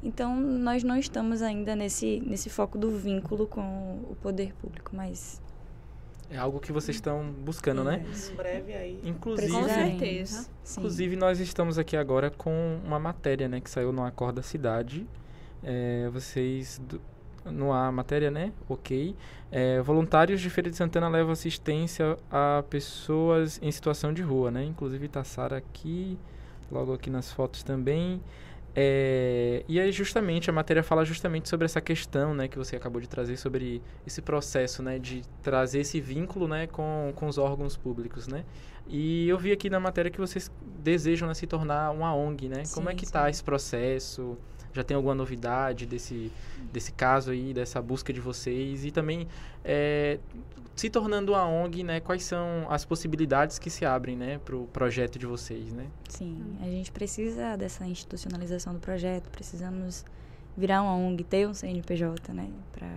Então, 0.02 0.38
nós 0.38 0.84
não 0.84 0.96
estamos 0.96 1.40
ainda 1.40 1.74
nesse, 1.74 2.22
nesse 2.26 2.50
foco 2.50 2.76
do 2.76 2.90
vínculo 2.90 3.46
com 3.46 3.98
o 4.10 4.16
poder 4.20 4.54
público, 4.54 4.94
mas 4.94 5.40
É 6.30 6.36
algo 6.38 6.58
que 6.58 6.72
vocês 6.72 6.96
estão 6.96 7.24
buscando, 7.44 7.84
né? 7.84 8.04
Em 8.32 8.34
breve 8.34 8.72
aí. 8.74 9.00
Inclusive, 9.04 9.52
Com 9.52 9.64
certeza. 9.68 10.48
Sim. 10.64 10.80
Inclusive, 10.80 11.16
nós 11.16 11.38
estamos 11.38 11.78
aqui 11.78 11.96
agora 11.96 12.30
com 12.30 12.80
uma 12.84 12.98
matéria, 12.98 13.48
né, 13.48 13.60
que 13.60 13.70
saiu 13.70 13.92
no 13.92 14.04
Acorda 14.04 14.42
Cidade. 14.42 15.06
É, 15.62 16.08
vocês, 16.12 16.80
do- 16.88 17.00
no 17.44 17.72
a 17.72 17.92
matéria, 17.92 18.28
né, 18.30 18.52
ok. 18.68 19.14
É, 19.52 19.80
voluntários 19.80 20.40
de 20.40 20.50
Feira 20.50 20.68
de 20.68 20.76
Santana 20.76 21.08
levam 21.08 21.30
assistência 21.32 22.16
a 22.28 22.64
pessoas 22.68 23.60
em 23.62 23.70
situação 23.70 24.12
de 24.12 24.20
rua, 24.22 24.50
né. 24.50 24.64
Inclusive, 24.64 25.06
tá 25.06 25.22
Sara 25.22 25.56
aqui, 25.56 26.18
logo 26.72 26.92
aqui 26.92 27.08
nas 27.08 27.30
fotos 27.30 27.62
também. 27.62 28.20
É, 28.78 29.64
e 29.66 29.80
aí, 29.80 29.90
justamente, 29.90 30.50
a 30.50 30.52
matéria 30.52 30.82
fala 30.82 31.02
justamente 31.02 31.48
sobre 31.48 31.64
essa 31.64 31.80
questão, 31.80 32.34
né, 32.34 32.46
que 32.46 32.58
você 32.58 32.76
acabou 32.76 33.00
de 33.00 33.08
trazer, 33.08 33.38
sobre 33.38 33.80
esse 34.06 34.20
processo, 34.20 34.82
né, 34.82 34.98
de 34.98 35.22
trazer 35.42 35.80
esse 35.80 35.98
vínculo, 35.98 36.46
né, 36.46 36.66
com, 36.66 37.10
com 37.16 37.26
os 37.26 37.38
órgãos 37.38 37.74
públicos, 37.74 38.28
né. 38.28 38.44
E 38.86 39.26
eu 39.26 39.38
vi 39.38 39.50
aqui 39.50 39.70
na 39.70 39.80
matéria 39.80 40.10
que 40.10 40.20
vocês 40.20 40.52
desejam 40.84 41.26
né, 41.26 41.32
se 41.32 41.46
tornar 41.46 41.90
uma 41.90 42.14
ONG, 42.14 42.48
né? 42.48 42.62
Como 42.72 42.88
é 42.88 42.92
Sim, 42.92 42.98
que 42.98 43.06
sim. 43.06 43.12
tá 43.12 43.30
esse 43.30 43.42
processo? 43.42 44.38
já 44.76 44.84
tem 44.84 44.94
alguma 44.94 45.14
novidade 45.14 45.86
desse, 45.86 46.30
desse 46.72 46.92
caso 46.92 47.30
aí, 47.30 47.54
dessa 47.54 47.80
busca 47.80 48.12
de 48.12 48.20
vocês? 48.20 48.84
E 48.84 48.90
também, 48.90 49.26
é, 49.64 50.18
se 50.76 50.90
tornando 50.90 51.32
uma 51.32 51.48
ONG, 51.48 51.82
né, 51.82 52.00
quais 52.00 52.22
são 52.22 52.66
as 52.68 52.84
possibilidades 52.84 53.58
que 53.58 53.70
se 53.70 53.86
abrem 53.86 54.14
né, 54.14 54.38
para 54.44 54.54
o 54.54 54.66
projeto 54.66 55.18
de 55.18 55.24
vocês? 55.24 55.72
Né? 55.72 55.86
Sim, 56.08 56.38
a 56.60 56.66
gente 56.66 56.92
precisa 56.92 57.56
dessa 57.56 57.86
institucionalização 57.86 58.74
do 58.74 58.78
projeto, 58.78 59.30
precisamos 59.30 60.04
virar 60.54 60.82
uma 60.82 60.94
ONG, 60.94 61.24
ter 61.24 61.48
um 61.48 61.54
CNPJ, 61.54 62.30
né, 62.34 62.50
para 62.72 62.88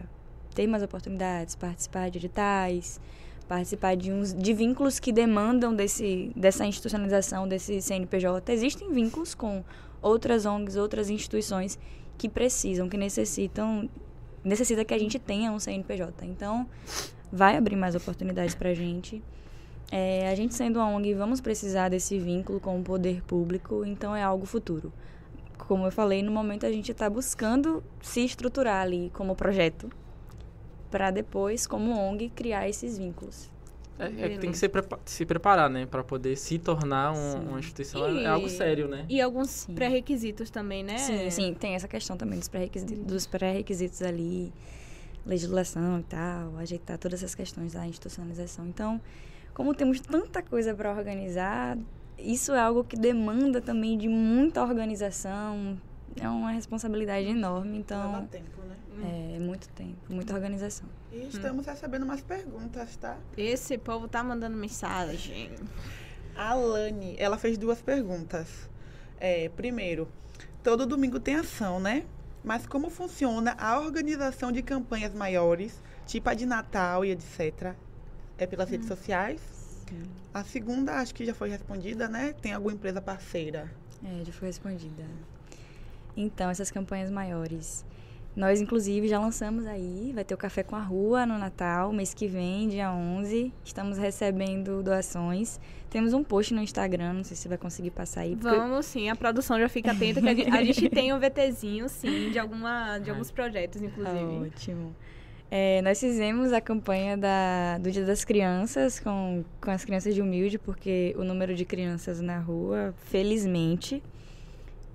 ter 0.54 0.68
mais 0.68 0.84
oportunidades, 0.84 1.56
participar 1.56 2.10
de 2.10 2.18
editais, 2.18 3.00
participar 3.48 3.96
de 3.96 4.12
uns 4.12 4.34
de 4.34 4.54
vínculos 4.54 5.00
que 5.00 5.12
demandam 5.12 5.74
desse 5.74 6.32
dessa 6.36 6.66
institucionalização 6.66 7.48
desse 7.48 7.82
CNPJ. 7.82 8.52
Existem 8.52 8.92
vínculos 8.92 9.34
com 9.34 9.64
outras 10.02 10.46
ONGs, 10.46 10.76
outras 10.76 11.10
instituições 11.10 11.80
que 12.18 12.28
precisam, 12.30 12.90
que 12.90 12.98
necessitam 12.98 13.90
necessita 14.44 14.86
que 14.86 14.94
a 14.94 14.98
gente 14.98 15.18
tenha 15.18 15.52
um 15.52 15.60
CNPJ. 15.60 16.26
Então, 16.26 16.68
vai 17.32 17.58
abrir 17.58 17.76
mais 17.76 17.96
oportunidades 17.96 18.56
para 18.56 18.70
a 18.70 18.74
gente. 18.74 19.24
É, 19.92 20.30
a 20.30 20.36
gente 20.36 20.54
sendo 20.54 20.78
uma 20.78 20.88
ONG, 20.90 21.14
vamos 21.14 21.42
precisar 21.42 21.90
desse 21.90 22.20
vínculo 22.20 22.60
com 22.60 22.80
o 22.80 22.84
poder 22.84 23.24
público, 23.24 23.84
então 23.86 24.16
é 24.16 24.22
algo 24.22 24.46
futuro. 24.46 24.94
Como 25.58 25.86
eu 25.86 25.92
falei, 25.92 26.22
no 26.22 26.32
momento 26.32 26.66
a 26.66 26.72
gente 26.72 26.92
está 26.92 27.10
buscando 27.10 27.84
se 28.02 28.24
estruturar 28.24 28.84
ali 28.84 29.10
como 29.14 29.36
projeto, 29.36 29.90
para 30.92 31.12
depois, 31.12 31.68
como 31.68 31.92
ONG, 31.92 32.30
criar 32.30 32.68
esses 32.68 32.98
vínculos. 32.98 33.50
É, 34.00 34.06
é 34.06 34.30
que 34.30 34.38
tem 34.38 34.52
que 34.52 34.58
se, 34.58 34.70
prepa 34.70 34.98
se 35.04 35.26
preparar, 35.26 35.70
né? 35.70 35.86
Para 35.86 36.04
poder 36.04 36.38
se 36.38 36.58
tornar 36.58 37.12
um, 37.12 37.50
uma 37.50 37.60
instituição. 37.60 38.10
E, 38.16 38.24
é 38.24 38.28
algo 38.28 38.48
sério, 38.48 38.88
né? 38.88 39.06
E 39.10 39.20
alguns 39.20 39.68
pré-requisitos 39.76 40.50
também, 40.50 40.84
né? 40.84 40.98
Sim, 40.98 41.30
sim. 41.30 41.54
Tem 41.54 41.76
essa 41.76 41.88
questão 41.88 42.16
também 42.16 42.40
dos 42.40 42.48
pré-requisitos 43.28 44.00
pré 44.00 44.08
ali, 44.08 44.54
legislação 45.30 46.00
e 46.00 46.04
tal, 46.04 46.58
ajeitar 46.58 46.98
todas 46.98 47.22
essas 47.22 47.36
questões 47.36 47.74
da 47.74 47.86
institucionalização. 47.86 48.68
Então, 48.68 49.00
como 49.54 49.74
temos 49.76 50.02
tanta 50.02 50.42
coisa 50.42 50.74
para 50.74 50.92
organizar, 50.92 51.78
isso 52.18 52.52
é 52.52 52.60
algo 52.60 52.84
que 52.84 52.98
demanda 52.98 53.62
também 53.62 53.98
de 53.98 54.08
muita 54.08 54.62
organização, 54.62 55.80
é 56.20 56.28
uma 56.28 56.52
responsabilidade 56.52 57.28
enorme, 57.28 57.78
então... 57.78 58.12
Leva 58.12 58.28
tempo, 58.28 58.62
né? 58.64 58.76
É, 59.04 59.36
é 59.36 59.40
muito 59.40 59.70
tempo, 59.70 59.98
muita 60.10 60.34
organização. 60.34 60.90
E 61.12 61.28
estamos 61.28 61.66
hum. 61.66 61.70
recebendo 61.70 62.04
umas 62.04 62.22
perguntas, 62.22 62.96
tá? 62.98 63.18
Esse 63.38 63.78
povo 63.78 64.08
tá 64.08 64.24
mandando 64.24 64.58
mensagem. 64.58 65.52
A 66.36 66.54
Lani, 66.54 67.16
ela 67.18 67.38
fez 67.38 67.58
duas 67.58 67.82
perguntas. 67.82 68.70
É, 69.20 69.50
primeiro, 69.50 70.08
todo 70.64 70.86
domingo 70.86 71.20
tem 71.20 71.36
ação, 71.36 71.80
né? 71.80 72.06
Mas 72.50 72.66
como 72.66 72.90
funciona 72.90 73.56
a 73.60 73.80
organização 73.80 74.52
de 74.52 74.64
campanhas 74.64 75.14
maiores, 75.14 75.80
tipo 76.08 76.28
a 76.32 76.34
de 76.34 76.48
Natal 76.48 77.06
e 77.06 77.12
etc? 77.12 77.76
É 78.40 78.48
pelas 78.48 78.68
hum. 78.68 78.72
redes 78.72 78.88
sociais? 78.88 79.40
Sim. 79.88 80.02
A 80.34 80.44
segunda, 80.44 80.94
acho 80.94 81.14
que 81.14 81.24
já 81.24 81.36
foi 81.36 81.52
respondida, 81.52 82.08
né? 82.08 82.34
Tem 82.42 82.52
alguma 82.52 82.74
empresa 82.74 83.00
parceira? 83.00 83.72
É, 84.04 84.26
já 84.26 84.34
foi 84.34 84.48
respondida. 84.48 85.04
Então, 86.18 86.50
essas 86.50 86.72
campanhas 86.72 87.12
maiores. 87.12 87.86
Nós, 88.40 88.62
inclusive, 88.62 89.06
já 89.10 89.20
lançamos 89.20 89.68
aí, 89.68 90.14
vai 90.16 90.24
ter 90.24 90.34
o 90.34 90.38
Café 90.38 90.64
com 90.64 90.74
a 90.74 90.82
Rua 90.82 91.26
no 91.26 91.38
Natal, 91.38 91.92
mês 91.92 92.14
que 92.14 92.26
vem, 92.26 92.70
dia 92.70 92.90
11. 92.90 93.52
Estamos 93.66 93.98
recebendo 93.98 94.82
doações. 94.82 95.60
Temos 95.90 96.14
um 96.14 96.24
post 96.24 96.54
no 96.54 96.62
Instagram, 96.62 97.12
não 97.12 97.24
sei 97.26 97.36
se 97.36 97.44
você 97.44 97.50
vai 97.50 97.58
conseguir 97.58 97.92
passar 97.92 98.22
aí. 98.22 98.38
Porque... 98.38 98.56
Vamos 98.56 98.86
sim, 98.86 99.10
a 99.10 99.16
produção 99.18 99.60
já 99.60 99.68
fica 99.68 99.92
atenta, 99.92 100.22
que 100.22 100.30
a 100.30 100.34
gente, 100.34 100.50
a 100.52 100.64
gente 100.64 100.88
tem 100.90 101.14
um 101.14 101.20
VTzinho, 101.20 101.90
sim, 101.90 102.32
de, 102.32 102.40
alguma, 102.40 102.98
de 103.00 103.10
alguns 103.10 103.30
projetos, 103.30 103.82
inclusive. 103.82 104.48
Ótimo. 104.48 104.96
É, 105.52 105.82
nós 105.82 106.00
fizemos 106.00 106.54
a 106.54 106.62
campanha 106.62 107.18
da, 107.18 107.78
do 107.78 107.92
Dia 107.92 108.06
das 108.06 108.24
Crianças 108.24 109.02
com, 109.02 109.44
com 109.60 109.70
as 109.70 109.84
crianças 109.84 110.16
de 110.16 110.22
humilde, 110.22 110.58
porque 110.58 111.14
o 111.18 111.26
número 111.26 111.54
de 111.54 111.66
crianças 111.66 112.22
na 112.22 112.40
rua, 112.40 112.94
felizmente, 113.08 114.02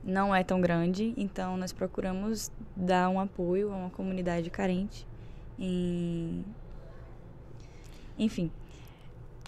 não 0.05 0.35
é 0.35 0.45
tão 0.45 0.61
grande, 0.61 1.15
então 1.17 1.57
nós 1.57 1.73
procuramos 1.73 2.53
dar 2.77 3.09
um 3.09 3.19
apoio 3.19 3.73
a 3.73 3.77
uma 3.77 3.91
comunidade 3.91 4.51
carente. 4.51 5.07
Enfim, 8.19 8.51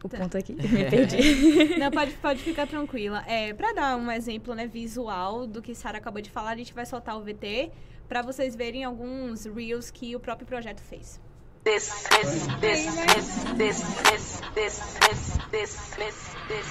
o 0.03 0.09
ponto 0.09 0.37
aqui, 0.37 0.55
me 0.55 0.85
perdi. 0.90 1.79
Não, 1.79 1.90
pode, 1.90 2.12
pode 2.14 2.40
ficar 2.40 2.66
tranquila. 2.66 3.25
É, 3.27 3.53
para 3.53 3.73
dar 3.73 3.97
um 3.97 4.11
exemplo 4.11 4.55
né, 4.55 4.66
visual 4.66 5.47
do 5.47 5.61
que 5.61 5.75
Sara 5.75 5.99
acabou 5.99 6.23
de 6.23 6.31
falar, 6.31 6.51
a 6.53 6.57
gente 6.57 6.73
vai 6.73 6.87
soltar 6.87 7.16
o 7.16 7.23
VT 7.23 7.71
para 8.09 8.23
vocês 8.23 8.55
verem 8.55 8.85
alguns 8.85 9.45
reels 9.47 9.90
que 9.90 10.14
o 10.14 10.21
próprio 10.21 10.47
projeto 10.47 10.81
fez. 10.81 11.21
This 11.64 12.07
is 12.23 12.47
this 12.61 12.87
is 13.16 13.45
this 13.57 13.81
is 14.14 14.40
this 14.55 14.79
is 15.11 15.38
this 15.51 15.99
is 15.99 16.37
this. 16.47 16.66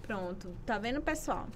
Pronto, 0.00 0.56
tá 0.64 0.78
vendo, 0.78 1.02
pessoal? 1.02 1.46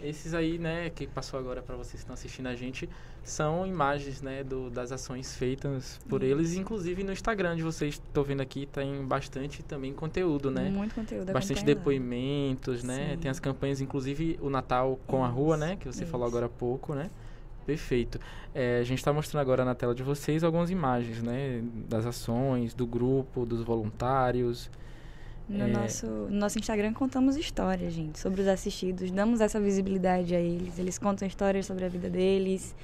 Esses 0.00 0.32
aí, 0.32 0.58
né, 0.58 0.88
que 0.88 1.06
passou 1.06 1.38
agora 1.38 1.60
para 1.60 1.76
vocês 1.76 1.92
que 1.92 1.98
estão 1.98 2.14
assistindo 2.14 2.46
a 2.46 2.54
gente, 2.54 2.88
são 3.28 3.66
imagens, 3.66 4.22
né, 4.22 4.42
do, 4.42 4.70
das 4.70 4.90
ações 4.92 5.36
feitas 5.36 6.00
por 6.08 6.22
Isso. 6.22 6.32
eles, 6.32 6.54
inclusive 6.54 7.04
no 7.04 7.12
Instagram 7.12 7.56
de 7.56 7.62
vocês, 7.62 7.94
estou 7.94 8.24
vendo 8.24 8.40
aqui, 8.40 8.66
tem 8.66 9.04
bastante 9.04 9.62
também 9.62 9.92
conteúdo, 9.92 10.50
né? 10.50 10.68
Muito 10.70 10.94
conteúdo. 10.94 11.32
Bastante 11.32 11.64
depoimentos, 11.64 12.82
lá. 12.82 12.94
né? 12.94 13.10
Sim. 13.12 13.18
Tem 13.18 13.30
as 13.30 13.40
campanhas, 13.40 13.80
inclusive 13.80 14.38
o 14.42 14.50
Natal 14.50 14.98
com 15.06 15.18
Isso. 15.18 15.24
a 15.24 15.28
rua, 15.28 15.56
né, 15.56 15.76
que 15.76 15.86
você 15.86 16.02
Isso. 16.02 16.10
falou 16.10 16.26
agora 16.26 16.46
há 16.46 16.48
pouco, 16.48 16.94
né? 16.94 17.10
Perfeito. 17.66 18.18
É, 18.54 18.78
a 18.78 18.82
gente 18.82 18.98
está 18.98 19.12
mostrando 19.12 19.42
agora 19.42 19.62
na 19.62 19.74
tela 19.74 19.94
de 19.94 20.02
vocês 20.02 20.42
algumas 20.42 20.70
imagens, 20.70 21.22
né, 21.22 21.62
das 21.88 22.06
ações, 22.06 22.72
do 22.72 22.86
grupo, 22.86 23.44
dos 23.44 23.62
voluntários. 23.62 24.70
No, 25.48 25.64
é... 25.64 25.66
nosso, 25.66 26.06
no 26.06 26.36
nosso 26.36 26.58
Instagram 26.58 26.92
contamos 26.92 27.36
histórias, 27.36 27.92
gente, 27.92 28.18
sobre 28.18 28.42
os 28.42 28.48
assistidos, 28.48 29.10
damos 29.10 29.40
essa 29.40 29.58
visibilidade 29.60 30.34
a 30.34 30.40
eles. 30.40 30.78
Eles 30.78 30.98
contam 30.98 31.26
histórias 31.26 31.66
sobre 31.66 31.84
a 31.84 31.88
vida 31.88 32.10
deles, 32.10 32.74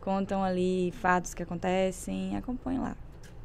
contam 0.00 0.42
ali 0.42 0.92
fatos 1.00 1.34
que 1.34 1.42
acontecem, 1.42 2.36
acompanhem 2.36 2.80
lá. 2.80 2.96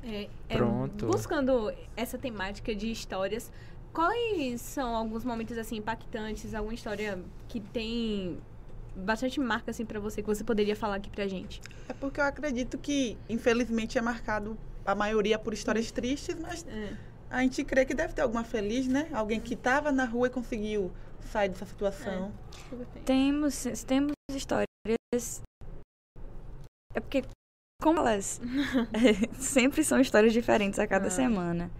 É, 0.03 0.27
é, 0.49 0.57
Pronto. 0.57 1.05
Buscando 1.07 1.73
essa 1.95 2.17
temática 2.17 2.75
de 2.75 2.91
histórias, 2.91 3.51
quais 3.93 4.61
são 4.61 4.95
alguns 4.95 5.23
momentos 5.23 5.57
assim 5.57 5.77
impactantes, 5.77 6.53
alguma 6.53 6.73
história 6.73 7.19
que 7.47 7.59
tem 7.59 8.37
bastante 8.95 9.39
marca 9.39 9.71
assim 9.71 9.85
para 9.85 9.99
você 9.99 10.21
que 10.21 10.27
você 10.27 10.43
poderia 10.43 10.75
falar 10.75 10.95
aqui 10.95 11.09
pra 11.09 11.27
gente? 11.27 11.61
É 11.87 11.93
porque 11.93 12.19
eu 12.19 12.25
acredito 12.25 12.77
que 12.77 13.17
infelizmente 13.29 13.97
é 13.97 14.01
marcado 14.01 14.57
a 14.85 14.93
maioria 14.93 15.39
por 15.39 15.53
histórias 15.53 15.91
tristes, 15.91 16.37
mas 16.39 16.65
é 16.67 16.95
a 17.33 17.41
gente 17.41 17.63
crê 17.63 17.83
que 17.83 17.95
deve 17.95 18.13
ter 18.13 18.21
alguma 18.21 18.43
feliz, 18.43 18.87
né? 18.87 19.09
Alguém 19.11 19.39
que 19.39 19.55
estava 19.55 19.91
na 19.91 20.05
rua 20.05 20.27
e 20.27 20.29
conseguiu 20.29 20.91
sair 21.31 21.49
dessa 21.49 21.65
situação. 21.65 22.31
É. 22.71 22.99
Temos, 23.05 23.63
temos 23.87 24.13
histórias. 24.29 25.41
É 26.93 26.99
porque, 26.99 27.23
como 27.81 27.99
elas 27.99 28.39
sempre 29.39 29.83
são 29.83 29.99
histórias 29.99 30.33
diferentes 30.33 30.79
a 30.79 30.87
cada 30.87 31.07
ah. 31.07 31.11
semana. 31.11 31.71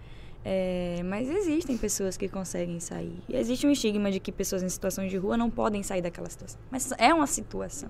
É, 0.46 1.00
mas 1.04 1.28
existem 1.30 1.78
pessoas 1.78 2.18
que 2.18 2.28
conseguem 2.28 2.78
sair. 2.78 3.22
E 3.28 3.36
existe 3.36 3.66
um 3.66 3.70
estigma 3.70 4.10
de 4.10 4.20
que 4.20 4.30
pessoas 4.30 4.62
em 4.62 4.68
situações 4.68 5.10
de 5.10 5.16
rua 5.16 5.38
não 5.38 5.50
podem 5.50 5.82
sair 5.82 6.02
daquela 6.02 6.28
situação. 6.28 6.60
Mas 6.70 6.92
é 6.98 7.14
uma 7.14 7.26
situação, 7.26 7.88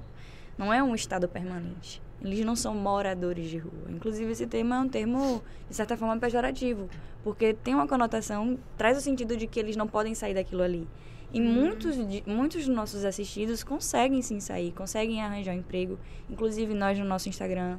não 0.57 0.73
é 0.73 0.81
um 0.81 0.95
estado 0.95 1.29
permanente. 1.29 2.01
Eles 2.23 2.45
não 2.45 2.55
são 2.55 2.75
moradores 2.75 3.51
de 3.51 3.59
rua. 3.59 3.91
Inclusive, 3.91 4.31
esse 4.31 4.47
termo 4.47 4.73
é 4.73 4.79
um 4.79 4.89
termo, 4.89 5.43
de 5.69 5.75
certa 5.75 5.97
forma, 5.97 6.17
pejorativo. 6.17 6.89
Porque 7.25 7.53
tem 7.53 7.75
uma 7.75 7.89
conotação, 7.89 8.57
traz 8.79 8.97
o 8.97 9.01
sentido 9.01 9.37
de 9.37 9.47
que 9.47 9.59
eles 9.59 9.77
não 9.77 9.89
podem 9.89 10.15
sair 10.15 10.33
daquilo 10.33 10.63
ali. 10.63 10.89
E 11.35 11.41
muitos, 11.41 11.97
muitos 12.25 12.65
dos 12.65 12.75
nossos 12.75 13.05
assistidos 13.05 13.65
conseguem 13.65 14.23
sim 14.23 14.39
sair, 14.39 14.71
conseguem 14.71 15.21
arranjar 15.21 15.53
um 15.53 15.59
emprego. 15.59 15.99
Inclusive, 16.31 16.73
nós 16.75 16.97
no 16.97 17.05
nosso 17.05 17.29
Instagram, 17.29 17.77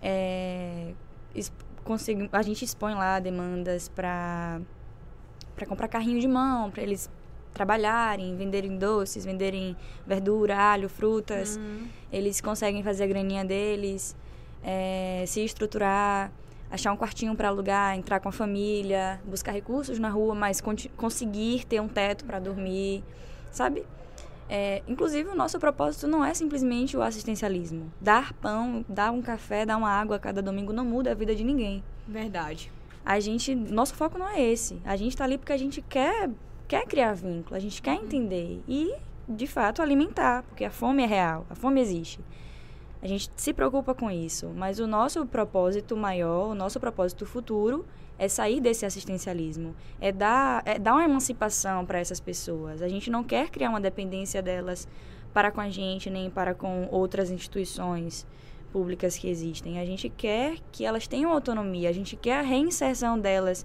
é, 0.00 0.94
a 2.32 2.42
gente 2.42 2.64
expõe 2.64 2.94
lá 2.94 3.20
demandas 3.20 3.90
para 3.90 4.62
comprar 5.68 5.86
carrinho 5.88 6.18
de 6.18 6.26
mão, 6.26 6.70
para 6.70 6.82
eles 6.82 7.10
trabalharem, 7.52 8.34
venderem 8.36 8.78
doces, 8.78 9.22
venderem 9.22 9.76
verdura, 10.06 10.56
alho, 10.56 10.88
frutas. 10.88 11.58
Uhum. 11.58 11.88
Eles 12.10 12.40
conseguem 12.40 12.82
fazer 12.82 13.04
a 13.04 13.06
graninha 13.06 13.44
deles, 13.44 14.16
é, 14.62 15.24
se 15.26 15.44
estruturar. 15.44 16.32
Achar 16.70 16.92
um 16.92 16.96
quartinho 16.96 17.34
para 17.34 17.48
alugar, 17.48 17.96
entrar 17.96 18.20
com 18.20 18.28
a 18.28 18.32
família, 18.32 19.20
buscar 19.24 19.52
recursos 19.52 19.98
na 19.98 20.08
rua, 20.08 20.34
mas 20.34 20.62
conseguir 20.96 21.64
ter 21.64 21.80
um 21.80 21.88
teto 21.88 22.24
para 22.24 22.38
dormir, 22.38 23.02
sabe? 23.50 23.84
É, 24.48 24.82
inclusive, 24.88 25.28
o 25.28 25.34
nosso 25.34 25.58
propósito 25.58 26.06
não 26.06 26.24
é 26.24 26.32
simplesmente 26.32 26.96
o 26.96 27.02
assistencialismo. 27.02 27.92
Dar 28.00 28.32
pão, 28.32 28.84
dar 28.88 29.10
um 29.10 29.20
café, 29.20 29.66
dar 29.66 29.76
uma 29.76 29.90
água 29.90 30.16
a 30.16 30.18
cada 30.18 30.40
domingo 30.40 30.72
não 30.72 30.84
muda 30.84 31.10
a 31.12 31.14
vida 31.14 31.34
de 31.34 31.44
ninguém. 31.44 31.84
Verdade. 32.06 32.72
A 33.04 33.20
gente, 33.20 33.54
nosso 33.54 33.94
foco 33.94 34.18
não 34.18 34.28
é 34.28 34.40
esse. 34.40 34.80
A 34.84 34.96
gente 34.96 35.10
está 35.10 35.24
ali 35.24 35.36
porque 35.36 35.52
a 35.52 35.56
gente 35.56 35.82
quer, 35.82 36.30
quer 36.66 36.86
criar 36.86 37.12
vínculo, 37.12 37.56
a 37.56 37.58
gente 37.58 37.80
quer 37.82 37.94
entender 37.94 38.62
e, 38.66 38.94
de 39.28 39.46
fato, 39.46 39.82
alimentar, 39.82 40.42
porque 40.44 40.64
a 40.64 40.70
fome 40.70 41.02
é 41.02 41.06
real, 41.06 41.46
a 41.50 41.54
fome 41.54 41.80
existe. 41.80 42.20
A 43.00 43.06
gente 43.06 43.30
se 43.36 43.52
preocupa 43.52 43.94
com 43.94 44.10
isso, 44.10 44.48
mas 44.56 44.80
o 44.80 44.86
nosso 44.86 45.24
propósito 45.24 45.96
maior, 45.96 46.50
o 46.50 46.54
nosso 46.54 46.80
propósito 46.80 47.24
futuro 47.24 47.86
é 48.18 48.28
sair 48.28 48.60
desse 48.60 48.84
assistencialismo, 48.84 49.74
é 50.00 50.10
dar, 50.10 50.62
é 50.66 50.78
dar 50.78 50.94
uma 50.94 51.04
emancipação 51.04 51.86
para 51.86 52.00
essas 52.00 52.18
pessoas. 52.18 52.82
A 52.82 52.88
gente 52.88 53.08
não 53.08 53.22
quer 53.22 53.50
criar 53.50 53.70
uma 53.70 53.80
dependência 53.80 54.42
delas 54.42 54.88
para 55.32 55.52
com 55.52 55.60
a 55.60 55.70
gente, 55.70 56.10
nem 56.10 56.28
para 56.28 56.54
com 56.54 56.88
outras 56.90 57.30
instituições 57.30 58.26
públicas 58.72 59.16
que 59.16 59.28
existem. 59.28 59.78
A 59.78 59.84
gente 59.84 60.08
quer 60.08 60.56
que 60.72 60.84
elas 60.84 61.06
tenham 61.06 61.32
autonomia, 61.32 61.88
a 61.88 61.92
gente 61.92 62.16
quer 62.16 62.38
a 62.38 62.42
reinserção 62.42 63.18
delas 63.18 63.64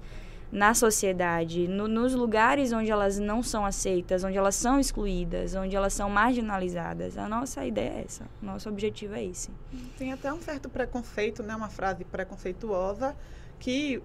na 0.54 0.76
sociedade, 0.76 1.68
no, 1.68 1.88
nos 1.88 2.14
lugares 2.14 2.72
onde 2.72 2.92
elas 2.92 3.18
não 3.18 3.42
são 3.42 3.66
aceitas, 3.66 4.24
onde 4.24 4.38
elas 4.38 4.54
são 4.54 4.80
excluídas, 4.80 5.56
onde 5.56 5.76
elas 5.76 5.94
são 5.94 6.08
marginalizadas. 6.12 7.18
A 7.18 7.28
nossa 7.28 7.66
ideia 7.66 7.90
é 7.90 8.04
essa, 8.06 8.26
nosso 8.40 8.70
objetivo 8.70 9.16
é 9.16 9.26
esse. 9.26 9.50
Tem 9.98 10.14
até 10.14 10.32
um 10.32 10.40
certo 10.40 10.70
preconceito, 10.70 11.42
né, 11.42 11.56
uma 11.56 11.70
frase 11.70 12.04
preconceituosa 12.04 13.16
que 13.58 14.00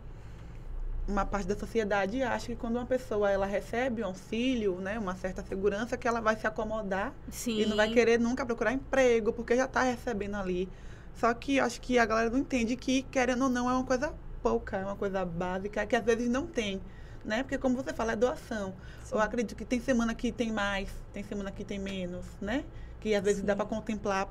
uma 1.07 1.27
parte 1.27 1.47
da 1.47 1.57
sociedade 1.57 2.23
acha 2.23 2.47
que 2.47 2.57
quando 2.57 2.77
uma 2.77 2.87
pessoa 2.87 3.31
ela 3.31 3.45
recebe 3.45 4.03
um 4.03 4.07
auxílio, 4.07 4.77
né, 4.77 4.99
uma 4.99 5.17
certa 5.17 5.43
segurança, 5.43 5.99
que 5.99 6.09
ela 6.09 6.21
vai 6.21 6.35
se 6.35 6.47
acomodar 6.47 7.13
Sim. 7.31 7.61
e 7.61 7.67
não 7.67 7.77
vai 7.77 7.91
querer 7.91 8.19
nunca 8.19 8.47
procurar 8.47 8.73
emprego 8.73 9.35
porque 9.35 9.55
já 9.55 9.67
está 9.67 9.83
recebendo 9.83 10.37
ali. 10.37 10.67
Só 11.15 11.35
que 11.35 11.61
acho 11.61 11.79
que 11.83 11.99
a 11.99 12.07
galera 12.07 12.31
não 12.31 12.39
entende 12.39 12.75
que 12.75 13.03
querendo 13.03 13.45
ou 13.45 13.51
não 13.51 13.69
é 13.69 13.75
uma 13.75 13.85
coisa 13.85 14.15
pouca, 14.43 14.77
é 14.77 14.85
uma 14.85 14.97
coisa 14.97 15.25
básica 15.25 15.87
que 15.87 15.97
às 15.97 16.05
vezes 16.05 16.29
não 16.29 16.47
tem, 16.47 16.81
né? 17.25 17.43
Porque 17.43 17.59
como 17.59 17.77
você 17.77 17.93
fala, 17.93 18.13
é 18.13 18.17
doação. 18.17 18.75
Sim. 19.05 19.15
Eu 19.15 19.21
acredito 19.21 19.55
que 19.55 19.65
tem 19.65 19.81
semana 19.81 20.15
que 20.15 20.33
tem 20.33 20.53
mais, 20.53 20.91
tem 21.13 21.23
semana 21.23 21.51
que 21.51 21.65
tem 21.65 21.79
menos, 21.79 22.27
né? 22.41 22.65
Que 23.01 23.15
às 23.15 23.23
vezes 23.23 23.41
Sim. 23.41 23.47
dá 23.47 23.57
para 23.57 23.67
contemplar 23.67 24.29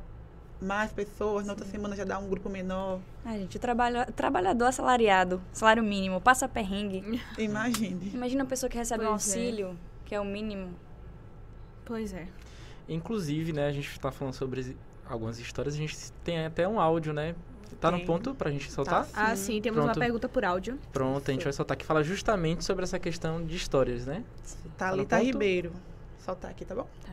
mais 0.62 0.92
pessoas, 0.92 1.42
Sim. 1.44 1.48
na 1.48 1.54
outra 1.54 1.68
semana 1.68 1.96
já 1.96 2.04
dá 2.04 2.18
um 2.18 2.28
grupo 2.28 2.50
menor. 2.50 3.00
A 3.24 3.34
gente, 3.34 3.60
trabalha, 3.60 4.06
trabalhador 4.08 4.66
assalariado, 4.66 5.42
salário 5.52 5.84
mínimo, 5.84 6.20
passa 6.20 6.48
perrengue. 6.48 7.22
Imagine. 7.38 8.12
Imagina 8.14 8.44
a 8.44 8.48
pessoa 8.48 8.70
que 8.70 8.78
recebe 8.78 9.06
pois 9.06 9.08
um 9.08 9.12
é. 9.12 9.14
auxílio, 9.14 9.68
é. 9.70 9.76
que 10.06 10.16
é 10.16 10.20
o 10.20 10.26
mínimo. 10.26 10.74
Pois 11.86 12.14
é. 12.14 12.28
Inclusive, 12.90 13.54
né, 13.54 13.68
a 13.68 13.72
gente 13.72 13.90
está 13.90 14.12
falando 14.12 14.34
sobre 14.34 14.76
algumas 15.08 15.40
histórias, 15.40 15.76
a 15.76 15.78
gente 15.78 16.12
tem 16.24 16.46
até 16.46 16.68
um 16.68 16.80
áudio, 16.80 17.14
né, 17.14 17.36
Tá 17.80 17.92
no 17.92 18.04
ponto 18.06 18.34
pra 18.34 18.50
gente 18.50 18.72
soltar? 18.72 19.06
Tá, 19.06 19.28
ah, 19.28 19.36
sim. 19.36 19.62
Temos 19.62 19.78
Pronto. 19.78 19.96
uma 19.96 20.00
pergunta 20.00 20.28
por 20.28 20.44
áudio. 20.44 20.80
Pronto, 20.92 21.30
a 21.30 21.32
gente 21.32 21.44
vai 21.44 21.54
soltar 21.54 21.78
que 21.78 21.86
fala 21.86 22.04
justamente 22.04 22.66
sobre 22.66 22.84
essa 22.84 22.98
questão 22.98 23.46
de 23.46 23.56
histórias, 23.56 24.06
né? 24.06 24.24
Thalita 24.78 25.18
tá 25.18 25.22
Ribeiro. 25.22 25.72
Soltar 26.20 26.52
aqui, 26.52 26.66
tá 26.66 26.74
bom? 26.74 26.88
Tá. 27.06 27.12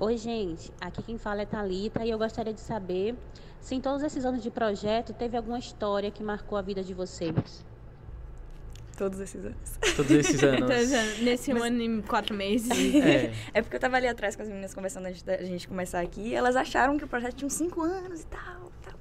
Oi, 0.00 0.16
gente. 0.16 0.72
Aqui 0.80 1.02
quem 1.02 1.18
fala 1.18 1.42
é 1.42 1.46
Thalita 1.46 2.04
e 2.04 2.10
eu 2.10 2.18
gostaria 2.18 2.52
de 2.52 2.60
saber 2.60 3.14
se 3.60 3.74
em 3.74 3.80
todos 3.80 4.02
esses 4.02 4.24
anos 4.24 4.42
de 4.42 4.50
projeto 4.50 5.12
teve 5.12 5.36
alguma 5.36 5.58
história 5.58 6.10
que 6.10 6.22
marcou 6.22 6.56
a 6.56 6.62
vida 6.62 6.82
de 6.82 6.94
vocês. 6.94 7.64
Todos 8.96 9.20
esses 9.20 9.44
anos. 9.44 9.78
Todos 9.96 10.10
esses 10.10 10.42
anos. 10.44 10.68
Nesse 11.20 11.52
Mas... 11.52 11.62
ano 11.62 11.82
e 11.82 12.02
quatro 12.02 12.34
meses. 12.34 12.70
É. 12.70 13.32
é 13.54 13.62
porque 13.62 13.76
eu 13.76 13.80
tava 13.80 13.96
ali 13.96 14.06
atrás 14.06 14.36
com 14.36 14.42
as 14.42 14.48
meninas 14.48 14.74
conversando 14.74 15.06
antes 15.06 15.22
da 15.22 15.36
gente 15.38 15.66
começar 15.66 16.00
aqui 16.00 16.28
e 16.28 16.34
elas 16.34 16.56
acharam 16.56 16.98
que 16.98 17.04
o 17.04 17.08
projeto 17.08 17.36
tinha 17.36 17.46
uns 17.46 17.54
cinco 17.54 17.82
anos 17.82 18.22
e 18.22 18.26
tal, 18.26 18.51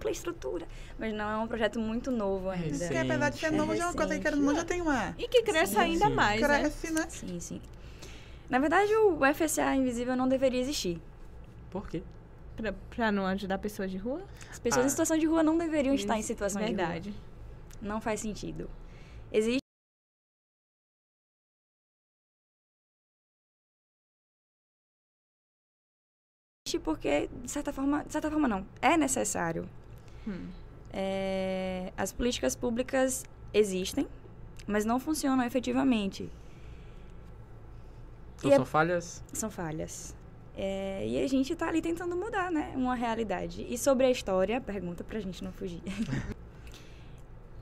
pela 0.02 0.12
estrutura. 0.12 0.68
Mas 1.00 1.14
não, 1.14 1.30
é 1.30 1.38
um 1.38 1.48
projeto 1.48 1.80
muito 1.80 2.12
novo 2.12 2.50
ainda. 2.50 2.66
Recente. 2.66 2.88
Porque 2.88 2.98
apesar 2.98 3.30
de 3.30 3.38
ser 3.38 3.52
novo, 3.52 3.74
é 3.74 3.78
já 3.78 3.84
é 3.84 3.86
uma 3.88 3.94
coisa 3.94 4.20
que 4.20 4.28
era, 4.28 4.56
já 4.56 4.66
tem 4.66 4.82
uma... 4.82 5.16
E 5.18 5.28
que 5.28 5.44
cresce 5.44 5.74
sim, 5.74 5.80
ainda 5.80 6.08
sim. 6.08 6.14
mais, 6.14 6.42
né? 6.42 6.60
Cresce, 6.60 6.92
né? 6.92 7.06
Sim, 7.08 7.40
sim. 7.40 7.62
Na 8.50 8.60
verdade, 8.60 8.94
o 8.94 9.20
FSA 9.34 9.76
Invisível 9.76 10.16
não 10.16 10.28
deveria 10.28 10.60
existir. 10.60 11.02
Por 11.70 11.88
quê? 11.88 12.04
Pra, 12.58 12.74
pra 12.90 13.12
não 13.12 13.26
ajudar 13.28 13.58
pessoas 13.60 13.90
de 13.90 13.98
rua? 13.98 14.22
As 14.50 14.60
pessoas 14.60 14.84
ah. 14.84 14.88
em 14.88 14.90
situação 14.90 15.18
de 15.18 15.26
rua 15.26 15.42
não 15.42 15.58
deveriam 15.58 15.96
Isso, 15.96 16.04
estar 16.04 16.18
em 16.18 16.22
situação 16.22 16.62
verdade. 16.62 17.02
de 17.02 17.10
rua. 17.12 17.20
Não 17.82 18.02
faz 18.02 18.20
sentido. 18.20 18.70
Existe 19.32 19.62
porque, 26.84 27.30
de 27.44 27.52
certa 27.52 27.72
forma, 27.74 28.04
de 28.04 28.12
certa 28.12 28.30
forma 28.30 28.48
não, 28.48 28.66
é 28.82 28.98
necessário. 28.98 29.68
Hum. 30.28 30.48
É, 30.94 31.92
as 31.98 32.12
políticas 32.12 32.56
públicas 32.56 33.24
existem, 33.54 34.08
mas 34.68 34.86
não 34.86 35.00
funcionam 35.00 35.44
efetivamente. 35.44 36.30
Então 38.38 38.52
são 38.52 38.64
é, 38.64 38.66
falhas? 38.66 39.24
São 39.34 39.52
falhas. 39.52 40.16
É, 40.56 41.08
e 41.08 41.24
a 41.24 41.28
gente 41.28 41.54
está 41.54 41.68
ali 41.68 41.82
tentando 41.82 42.16
mudar, 42.16 42.52
né? 42.52 42.74
Uma 42.76 42.96
realidade. 42.96 43.66
E 43.70 43.78
sobre 43.78 44.06
a 44.06 44.12
história, 44.12 44.60
pergunta 44.60 45.04
pra 45.04 45.20
gente 45.20 45.44
não 45.44 45.52
fugir. 45.52 45.82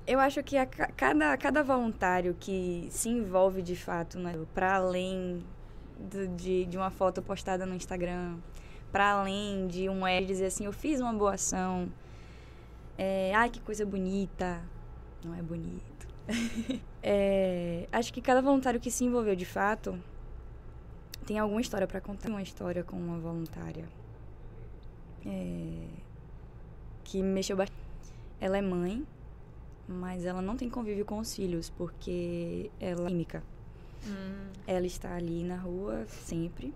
Eu 0.07 0.19
acho 0.19 0.41
que 0.41 0.57
a, 0.57 0.65
cada, 0.65 1.37
cada 1.37 1.61
voluntário 1.61 2.35
que 2.39 2.87
se 2.89 3.09
envolve 3.09 3.61
de 3.61 3.75
fato, 3.75 4.17
né, 4.17 4.33
para 4.55 4.73
além 4.73 5.43
do, 5.99 6.27
de, 6.29 6.65
de 6.65 6.77
uma 6.77 6.89
foto 6.89 7.21
postada 7.21 7.63
no 7.63 7.75
Instagram, 7.75 8.37
para 8.91 9.11
além 9.11 9.67
de 9.67 9.87
um 9.87 10.07
é 10.07 10.19
dizer 10.19 10.47
assim, 10.47 10.65
eu 10.65 10.73
fiz 10.73 10.99
uma 10.99 11.13
boa 11.13 11.35
ação, 11.35 11.87
é, 13.01 13.33
ai 13.33 13.49
que 13.49 13.61
coisa 13.61 13.85
bonita, 13.85 14.61
não 15.23 15.33
é 15.33 15.41
bonito. 15.41 16.05
é, 17.01 17.87
acho 17.93 18.11
que 18.11 18.21
cada 18.21 18.41
voluntário 18.41 18.77
que 18.77 18.91
se 18.91 19.05
envolveu 19.05 19.37
de 19.37 19.45
fato 19.45 19.97
tem 21.25 21.39
alguma 21.39 21.61
história 21.61 21.87
para 21.87 22.01
contar. 22.01 22.27
Uma 22.27 22.41
história 22.41 22.83
com 22.83 22.97
uma 22.97 23.17
voluntária 23.17 23.85
é, 25.25 25.87
que 27.05 27.23
mexeu 27.23 27.55
bastante. 27.55 27.79
Ela 28.41 28.57
é 28.57 28.61
mãe, 28.61 29.07
mas 29.87 30.25
ela 30.25 30.41
não 30.41 30.57
tem 30.57 30.69
convívio 30.69 31.05
com 31.05 31.19
os 31.19 31.33
filhos 31.33 31.69
porque 31.69 32.69
ela 32.81 33.05
é 33.05 33.07
química. 33.07 33.41
Hum. 34.05 34.49
Ela 34.67 34.85
está 34.85 35.15
ali 35.15 35.41
na 35.45 35.55
rua 35.55 36.05
sempre 36.07 36.73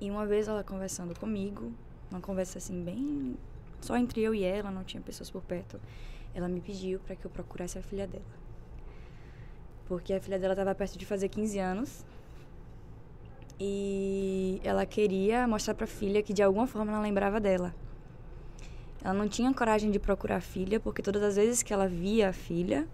e 0.00 0.10
uma 0.10 0.24
vez 0.24 0.48
ela 0.48 0.64
conversando 0.64 1.14
comigo, 1.18 1.72
uma 2.10 2.22
conversa 2.22 2.56
assim 2.56 2.82
bem 2.82 3.36
só 3.80 3.96
entre 3.96 4.20
eu 4.20 4.34
e 4.34 4.44
ela, 4.44 4.70
não 4.70 4.84
tinha 4.84 5.00
pessoas 5.00 5.30
por 5.30 5.42
perto. 5.42 5.80
Ela 6.34 6.48
me 6.48 6.60
pediu 6.60 7.00
para 7.00 7.16
que 7.16 7.24
eu 7.24 7.30
procurasse 7.30 7.78
a 7.78 7.82
filha 7.82 8.06
dela. 8.06 8.24
Porque 9.86 10.12
a 10.12 10.20
filha 10.20 10.38
dela 10.38 10.52
estava 10.52 10.74
perto 10.74 10.98
de 10.98 11.06
fazer 11.06 11.28
15 11.28 11.58
anos. 11.58 12.06
E 13.58 14.60
ela 14.62 14.86
queria 14.86 15.48
mostrar 15.48 15.74
para 15.74 15.84
a 15.84 15.88
filha 15.88 16.22
que 16.22 16.32
de 16.32 16.42
alguma 16.42 16.66
forma 16.66 16.92
ela 16.92 17.00
lembrava 17.00 17.40
dela. 17.40 17.74
Ela 19.02 19.14
não 19.14 19.28
tinha 19.28 19.52
coragem 19.54 19.90
de 19.90 19.98
procurar 19.98 20.36
a 20.36 20.40
filha, 20.40 20.78
porque 20.78 21.02
todas 21.02 21.22
as 21.22 21.36
vezes 21.36 21.62
que 21.62 21.72
ela 21.72 21.88
via 21.88 22.28
a 22.28 22.32
filha, 22.32 22.86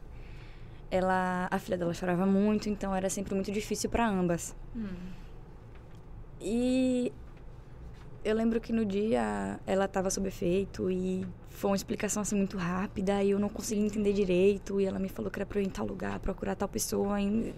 ela, 0.91 1.49
a 1.51 1.59
filha 1.59 1.77
dela 1.77 1.93
chorava 1.93 2.25
muito, 2.25 2.69
então 2.69 2.95
era 2.95 3.11
sempre 3.11 3.35
muito 3.35 3.51
difícil 3.51 3.91
para 3.91 4.09
ambas. 4.09 4.55
Hum. 4.77 4.89
E 6.41 7.13
eu 8.25 8.35
lembro 8.35 8.61
que 8.61 8.73
no 8.73 8.85
dia 8.85 9.61
ela 9.67 9.85
estava 9.85 10.11
sob 10.11 10.27
efeito 10.29 10.91
e 10.91 11.27
foi 11.51 11.71
uma 11.71 11.77
explicação 11.77 12.23
assim 12.23 12.35
muito 12.35 12.57
rápida 12.57 13.23
e 13.23 13.31
eu 13.31 13.39
não 13.39 13.49
consegui 13.49 13.83
entender 13.83 14.13
direito 14.13 14.81
e 14.81 14.87
ela 14.87 14.99
me 14.99 15.09
falou 15.09 15.31
que 15.31 15.39
era 15.39 15.47
para 15.47 15.59
eu 15.59 15.63
ir 15.63 15.67
em 15.67 15.71
tal 15.71 15.87
lugar, 15.87 16.19
procurar 16.21 16.55
tal 16.55 16.69
pessoa. 16.69 17.21
E... 17.21 17.55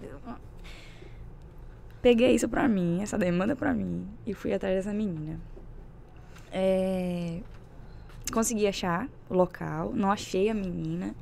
Peguei 2.01 2.35
isso 2.35 2.49
para 2.49 2.67
mim, 2.67 3.01
essa 3.01 3.17
demanda 3.17 3.55
para 3.55 3.73
mim 3.73 4.05
e 4.25 4.33
fui 4.33 4.53
atrás 4.53 4.75
dessa 4.75 4.93
menina. 4.93 5.39
É... 6.51 7.39
Consegui 8.31 8.67
achar 8.67 9.07
o 9.29 9.33
local, 9.33 9.93
não 9.93 10.11
achei 10.11 10.49
a 10.49 10.53
menina. 10.53 11.15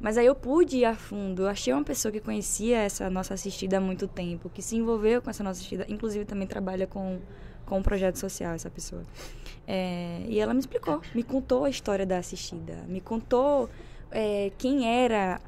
Mas 0.00 0.18
aí 0.18 0.26
eu 0.26 0.34
pude 0.34 0.78
ir 0.78 0.84
a 0.84 0.94
fundo. 0.94 1.42
Eu 1.42 1.48
achei 1.48 1.72
uma 1.72 1.84
pessoa 1.84 2.12
que 2.12 2.20
conhecia 2.20 2.78
essa 2.78 3.08
nossa 3.10 3.34
assistida 3.34 3.78
há 3.78 3.80
muito 3.80 4.06
tempo, 4.06 4.50
que 4.50 4.62
se 4.62 4.76
envolveu 4.76 5.20
com 5.22 5.30
essa 5.30 5.42
nossa 5.42 5.58
assistida, 5.58 5.86
inclusive 5.88 6.24
também 6.24 6.46
trabalha 6.46 6.86
com, 6.86 7.18
com 7.66 7.78
um 7.78 7.82
projeto 7.82 8.16
social, 8.16 8.54
essa 8.54 8.70
pessoa. 8.70 9.02
É, 9.66 10.22
e 10.28 10.38
ela 10.38 10.54
me 10.54 10.60
explicou, 10.60 11.02
me 11.14 11.22
contou 11.22 11.64
a 11.64 11.70
história 11.70 12.06
da 12.06 12.18
assistida, 12.18 12.84
me 12.88 13.00
contou 13.00 13.68
é, 14.10 14.52
quem 14.56 14.88
era 14.88 15.40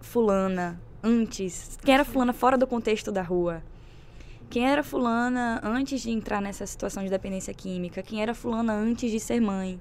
fulana 0.00 0.80
antes, 1.02 1.78
quem 1.84 1.94
era 1.94 2.04
fulana 2.04 2.32
fora 2.32 2.56
do 2.56 2.66
contexto 2.66 3.12
da 3.12 3.22
rua. 3.22 3.62
Quem 4.50 4.66
era 4.66 4.82
fulana 4.82 5.60
antes 5.62 6.00
de 6.00 6.10
entrar 6.10 6.40
nessa 6.40 6.66
situação 6.66 7.04
de 7.04 7.10
dependência 7.10 7.52
química? 7.52 8.02
Quem 8.02 8.22
era 8.22 8.34
fulana 8.34 8.72
antes 8.72 9.10
de 9.10 9.20
ser 9.20 9.40
mãe? 9.40 9.78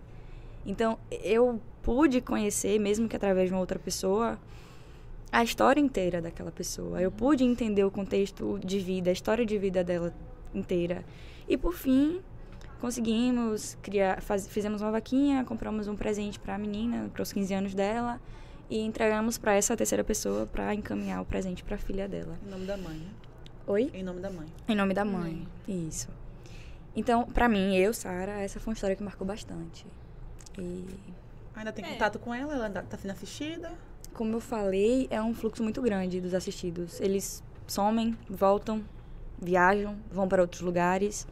Então, 0.65 0.99
eu 1.23 1.61
pude 1.81 2.19
conhecer, 2.19 2.77
mesmo 2.77 3.07
que 3.07 3.15
através 3.15 3.47
de 3.47 3.53
uma 3.53 3.61
outra 3.61 3.79
pessoa, 3.79 4.37
a 5.31 5.41
história 5.41 5.79
inteira 5.79 6.21
daquela 6.21 6.51
pessoa. 6.51 7.01
Eu 7.01 7.09
pude 7.09 7.45
entender 7.45 7.85
o 7.85 7.91
contexto 7.91 8.59
de 8.59 8.79
vida, 8.79 9.09
a 9.09 9.13
história 9.13 9.45
de 9.45 9.57
vida 9.57 9.85
dela 9.85 10.13
inteira. 10.53 11.05
E 11.47 11.55
por 11.57 11.73
fim, 11.73 12.21
conseguimos 12.81 13.77
criar, 13.81 14.21
faz, 14.21 14.47
fizemos 14.47 14.81
uma 14.81 14.91
vaquinha, 14.91 15.43
compramos 15.45 15.87
um 15.87 15.95
presente 15.95 16.39
para 16.39 16.55
a 16.55 16.57
menina, 16.57 17.09
para 17.13 17.21
os 17.23 17.31
15 17.31 17.53
anos 17.53 17.73
dela, 17.73 18.19
e 18.69 18.79
entregamos 18.79 19.37
para 19.37 19.53
essa 19.55 19.75
terceira 19.77 20.03
pessoa 20.03 20.45
para 20.45 20.73
encaminhar 20.73 21.21
o 21.21 21.25
presente 21.25 21.63
para 21.63 21.75
a 21.75 21.79
filha 21.79 22.07
dela. 22.07 22.37
Em 22.45 22.49
nome 22.49 22.65
da 22.65 22.77
mãe. 22.77 23.01
Oi? 23.65 23.91
Em 23.93 24.03
nome 24.03 24.19
da 24.21 24.29
mãe. 24.29 24.47
Em 24.67 24.75
nome 24.75 24.93
da 24.93 25.05
mãe. 25.05 25.47
Isso. 25.67 26.09
Então, 26.95 27.25
para 27.25 27.47
mim, 27.47 27.75
eu, 27.75 27.93
Sara, 27.93 28.39
essa 28.41 28.59
foi 28.59 28.71
uma 28.71 28.75
história 28.75 28.95
que 28.95 29.03
marcou 29.03 29.25
bastante. 29.25 29.85
E 30.57 30.85
Ainda 31.55 31.71
tem 31.71 31.83
É. 31.83 31.89
contato 31.93 32.19
com 32.19 32.33
ela? 32.33 32.53
Ela 32.53 32.65
ainda 32.67 32.83
tá 32.83 32.97
sendo 32.97 33.11
assistida? 33.11 33.71
como 34.13 34.33
eu 34.33 34.39
falei, 34.39 35.07
é 35.11 35.21
um 35.21 35.31
fluxo 35.31 35.61
muito 35.61 35.79
grande 35.79 36.19
dos 36.19 36.33
assistidos. 36.33 36.99
Eles 36.99 37.43
somem, 37.67 38.17
voltam, 38.27 38.83
viajam, 39.39 39.95
vão 40.11 40.27
para 40.27 40.41
outros 40.41 40.61
lugares. 40.61 41.27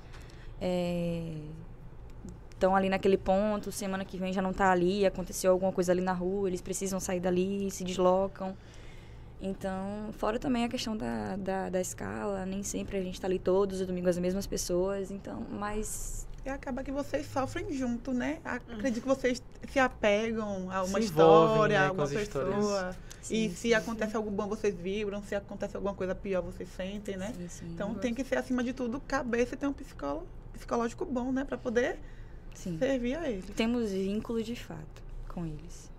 Estão 2.52 2.76
ali 2.76 2.90
naquele 2.90 3.18
ponto, 3.18 3.72
semana 3.72 4.06
que 4.06 4.18
vem 4.18 4.32
já 4.32 4.42
não 4.42 4.52
está 4.52 4.72
ali, 4.72 5.06
aconteceu 5.06 5.52
alguma 5.52 5.72
coisa 5.72 5.92
ali 5.92 6.02
na 6.02 6.14
rua, 6.14 6.48
eles 6.48 6.62
precisam 6.62 7.00
sair 7.00 7.20
dali, 7.20 7.70
se 7.70 7.84
deslocam. 7.84 8.56
Então, 9.42 10.10
fora 10.14 10.40
também 10.40 10.64
a 10.64 10.70
questão 10.70 10.96
da, 10.96 11.36
da, 11.36 11.70
da 11.70 11.82
escala, 11.82 12.46
nem 12.46 12.64
sempre 12.64 12.98
a 12.98 13.02
gente 13.02 13.16
está 13.16 13.28
ali 13.28 13.38
todos 13.38 13.82
os 13.82 13.88
domingos 13.88 14.12
as 14.12 14.18
mesmas 14.18 14.48
pessoas, 14.48 15.12
então, 15.12 15.46
mas 15.52 16.26
E 16.46 16.50
acaba 16.50 16.84
que 16.84 16.92
vocês 16.92 17.26
sofrem 17.28 17.74
junto, 17.74 18.14
né? 18.14 18.40
Acredito 18.46 19.02
que 19.02 19.08
vocês 19.08 19.44
se 19.68 19.80
apegam 19.80 20.72
a 20.72 20.84
uma 20.84 21.00
envolvem, 21.00 21.04
história, 21.04 21.80
né, 21.80 21.88
a 21.88 21.92
uma 21.92 22.08
pessoa. 22.08 22.96
Sim, 23.22 23.46
e 23.46 23.50
sim, 23.50 23.56
se 23.56 23.74
acontece 23.74 24.16
algo 24.16 24.30
bom, 24.30 24.48
vocês 24.48 24.76
vibram. 24.76 25.24
Se 25.24 25.34
acontece 25.36 25.76
alguma 25.76 25.96
coisa 25.96 26.14
pior, 26.14 26.44
vocês 26.44 26.70
sentem, 26.70 27.18
né? 27.18 27.34
sim, 27.36 27.48
sim, 27.50 27.66
Então 27.74 27.96
tem 27.96 28.14
que 28.14 28.24
ser, 28.24 28.38
acima 28.38 28.64
de 28.64 28.74
tudo, 28.74 29.02
cabeça 29.02 29.56
e 29.56 29.58
ter 29.58 29.66
um 29.66 29.74
psicólogo, 29.74 30.28
psicológico 30.56 31.06
bom, 31.06 31.32
né? 31.32 31.44
Pra 31.44 31.58
poder 31.58 32.00
sim. 32.54 32.78
servir 32.78 33.16
a 33.16 33.30
eles. 33.30 33.46
Temos 33.56 33.92
vínculo 33.92 34.42
de 34.42 34.56
fato 34.56 35.04
com 35.28 35.46
eles. 35.46 35.94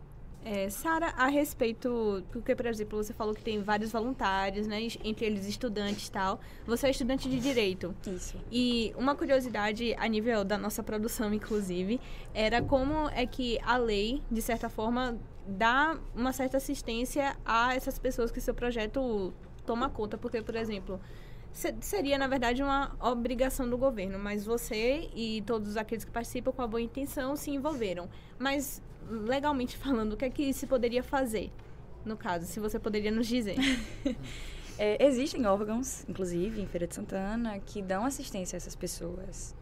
É, 0.48 0.70
Sara, 0.70 1.08
a 1.16 1.26
respeito, 1.26 2.22
porque, 2.30 2.54
por 2.54 2.66
exemplo, 2.66 3.02
você 3.02 3.12
falou 3.12 3.34
que 3.34 3.42
tem 3.42 3.60
vários 3.60 3.90
voluntários, 3.90 4.64
né? 4.68 4.80
Entre 5.02 5.26
eles 5.26 5.44
estudantes 5.48 6.06
e 6.06 6.12
tal. 6.12 6.38
Você 6.64 6.86
é 6.86 6.90
estudante 6.90 7.28
de 7.28 7.40
Direito. 7.40 7.92
Isso. 8.06 8.36
E 8.48 8.94
uma 8.96 9.16
curiosidade 9.16 9.92
a 9.98 10.06
nível 10.06 10.44
da 10.44 10.56
nossa 10.56 10.84
produção, 10.84 11.34
inclusive, 11.34 12.00
era 12.32 12.62
como 12.62 13.08
é 13.08 13.26
que 13.26 13.58
a 13.64 13.76
lei, 13.76 14.22
de 14.30 14.40
certa 14.40 14.68
forma, 14.68 15.18
dá 15.48 15.98
uma 16.14 16.32
certa 16.32 16.58
assistência 16.58 17.36
a 17.44 17.74
essas 17.74 17.98
pessoas 17.98 18.30
que 18.30 18.40
seu 18.40 18.54
projeto 18.54 19.34
toma 19.66 19.90
conta. 19.90 20.16
Porque, 20.16 20.40
por 20.42 20.54
exemplo, 20.54 21.00
seria, 21.80 22.18
na 22.18 22.26
verdade, 22.26 22.62
uma 22.62 22.94
obrigação 23.00 23.68
do 23.68 23.78
governo, 23.78 24.18
mas 24.18 24.44
você 24.44 25.08
e 25.14 25.42
todos 25.46 25.76
aqueles 25.76 26.04
que 26.04 26.10
participam 26.10 26.52
com 26.52 26.62
a 26.62 26.66
boa 26.66 26.80
intenção 26.80 27.34
se 27.34 27.50
envolveram. 27.50 28.08
Mas, 28.38 28.82
legalmente 29.08 29.76
falando, 29.76 30.12
o 30.12 30.16
que 30.16 30.24
é 30.26 30.30
que 30.30 30.52
se 30.52 30.66
poderia 30.66 31.02
fazer? 31.02 31.50
No 32.04 32.16
caso, 32.16 32.46
se 32.46 32.60
você 32.60 32.78
poderia 32.78 33.10
nos 33.10 33.26
dizer. 33.26 33.56
É, 34.78 35.02
existem 35.06 35.46
órgãos, 35.46 36.04
inclusive, 36.06 36.60
em 36.60 36.66
Feira 36.66 36.86
de 36.86 36.94
Santana, 36.94 37.58
que 37.60 37.80
dão 37.80 38.04
assistência 38.04 38.56
a 38.56 38.58
essas 38.58 38.76
pessoas. 38.76 39.54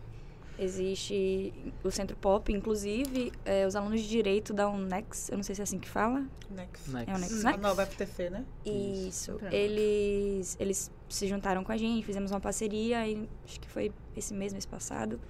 Existe 0.56 1.52
o 1.82 1.90
Centro 1.90 2.16
Pop, 2.16 2.52
inclusive, 2.52 3.32
é, 3.44 3.66
os 3.66 3.74
alunos 3.74 4.00
de 4.00 4.08
Direito 4.08 4.52
da 4.52 4.68
UNEX, 4.68 5.28
eu 5.28 5.36
não 5.36 5.42
sei 5.42 5.54
se 5.54 5.60
é 5.60 5.64
assim 5.64 5.80
que 5.80 5.88
fala. 5.88 6.24
Next. 6.48 6.90
Next. 6.90 7.10
É 7.10 7.14
o 7.14 7.18
Next, 7.18 7.46
A 7.46 7.50
né? 7.50 7.56
nova 7.56 7.84
FTC, 7.84 8.30
né? 8.30 8.44
Isso. 8.64 9.32
Pronto. 9.32 9.52
Eles, 9.52 10.56
eles 10.60 10.92
se 11.08 11.26
juntaram 11.26 11.64
com 11.64 11.72
a 11.72 11.76
gente, 11.76 12.04
fizemos 12.04 12.30
uma 12.30 12.40
parceria, 12.40 13.06
e 13.06 13.28
acho 13.44 13.60
que 13.60 13.68
foi 13.68 13.92
esse 14.16 14.32
mês, 14.32 14.52
mês 14.52 14.64
passado. 14.64 15.20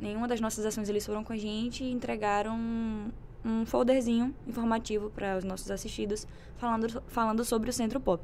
Nenhuma 0.00 0.28
das 0.28 0.40
nossas 0.40 0.64
ações 0.64 0.88
eles 0.88 1.04
foram 1.04 1.24
com 1.24 1.32
a 1.32 1.36
gente 1.36 1.82
e 1.82 1.90
entregaram 1.90 2.56
um, 2.56 3.10
um 3.44 3.66
folderzinho 3.66 4.34
informativo 4.46 5.10
para 5.10 5.36
os 5.36 5.44
nossos 5.44 5.70
assistidos, 5.70 6.26
falando, 6.56 7.02
falando 7.08 7.44
sobre 7.44 7.68
o 7.68 7.72
Centro 7.72 7.98
Pop. 8.00 8.22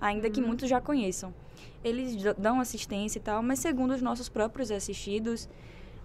Ainda 0.00 0.30
que 0.30 0.40
muitos 0.40 0.68
já 0.68 0.80
conheçam. 0.80 1.34
Eles 1.82 2.16
dão 2.36 2.60
assistência 2.60 3.18
e 3.18 3.22
tal, 3.22 3.42
mas 3.42 3.58
segundo 3.58 3.92
os 3.92 4.02
nossos 4.02 4.28
próprios 4.28 4.70
assistidos, 4.70 5.48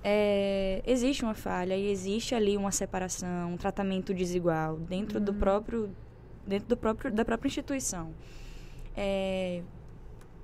é, 0.03 0.82
existe 0.86 1.23
uma 1.23 1.34
falha 1.34 1.75
e 1.75 1.89
existe 1.89 2.36
ali 2.36 2.58
uma 2.58 2.71
separação, 2.71 3.53
um 3.53 3.58
tratamento 3.58 4.13
desigual 4.13 4.77
dentro 4.77 5.19
do 5.19 5.34
próprio 5.34 5.95
dentro 6.45 6.67
do 6.67 6.77
próprio 6.77 7.12
da 7.12 7.23
própria 7.23 7.47
instituição. 7.47 8.13
É, 8.95 9.62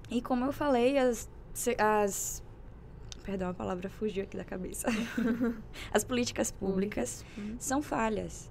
e 0.09 0.21
como 0.21 0.45
eu 0.45 0.53
falei, 0.53 0.97
as, 0.97 1.29
as 1.77 2.43
perdão, 3.23 3.49
a 3.49 3.53
palavra 3.53 3.89
fugiu 3.89 4.23
aqui 4.23 4.37
da 4.37 4.45
cabeça. 4.45 4.87
as 5.93 6.03
políticas 6.03 6.51
públicas 6.51 7.25
são 7.59 7.81
falhas. 7.81 8.49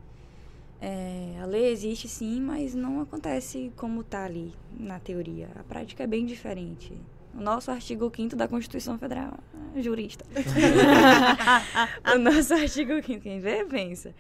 É, 0.80 1.38
a 1.42 1.46
lei 1.46 1.70
existe 1.70 2.08
sim, 2.08 2.40
mas 2.40 2.74
não 2.74 3.00
acontece 3.00 3.72
como 3.76 4.02
está 4.02 4.24
ali 4.24 4.54
na 4.78 5.00
teoria. 5.00 5.48
A 5.56 5.62
prática 5.64 6.04
é 6.04 6.06
bem 6.06 6.24
diferente. 6.24 6.92
O 7.34 7.40
nosso 7.40 7.70
artigo 7.70 8.10
5 8.14 8.36
da 8.36 8.48
Constituição 8.48 8.98
Federal, 8.98 9.34
ah, 9.54 9.80
jurista. 9.80 10.24
o 12.14 12.18
nosso 12.18 12.54
artigo 12.54 13.02
5 13.02 13.20
quem 13.20 13.40
vê, 13.40 13.64
pensa. 13.64 14.14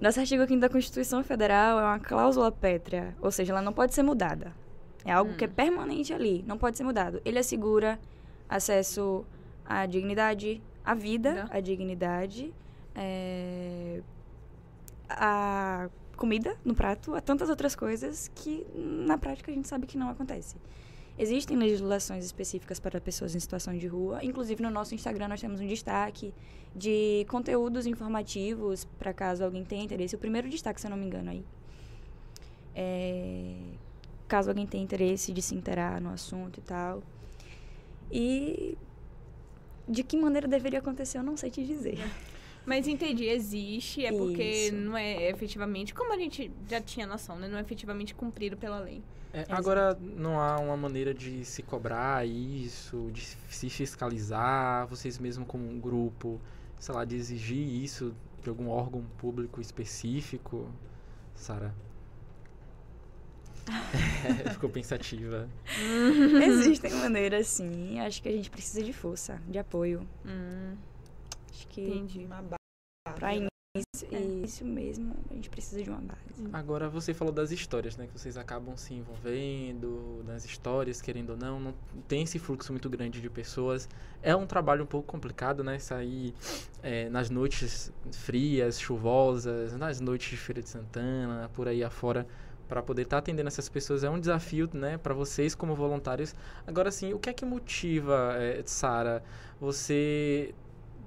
Nosso 0.00 0.18
artigo 0.20 0.46
5 0.46 0.60
da 0.60 0.68
Constituição 0.68 1.22
Federal 1.22 1.78
é 1.78 1.82
uma 1.82 1.98
cláusula 1.98 2.50
pétrea, 2.50 3.14
ou 3.20 3.30
seja, 3.30 3.52
ela 3.52 3.60
não 3.60 3.72
pode 3.72 3.94
ser 3.94 4.02
mudada. 4.02 4.54
É 5.04 5.12
algo 5.12 5.34
que 5.34 5.44
é 5.44 5.48
permanente 5.48 6.12
ali, 6.12 6.44
não 6.46 6.56
pode 6.56 6.76
ser 6.76 6.84
mudado. 6.84 7.20
Ele 7.24 7.38
assegura 7.38 7.98
acesso 8.48 9.24
à 9.64 9.86
dignidade, 9.86 10.62
à 10.84 10.94
vida, 10.94 11.34
Da. 11.34 11.56
à 11.56 11.60
dignidade, 11.60 12.52
é, 12.94 14.00
a 15.10 15.90
comida 16.16 16.56
no 16.64 16.74
prato, 16.74 17.14
a 17.14 17.20
tantas 17.20 17.48
outras 17.48 17.74
coisas 17.74 18.30
que 18.34 18.66
na 18.74 19.16
prática 19.16 19.50
a 19.50 19.54
gente 19.54 19.66
sabe 19.66 19.86
que 19.86 19.96
não 19.96 20.08
acontece. 20.08 20.56
Existem 21.18 21.56
legislações 21.56 22.24
específicas 22.24 22.78
para 22.80 23.00
pessoas 23.00 23.34
em 23.34 23.40
situação 23.40 23.76
de 23.76 23.86
rua, 23.86 24.24
inclusive 24.24 24.62
no 24.62 24.70
nosso 24.70 24.94
Instagram 24.94 25.28
nós 25.28 25.40
temos 25.40 25.60
um 25.60 25.66
destaque 25.66 26.32
de 26.74 27.26
conteúdos 27.28 27.86
informativos 27.86 28.84
para 28.98 29.12
caso 29.12 29.44
alguém 29.44 29.64
tenha 29.64 29.84
interesse. 29.84 30.14
O 30.14 30.18
primeiro 30.18 30.48
destaque, 30.48 30.80
se 30.80 30.86
eu 30.86 30.90
não 30.90 30.96
me 30.96 31.06
engano, 31.06 31.30
aí. 31.30 31.44
É, 32.74 33.56
caso 34.28 34.48
alguém 34.48 34.66
tenha 34.66 34.84
interesse 34.84 35.32
de 35.32 35.42
se 35.42 35.54
interar 35.54 36.00
no 36.00 36.10
assunto 36.10 36.58
e 36.58 36.62
tal. 36.62 37.02
E 38.10 38.78
de 39.88 40.02
que 40.02 40.16
maneira 40.16 40.46
deveria 40.46 40.78
acontecer, 40.78 41.18
eu 41.18 41.22
não 41.22 41.36
sei 41.36 41.50
te 41.50 41.64
dizer. 41.64 41.98
Mas 42.70 42.86
entendi, 42.86 43.24
existe, 43.24 44.06
é 44.06 44.12
porque 44.12 44.44
Isso. 44.44 44.76
não 44.76 44.96
é 44.96 45.28
efetivamente, 45.28 45.92
como 45.92 46.12
a 46.12 46.16
gente 46.16 46.52
já 46.68 46.80
tinha 46.80 47.04
noção, 47.04 47.36
né? 47.36 47.48
Não 47.48 47.58
é 47.58 47.62
efetivamente 47.62 48.14
cumprido 48.14 48.56
pela 48.56 48.78
lei. 48.78 49.02
É, 49.32 49.44
agora, 49.48 49.98
não 50.00 50.38
há 50.38 50.56
uma 50.60 50.76
maneira 50.76 51.12
de 51.12 51.44
se 51.44 51.64
cobrar 51.64 52.24
isso, 52.24 53.10
de 53.12 53.22
se 53.22 53.68
fiscalizar, 53.68 54.86
vocês 54.86 55.18
mesmo 55.18 55.44
como 55.44 55.68
um 55.68 55.80
grupo, 55.80 56.40
sei 56.78 56.94
lá, 56.94 57.04
de 57.04 57.16
exigir 57.16 57.58
isso 57.58 58.14
de 58.40 58.48
algum 58.48 58.68
órgão 58.68 59.04
público 59.18 59.60
específico, 59.60 60.68
Sara? 61.34 61.74
É, 63.66 64.50
ficou 64.54 64.70
pensativa. 64.70 65.48
Existem 66.46 66.92
maneiras, 66.92 67.48
sim. 67.48 67.98
Acho 67.98 68.22
que 68.22 68.28
a 68.28 68.32
gente 68.32 68.48
precisa 68.48 68.80
de 68.80 68.92
força, 68.92 69.42
de 69.48 69.58
apoio. 69.58 70.06
Hum, 70.24 70.76
Acho 71.50 71.66
que 71.66 71.82
entendi. 71.82 72.24
Uma 72.24 72.42
base. 72.42 72.59
Para 73.20 73.38
né? 73.38 73.46
início, 73.76 74.08
isso 74.44 74.64
mesmo, 74.64 75.14
a 75.30 75.34
gente 75.34 75.48
precisa 75.48 75.80
de 75.80 75.88
uma 75.88 76.00
base. 76.00 76.20
Agora 76.52 76.88
você 76.88 77.14
falou 77.14 77.32
das 77.32 77.52
histórias, 77.52 77.96
né? 77.96 78.08
Que 78.08 78.18
vocês 78.18 78.36
acabam 78.36 78.76
se 78.76 78.94
envolvendo 78.94 80.24
nas 80.26 80.44
histórias, 80.44 81.00
querendo 81.00 81.30
ou 81.30 81.36
não. 81.36 81.60
Não 81.60 81.74
tem 82.08 82.24
esse 82.24 82.38
fluxo 82.38 82.72
muito 82.72 82.90
grande 82.90 83.20
de 83.20 83.30
pessoas. 83.30 83.88
É 84.22 84.34
um 84.34 84.44
trabalho 84.44 84.82
um 84.82 84.86
pouco 84.86 85.06
complicado, 85.06 85.62
né? 85.62 85.78
Sair 85.78 86.34
é, 86.82 87.08
nas 87.10 87.30
noites 87.30 87.92
frias, 88.10 88.80
chuvosas, 88.80 89.76
nas 89.76 90.00
noites 90.00 90.30
de 90.30 90.36
Feira 90.36 90.60
de 90.60 90.68
Santana, 90.68 91.48
por 91.54 91.68
aí 91.68 91.84
afora, 91.84 92.26
para 92.68 92.82
poder 92.82 93.02
estar 93.02 93.18
atendendo 93.18 93.46
essas 93.46 93.68
pessoas. 93.68 94.02
É 94.02 94.10
um 94.10 94.18
desafio, 94.18 94.68
né? 94.72 94.98
Para 94.98 95.14
vocês 95.14 95.54
como 95.54 95.76
voluntários. 95.76 96.34
Agora, 96.66 96.90
sim, 96.90 97.14
o 97.14 97.20
que 97.20 97.30
é 97.30 97.32
que 97.32 97.44
motiva, 97.44 98.34
é, 98.36 98.60
Sara, 98.66 99.22
você 99.60 100.52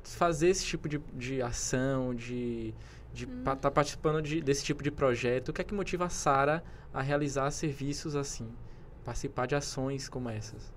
fazer 0.04 0.49
esse 0.49 0.66
tipo 0.66 0.88
de, 0.89 0.99
de 1.14 1.41
ação, 1.41 2.14
de 2.14 2.74
de 3.14 3.26
estar 3.26 3.56
tá 3.58 3.70
participando 3.70 4.24
de- 4.24 4.41
desse 4.41 4.64
tipo 4.64 4.82
de 4.82 4.89
projeto. 4.89 5.49
O 5.49 5.54
que 5.54 5.62
é 5.62 5.64
que 5.64 5.74
motiva 5.74 6.06
a 6.06 6.10
Sara 6.10 6.64
a 6.91 6.99
realizar 6.99 7.51
serviços 7.51 8.16
assim? 8.16 8.51
Participar 9.06 9.45
de 9.45 9.54
ações 9.54 10.10
como 10.10 10.30
essas? 10.30 10.74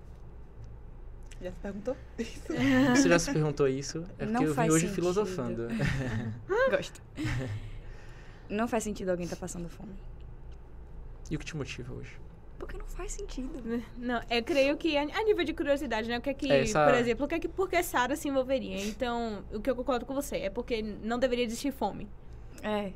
Já 1.41 1.51
se 1.51 1.57
perguntou? 1.59 1.97
Isso. 2.19 2.43
Você 2.95 3.09
já 3.09 3.19
se 3.19 3.33
perguntou 3.33 3.67
isso? 3.69 3.99
É 4.19 4.25
porque 4.27 4.33
Não 4.33 4.43
eu 4.43 4.55
vim 4.55 4.63
hoje 4.65 4.81
sentido. 4.81 4.95
filosofando. 4.95 5.69
Gosto. 6.71 7.03
Não 8.51 8.69
faz 8.69 8.85
sentido 8.85 9.09
alguém 9.11 9.25
estar 9.25 9.37
passando 9.37 9.69
fome. 9.69 9.95
e 11.31 11.37
o 11.37 11.39
que 11.39 11.45
te 11.45 11.57
motiva 11.57 11.93
hoje? 11.95 12.21
Porque 12.59 12.77
não 12.79 12.87
faz 12.87 13.13
sentido. 13.13 13.83
Não, 13.99 14.21
eu 14.31 14.43
creio 14.43 14.77
que 14.77 14.97
a, 14.97 15.05
nível 15.25 15.45
de 15.45 15.53
curiosidade, 15.53 16.09
né? 16.09 16.19
O 16.19 16.21
que 16.23 16.31
é 16.31 16.35
que, 16.35 16.51
Essa- 16.51 16.85
por 16.87 16.95
exemplo, 16.95 17.25
o 17.27 17.29
que 17.29 17.35
é 17.35 17.39
que 17.39 17.49
por 17.49 17.69
que 17.69 17.83
Sara 17.83 18.17
se 18.17 18.29
envolveria? 18.29 18.81
Então, 18.87 19.45
o 19.53 19.61
que 19.61 19.69
eu 19.69 19.77
concordo 19.77 20.07
com 20.07 20.15
você 20.15 20.37
é 20.37 20.51
porque 20.51 20.81
não 20.83 21.19
deveria 21.19 21.45
existir 21.45 21.73
fome. 21.73 22.09
É. 22.63 22.91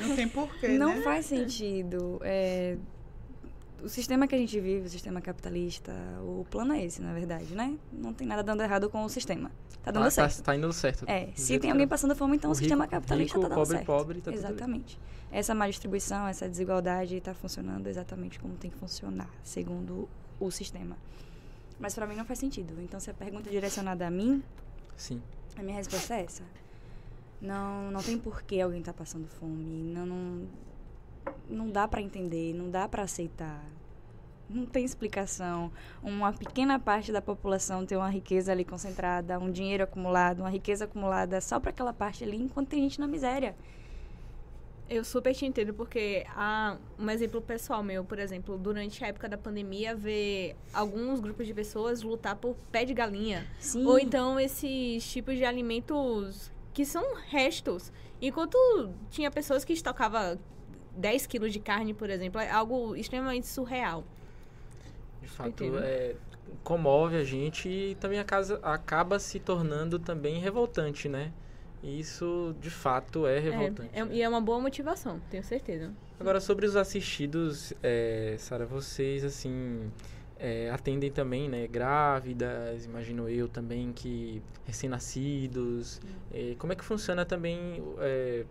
Não 0.00 0.16
tem 0.16 0.28
porquê, 0.28 0.68
Não 0.68 0.96
né? 0.96 1.02
faz 1.02 1.26
sentido. 1.26 2.20
É, 2.22 2.76
o 3.82 3.88
sistema 3.88 4.26
que 4.26 4.34
a 4.34 4.38
gente 4.38 4.58
vive, 4.60 4.86
o 4.86 4.90
sistema 4.90 5.20
capitalista, 5.20 5.92
o 6.22 6.44
plano 6.50 6.72
é 6.74 6.84
esse, 6.84 7.00
na 7.00 7.12
verdade, 7.12 7.54
né? 7.54 7.76
Não 7.92 8.12
tem 8.12 8.26
nada 8.26 8.42
dando 8.42 8.62
errado 8.62 8.88
com 8.90 9.04
o 9.04 9.08
sistema. 9.08 9.50
Tá 9.82 9.90
dando 9.90 10.04
tá, 10.04 10.10
certo. 10.10 10.42
Tá, 10.42 10.56
indo 10.56 10.72
certo. 10.72 11.04
É, 11.08 11.28
se 11.34 11.58
tem 11.58 11.70
alguém 11.70 11.82
era. 11.84 11.88
passando 11.90 12.14
fome, 12.16 12.36
então 12.36 12.50
o, 12.50 12.52
O 12.52 12.56
sistema 12.56 12.84
rico- 12.84 12.96
capitalista 12.96 13.36
rico, 13.38 13.48
tá 13.48 13.54
dando 13.54 13.58
pobre, 13.64 13.76
certo. 13.76 13.86
pobre, 13.86 14.20
tá 14.20 14.32
exatamente. 14.32 14.98
Essa 15.30 15.54
má 15.54 15.66
distribuição, 15.68 16.26
essa 16.26 16.48
desigualdade 16.48 17.16
está 17.16 17.34
funcionando 17.34 17.86
exatamente 17.86 18.38
como 18.40 18.54
tem 18.56 18.70
que 18.70 18.76
funcionar, 18.78 19.30
segundo 19.42 20.08
o 20.40 20.50
sistema. 20.50 20.96
Mas 21.78 21.94
para 21.94 22.06
mim 22.06 22.16
não 22.16 22.24
faz 22.24 22.38
sentido. 22.40 22.74
Então, 22.82 22.98
se 22.98 23.10
a 23.10 23.14
pergunta 23.14 23.48
é 23.48 23.52
direcionada 23.52 24.06
a 24.06 24.10
mim, 24.10 24.42
Sim. 24.96 25.22
a 25.56 25.62
minha 25.62 25.76
resposta 25.76 26.14
é 26.14 26.24
essa. 26.24 26.42
Não, 27.40 27.90
não 27.92 28.02
tem 28.02 28.18
por 28.18 28.42
que 28.42 28.60
alguém 28.60 28.82
tá 28.82 28.92
passando 28.92 29.28
fome. 29.28 29.84
Não, 29.94 30.04
não, 30.04 30.42
não 31.48 31.70
dá 31.70 31.86
para 31.86 32.00
entender, 32.00 32.54
não 32.54 32.70
dá 32.70 32.88
para 32.88 33.02
aceitar. 33.02 33.64
Não 34.48 34.64
tem 34.64 34.84
explicação. 34.84 35.70
Uma 36.02 36.32
pequena 36.32 36.78
parte 36.78 37.12
da 37.12 37.20
população 37.20 37.84
ter 37.84 37.96
uma 37.96 38.08
riqueza 38.08 38.50
ali 38.50 38.64
concentrada, 38.64 39.38
um 39.38 39.50
dinheiro 39.50 39.84
acumulado, 39.84 40.40
uma 40.40 40.48
riqueza 40.48 40.86
acumulada 40.86 41.40
só 41.40 41.60
para 41.60 41.70
aquela 41.70 41.92
parte 41.92 42.24
ali, 42.24 42.36
enquanto 42.36 42.68
tem 42.68 42.80
gente 42.82 42.98
na 42.98 43.06
miséria. 43.06 43.54
Eu 44.88 45.04
super 45.04 45.34
te 45.34 45.44
entendo, 45.44 45.74
porque 45.74 46.24
há 46.34 46.78
um 46.98 47.10
exemplo 47.10 47.42
pessoal 47.42 47.82
meu, 47.82 48.02
por 48.02 48.18
exemplo, 48.18 48.56
durante 48.56 49.04
a 49.04 49.08
época 49.08 49.28
da 49.28 49.36
pandemia, 49.36 49.94
ver 49.94 50.56
alguns 50.72 51.20
grupos 51.20 51.46
de 51.46 51.52
pessoas 51.52 52.00
lutar 52.00 52.34
por 52.36 52.56
pé 52.72 52.86
de 52.86 52.94
galinha. 52.94 53.46
Sim. 53.58 53.84
Ou 53.84 53.98
então 53.98 54.40
esses 54.40 55.06
tipos 55.06 55.36
de 55.36 55.44
alimentos 55.44 56.50
que 56.72 56.86
são 56.86 57.16
restos. 57.26 57.92
Enquanto 58.20 58.56
tinha 59.10 59.30
pessoas 59.30 59.62
que 59.62 59.74
estocavam 59.74 60.38
10 60.98 61.26
quilos 61.26 61.52
de 61.52 61.60
carne, 61.60 61.94
por 61.94 62.10
exemplo, 62.10 62.40
é 62.40 62.50
algo 62.50 62.96
extremamente 62.96 63.46
surreal. 63.46 64.04
De 65.22 65.28
fato, 65.28 65.64
é, 65.78 66.14
comove 66.64 67.16
a 67.16 67.24
gente 67.24 67.68
e 67.68 67.94
também 67.96 68.18
a 68.18 68.24
casa 68.24 68.58
acaba 68.62 69.18
se 69.18 69.38
tornando 69.38 69.98
também 69.98 70.38
revoltante, 70.40 71.08
né? 71.08 71.32
E 71.82 72.00
isso, 72.00 72.54
de 72.60 72.70
fato, 72.70 73.26
é 73.26 73.38
revoltante. 73.38 73.90
É, 73.92 74.00
é- 74.00 74.04
né? 74.04 74.14
e 74.14 74.22
é 74.22 74.28
uma 74.28 74.40
boa 74.40 74.60
motivação, 74.60 75.20
tenho 75.30 75.44
certeza. 75.44 75.92
Agora, 76.18 76.40
sobre 76.40 76.66
os 76.66 76.74
assistidos, 76.74 77.72
é, 77.80 78.34
Sara, 78.38 78.66
vocês, 78.66 79.24
assim, 79.24 79.88
é, 80.36 80.68
atendem 80.70 81.10
também, 81.12 81.48
né, 81.48 81.68
grávidas, 81.68 82.84
imagino 82.84 83.28
eu 83.28 83.48
também, 83.48 83.92
que 83.92 84.42
recém-nascidos. 84.66 86.00
É, 86.32 86.56
como 86.58 86.72
é 86.72 86.76
que 86.76 86.84
funciona 86.84 87.24
também, 87.24 87.82
é, 88.00 88.44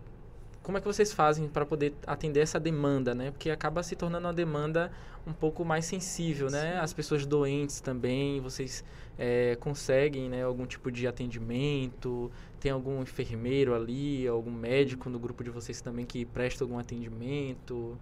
como 0.68 0.76
é 0.76 0.82
que 0.82 0.86
vocês 0.86 1.14
fazem 1.14 1.48
para 1.48 1.64
poder 1.64 1.94
atender 2.06 2.40
essa 2.40 2.60
demanda, 2.60 3.14
né? 3.14 3.30
Porque 3.30 3.48
acaba 3.48 3.82
se 3.82 3.96
tornando 3.96 4.26
uma 4.26 4.34
demanda 4.34 4.92
um 5.26 5.32
pouco 5.32 5.64
mais 5.64 5.86
sensível, 5.86 6.50
né? 6.50 6.78
As 6.78 6.92
pessoas 6.92 7.24
doentes 7.24 7.80
também, 7.80 8.38
vocês 8.42 8.84
é, 9.18 9.56
conseguem, 9.56 10.28
né, 10.28 10.44
algum 10.44 10.66
tipo 10.66 10.92
de 10.92 11.06
atendimento? 11.06 12.30
Tem 12.60 12.70
algum 12.70 13.00
enfermeiro 13.00 13.74
ali, 13.74 14.28
algum 14.28 14.50
médico 14.50 15.08
no 15.08 15.18
grupo 15.18 15.42
de 15.42 15.48
vocês 15.48 15.80
também 15.80 16.04
que 16.04 16.26
presta 16.26 16.64
algum 16.64 16.78
atendimento? 16.78 17.96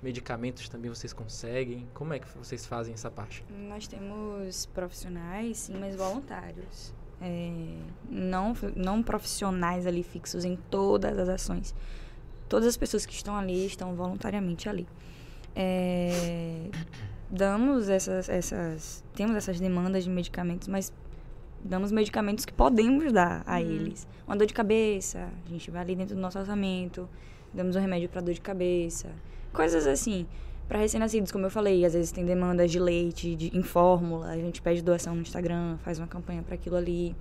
Medicamentos 0.00 0.68
também 0.68 0.88
vocês 0.88 1.12
conseguem? 1.12 1.88
Como 1.92 2.14
é 2.14 2.20
que 2.20 2.28
vocês 2.38 2.64
fazem 2.64 2.94
essa 2.94 3.10
parte? 3.10 3.44
Nós 3.50 3.88
temos 3.88 4.66
profissionais, 4.66 5.56
sim, 5.56 5.76
mas 5.76 5.96
voluntários. 5.96 6.94
É, 7.20 7.50
não, 8.08 8.54
não 8.76 9.02
profissionais 9.02 9.88
ali 9.88 10.04
fixos 10.04 10.44
em 10.44 10.54
todas 10.70 11.18
as 11.18 11.28
ações. 11.28 11.74
Todas 12.52 12.68
as 12.68 12.76
pessoas 12.76 13.06
que 13.06 13.14
estão 13.14 13.34
ali 13.34 13.64
estão 13.64 13.94
voluntariamente 13.94 14.68
ali. 14.68 14.86
É, 15.56 16.68
damos 17.30 17.88
essas, 17.88 18.28
essas. 18.28 19.02
Temos 19.14 19.34
essas 19.36 19.58
demandas 19.58 20.04
de 20.04 20.10
medicamentos, 20.10 20.68
mas 20.68 20.92
damos 21.64 21.90
medicamentos 21.90 22.44
que 22.44 22.52
podemos 22.52 23.10
dar 23.10 23.42
a 23.46 23.58
Uhum. 23.58 23.70
eles. 23.70 24.06
Uma 24.26 24.36
dor 24.36 24.46
de 24.46 24.52
cabeça, 24.52 25.30
a 25.46 25.48
gente 25.48 25.70
vai 25.70 25.80
ali 25.80 25.96
dentro 25.96 26.14
do 26.14 26.20
nosso 26.20 26.38
orçamento, 26.38 27.08
damos 27.54 27.74
um 27.74 27.80
remédio 27.80 28.10
para 28.10 28.20
dor 28.20 28.34
de 28.34 28.40
cabeça. 28.42 29.08
Coisas 29.50 29.86
assim. 29.86 30.26
Para 30.68 30.78
recém-nascidos, 30.78 31.32
como 31.32 31.46
eu 31.46 31.50
falei, 31.50 31.86
às 31.86 31.94
vezes 31.94 32.12
tem 32.12 32.26
demandas 32.26 32.70
de 32.70 32.78
leite, 32.78 33.34
de, 33.34 33.56
em 33.56 33.62
fórmula, 33.62 34.26
a 34.26 34.36
gente 34.36 34.60
pede 34.60 34.82
doação 34.82 35.14
no 35.14 35.22
Instagram, 35.22 35.78
faz 35.78 35.98
uma 35.98 36.06
campanha 36.06 36.42
para 36.42 36.54
aquilo 36.54 36.76
ali. 36.76 37.16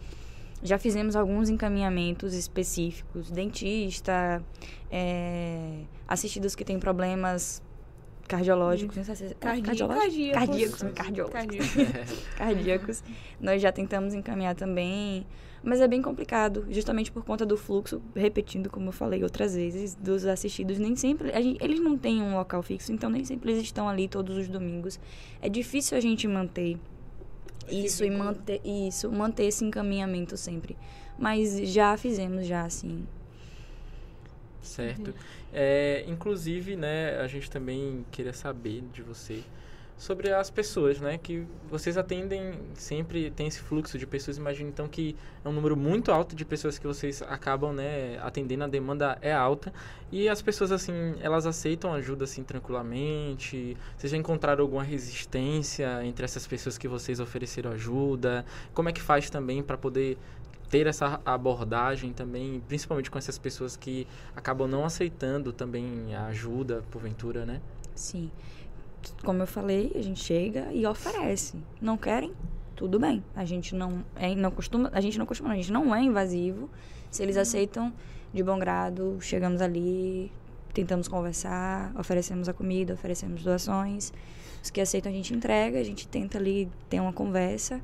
Já 0.63 0.77
fizemos 0.77 1.15
alguns 1.15 1.49
encaminhamentos 1.49 2.33
específicos, 2.33 3.31
dentista, 3.31 4.43
é, 4.91 5.79
assistidos 6.07 6.55
que 6.55 6.63
têm 6.63 6.79
problemas 6.79 7.61
cardiológicos, 8.27 8.95
se- 9.05 9.35
Cardi- 9.39 9.61
cardiológicos? 9.63 10.31
cardíacos. 10.33 10.81
Cardíacos, 10.93 11.31
Cardíacos. 11.33 12.25
cardíacos. 12.37 13.03
Nós 13.39 13.61
já 13.61 13.71
tentamos 13.71 14.13
encaminhar 14.13 14.55
também, 14.55 15.25
mas 15.63 15.81
é 15.81 15.87
bem 15.87 16.01
complicado, 16.01 16.65
justamente 16.69 17.11
por 17.11 17.25
conta 17.25 17.45
do 17.45 17.57
fluxo, 17.57 18.01
repetindo 18.15 18.69
como 18.69 18.87
eu 18.89 18.91
falei 18.93 19.21
outras 19.23 19.55
vezes, 19.55 19.95
dos 19.95 20.25
assistidos 20.25 20.77
nem 20.79 20.95
sempre, 20.95 21.31
a 21.31 21.41
gente- 21.41 21.61
eles 21.61 21.79
não 21.79 21.97
têm 21.97 22.21
um 22.21 22.35
local 22.37 22.61
fixo, 22.61 22.93
então 22.93 23.09
nem 23.09 23.25
sempre 23.25 23.51
eles 23.51 23.63
estão 23.63 23.89
ali 23.89 24.07
todos 24.07 24.37
os 24.37 24.47
domingos. 24.47 24.99
É 25.41 25.49
difícil 25.49 25.97
a 25.97 26.01
gente 26.01 26.25
manter 26.27 26.77
isso 27.69 28.03
e 28.03 28.09
manter 28.09 28.61
isso, 28.65 29.11
manter 29.11 29.45
esse 29.45 29.63
encaminhamento 29.63 30.37
sempre. 30.37 30.77
Mas 31.17 31.67
já 31.69 31.95
fizemos 31.97 32.45
já 32.47 32.63
assim. 32.63 33.05
Certo. 34.61 35.13
É, 35.53 36.03
inclusive, 36.07 36.75
né, 36.75 37.17
a 37.19 37.27
gente 37.27 37.49
também 37.49 38.05
queria 38.11 38.33
saber 38.33 38.83
de 38.93 39.01
você 39.01 39.43
sobre 40.01 40.33
as 40.33 40.49
pessoas, 40.49 40.99
né, 40.99 41.19
que 41.19 41.45
vocês 41.69 41.95
atendem 41.95 42.55
sempre 42.73 43.29
tem 43.29 43.45
esse 43.45 43.59
fluxo 43.59 43.99
de 43.99 44.07
pessoas. 44.07 44.35
Imagino 44.35 44.67
então 44.67 44.87
que 44.87 45.15
é 45.45 45.47
um 45.47 45.51
número 45.51 45.77
muito 45.77 46.11
alto 46.11 46.35
de 46.35 46.43
pessoas 46.43 46.79
que 46.79 46.87
vocês 46.87 47.21
acabam, 47.21 47.71
né, 47.71 48.17
atendendo. 48.23 48.63
A 48.63 48.67
demanda 48.67 49.15
é 49.21 49.31
alta 49.31 49.71
e 50.11 50.27
as 50.27 50.41
pessoas 50.41 50.71
assim, 50.71 50.91
elas 51.21 51.45
aceitam 51.45 51.93
ajuda 51.93 52.23
assim 52.23 52.43
tranquilamente. 52.43 53.77
Vocês 53.95 54.09
já 54.09 54.17
encontraram 54.17 54.63
alguma 54.63 54.81
resistência 54.81 56.03
entre 56.03 56.25
essas 56.25 56.47
pessoas 56.47 56.79
que 56.79 56.87
vocês 56.87 57.19
ofereceram 57.19 57.71
ajuda? 57.71 58.43
Como 58.73 58.89
é 58.89 58.91
que 58.91 59.01
faz 59.03 59.29
também 59.29 59.61
para 59.61 59.77
poder 59.77 60.17
ter 60.67 60.87
essa 60.87 61.21
abordagem 61.23 62.11
também, 62.11 62.59
principalmente 62.67 63.11
com 63.11 63.19
essas 63.19 63.37
pessoas 63.37 63.77
que 63.77 64.07
acabam 64.35 64.67
não 64.67 64.83
aceitando 64.83 65.53
também 65.53 66.15
a 66.15 66.25
ajuda, 66.25 66.83
porventura, 66.89 67.45
né? 67.45 67.61
Sim. 67.93 68.31
Como 69.23 69.41
eu 69.41 69.47
falei, 69.47 69.91
a 69.95 70.01
gente 70.01 70.23
chega 70.23 70.71
e 70.71 70.85
oferece. 70.85 71.55
Não 71.81 71.97
querem? 71.97 72.33
Tudo 72.75 72.99
bem. 72.99 73.23
A 73.35 73.45
gente 73.45 73.75
não 73.75 74.03
é, 74.15 74.33
não 74.35 74.51
costuma, 74.51 74.89
a 74.93 75.01
gente 75.01 75.17
não 75.19 75.25
costuma, 75.25 75.51
a 75.51 75.55
gente 75.55 75.71
não 75.71 75.95
é 75.95 76.01
invasivo. 76.01 76.69
Se 77.09 77.21
eles 77.21 77.37
aceitam 77.37 77.93
de 78.33 78.41
bom 78.41 78.57
grado, 78.57 79.17
chegamos 79.21 79.61
ali, 79.61 80.31
tentamos 80.73 81.07
conversar, 81.07 81.91
oferecemos 81.97 82.47
a 82.49 82.53
comida, 82.53 82.93
oferecemos 82.93 83.43
doações. 83.43 84.13
Os 84.63 84.69
que 84.69 84.79
aceitam 84.79 85.11
a 85.11 85.15
gente 85.15 85.33
entrega, 85.33 85.79
a 85.79 85.83
gente 85.83 86.07
tenta 86.07 86.37
ali 86.37 86.69
ter 86.89 86.99
uma 86.99 87.13
conversa. 87.13 87.81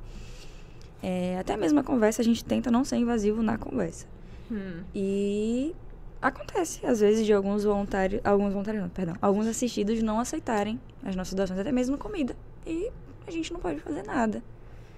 É, 1.01 1.37
até 1.39 1.55
mesmo 1.55 1.79
a 1.79 1.83
conversa 1.83 2.21
a 2.21 2.25
gente 2.25 2.43
tenta 2.43 2.71
não 2.71 2.83
ser 2.83 2.97
invasivo 2.97 3.43
na 3.43 3.57
conversa. 3.57 4.07
Hum. 4.51 4.83
E 4.95 5.75
acontece, 6.21 6.85
às 6.85 6.99
vezes, 6.99 7.25
de 7.25 7.33
alguns 7.33 7.63
voluntários, 7.63 8.21
alguns 8.23 8.51
voluntários 8.51 8.83
não, 8.83 8.89
perdão, 8.89 9.15
alguns 9.21 9.47
assistidos 9.47 10.01
não 10.01 10.19
aceitarem 10.19 10.79
as 11.03 11.15
nossas 11.15 11.33
doações, 11.33 11.59
até 11.59 11.71
mesmo 11.71 11.97
comida. 11.97 12.35
E 12.65 12.91
a 13.25 13.31
gente 13.31 13.51
não 13.53 13.59
pode 13.59 13.79
fazer 13.79 14.03
nada. 14.03 14.43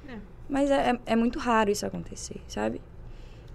É. 0.08 0.18
Mas 0.48 0.72
é, 0.72 0.92
é, 0.92 1.00
é 1.08 1.16
muito 1.16 1.40
raro 1.40 1.70
isso 1.70 1.86
acontecer, 1.86 2.42
sabe? 2.48 2.82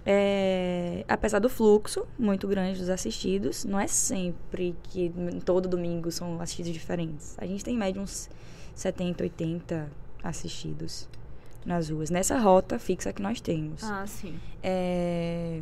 É, 0.07 1.03
apesar 1.07 1.39
do 1.39 1.49
fluxo 1.49 2.05
muito 2.17 2.47
grande 2.47 2.77
dos 2.77 2.89
assistidos, 2.89 3.65
não 3.65 3.79
é 3.79 3.87
sempre 3.87 4.75
que 4.83 5.11
todo 5.43 5.67
domingo 5.67 6.11
são 6.11 6.39
assistidos 6.39 6.71
diferentes. 6.71 7.35
A 7.39 7.45
gente 7.47 7.63
tem 7.63 7.73
em 7.73 7.77
média 7.77 7.99
uns 7.99 8.29
70, 8.75 9.23
80 9.23 9.89
assistidos 10.23 11.09
nas 11.65 11.89
ruas, 11.89 12.11
nessa 12.11 12.37
rota 12.37 12.77
fixa 12.77 13.11
que 13.11 13.21
nós 13.21 13.41
temos. 13.41 13.83
Ah, 13.83 14.05
sim. 14.05 14.39
É, 14.61 15.59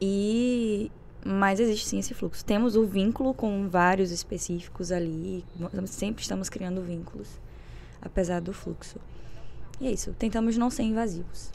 E 0.00 0.90
mas 1.24 1.58
existe 1.58 1.88
sim 1.88 1.98
esse 1.98 2.14
fluxo. 2.14 2.44
Temos 2.44 2.76
o 2.76 2.86
vínculo 2.86 3.34
com 3.34 3.68
vários 3.68 4.12
específicos 4.12 4.92
ali. 4.92 5.44
Sempre 5.86 6.22
estamos 6.22 6.48
criando 6.48 6.80
vínculos, 6.82 7.28
apesar 8.00 8.40
do 8.40 8.52
fluxo. 8.52 9.00
E 9.80 9.88
é 9.88 9.90
isso, 9.90 10.14
tentamos 10.16 10.56
não 10.56 10.70
ser 10.70 10.84
invasivos. 10.84 11.50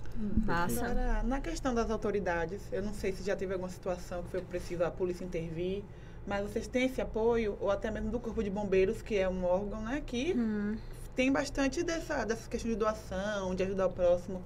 Massa. 0.45 0.85
Agora, 0.85 1.23
na 1.23 1.39
questão 1.39 1.73
das 1.73 1.89
autoridades, 1.89 2.61
eu 2.71 2.83
não 2.83 2.93
sei 2.93 3.13
se 3.13 3.23
já 3.23 3.35
teve 3.35 3.53
alguma 3.53 3.69
situação 3.69 4.21
que 4.23 4.29
foi 4.29 4.41
preciso 4.41 4.83
a 4.83 4.91
polícia 4.91 5.23
intervir, 5.23 5.83
mas 6.27 6.43
vocês 6.43 6.67
têm 6.67 6.85
esse 6.85 7.01
apoio, 7.01 7.57
ou 7.59 7.71
até 7.71 7.89
mesmo 7.89 8.11
do 8.11 8.19
Corpo 8.19 8.43
de 8.43 8.49
Bombeiros, 8.49 9.01
que 9.01 9.17
é 9.17 9.27
um 9.27 9.43
órgão 9.45 9.81
né, 9.81 10.03
que 10.05 10.33
Hum. 10.37 10.75
tem 11.15 11.31
bastante 11.31 11.81
dessa, 11.81 12.25
dessa 12.25 12.47
questão 12.47 12.69
de 12.69 12.77
doação, 12.77 13.55
de 13.55 13.63
ajudar 13.63 13.87
o 13.87 13.91
próximo. 13.91 14.43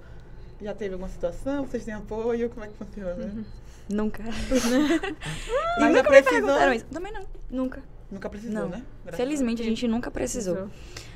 Já 0.62 0.74
teve 0.74 0.94
alguma 0.94 1.10
situação? 1.10 1.66
Vocês 1.66 1.84
têm 1.84 1.96
apoio? 1.96 2.50
Como 2.50 2.64
é 2.64 2.70
que 2.70 2.76
funciona? 2.78 3.44
Nunca. 3.90 4.24
Mas 5.80 5.94
nunca 5.94 6.04
precisou? 6.04 6.86
Também 6.92 7.14
não, 7.14 7.26
nunca. 7.50 7.84
Nunca 8.12 8.30
precisou, 8.30 8.62
Não. 8.62 8.70
né? 8.70 8.84
Graças 9.04 9.18
Felizmente 9.18 9.62
a 9.62 9.66
gente 9.66 9.88
nunca 9.88 10.12
precisou. 10.12 10.70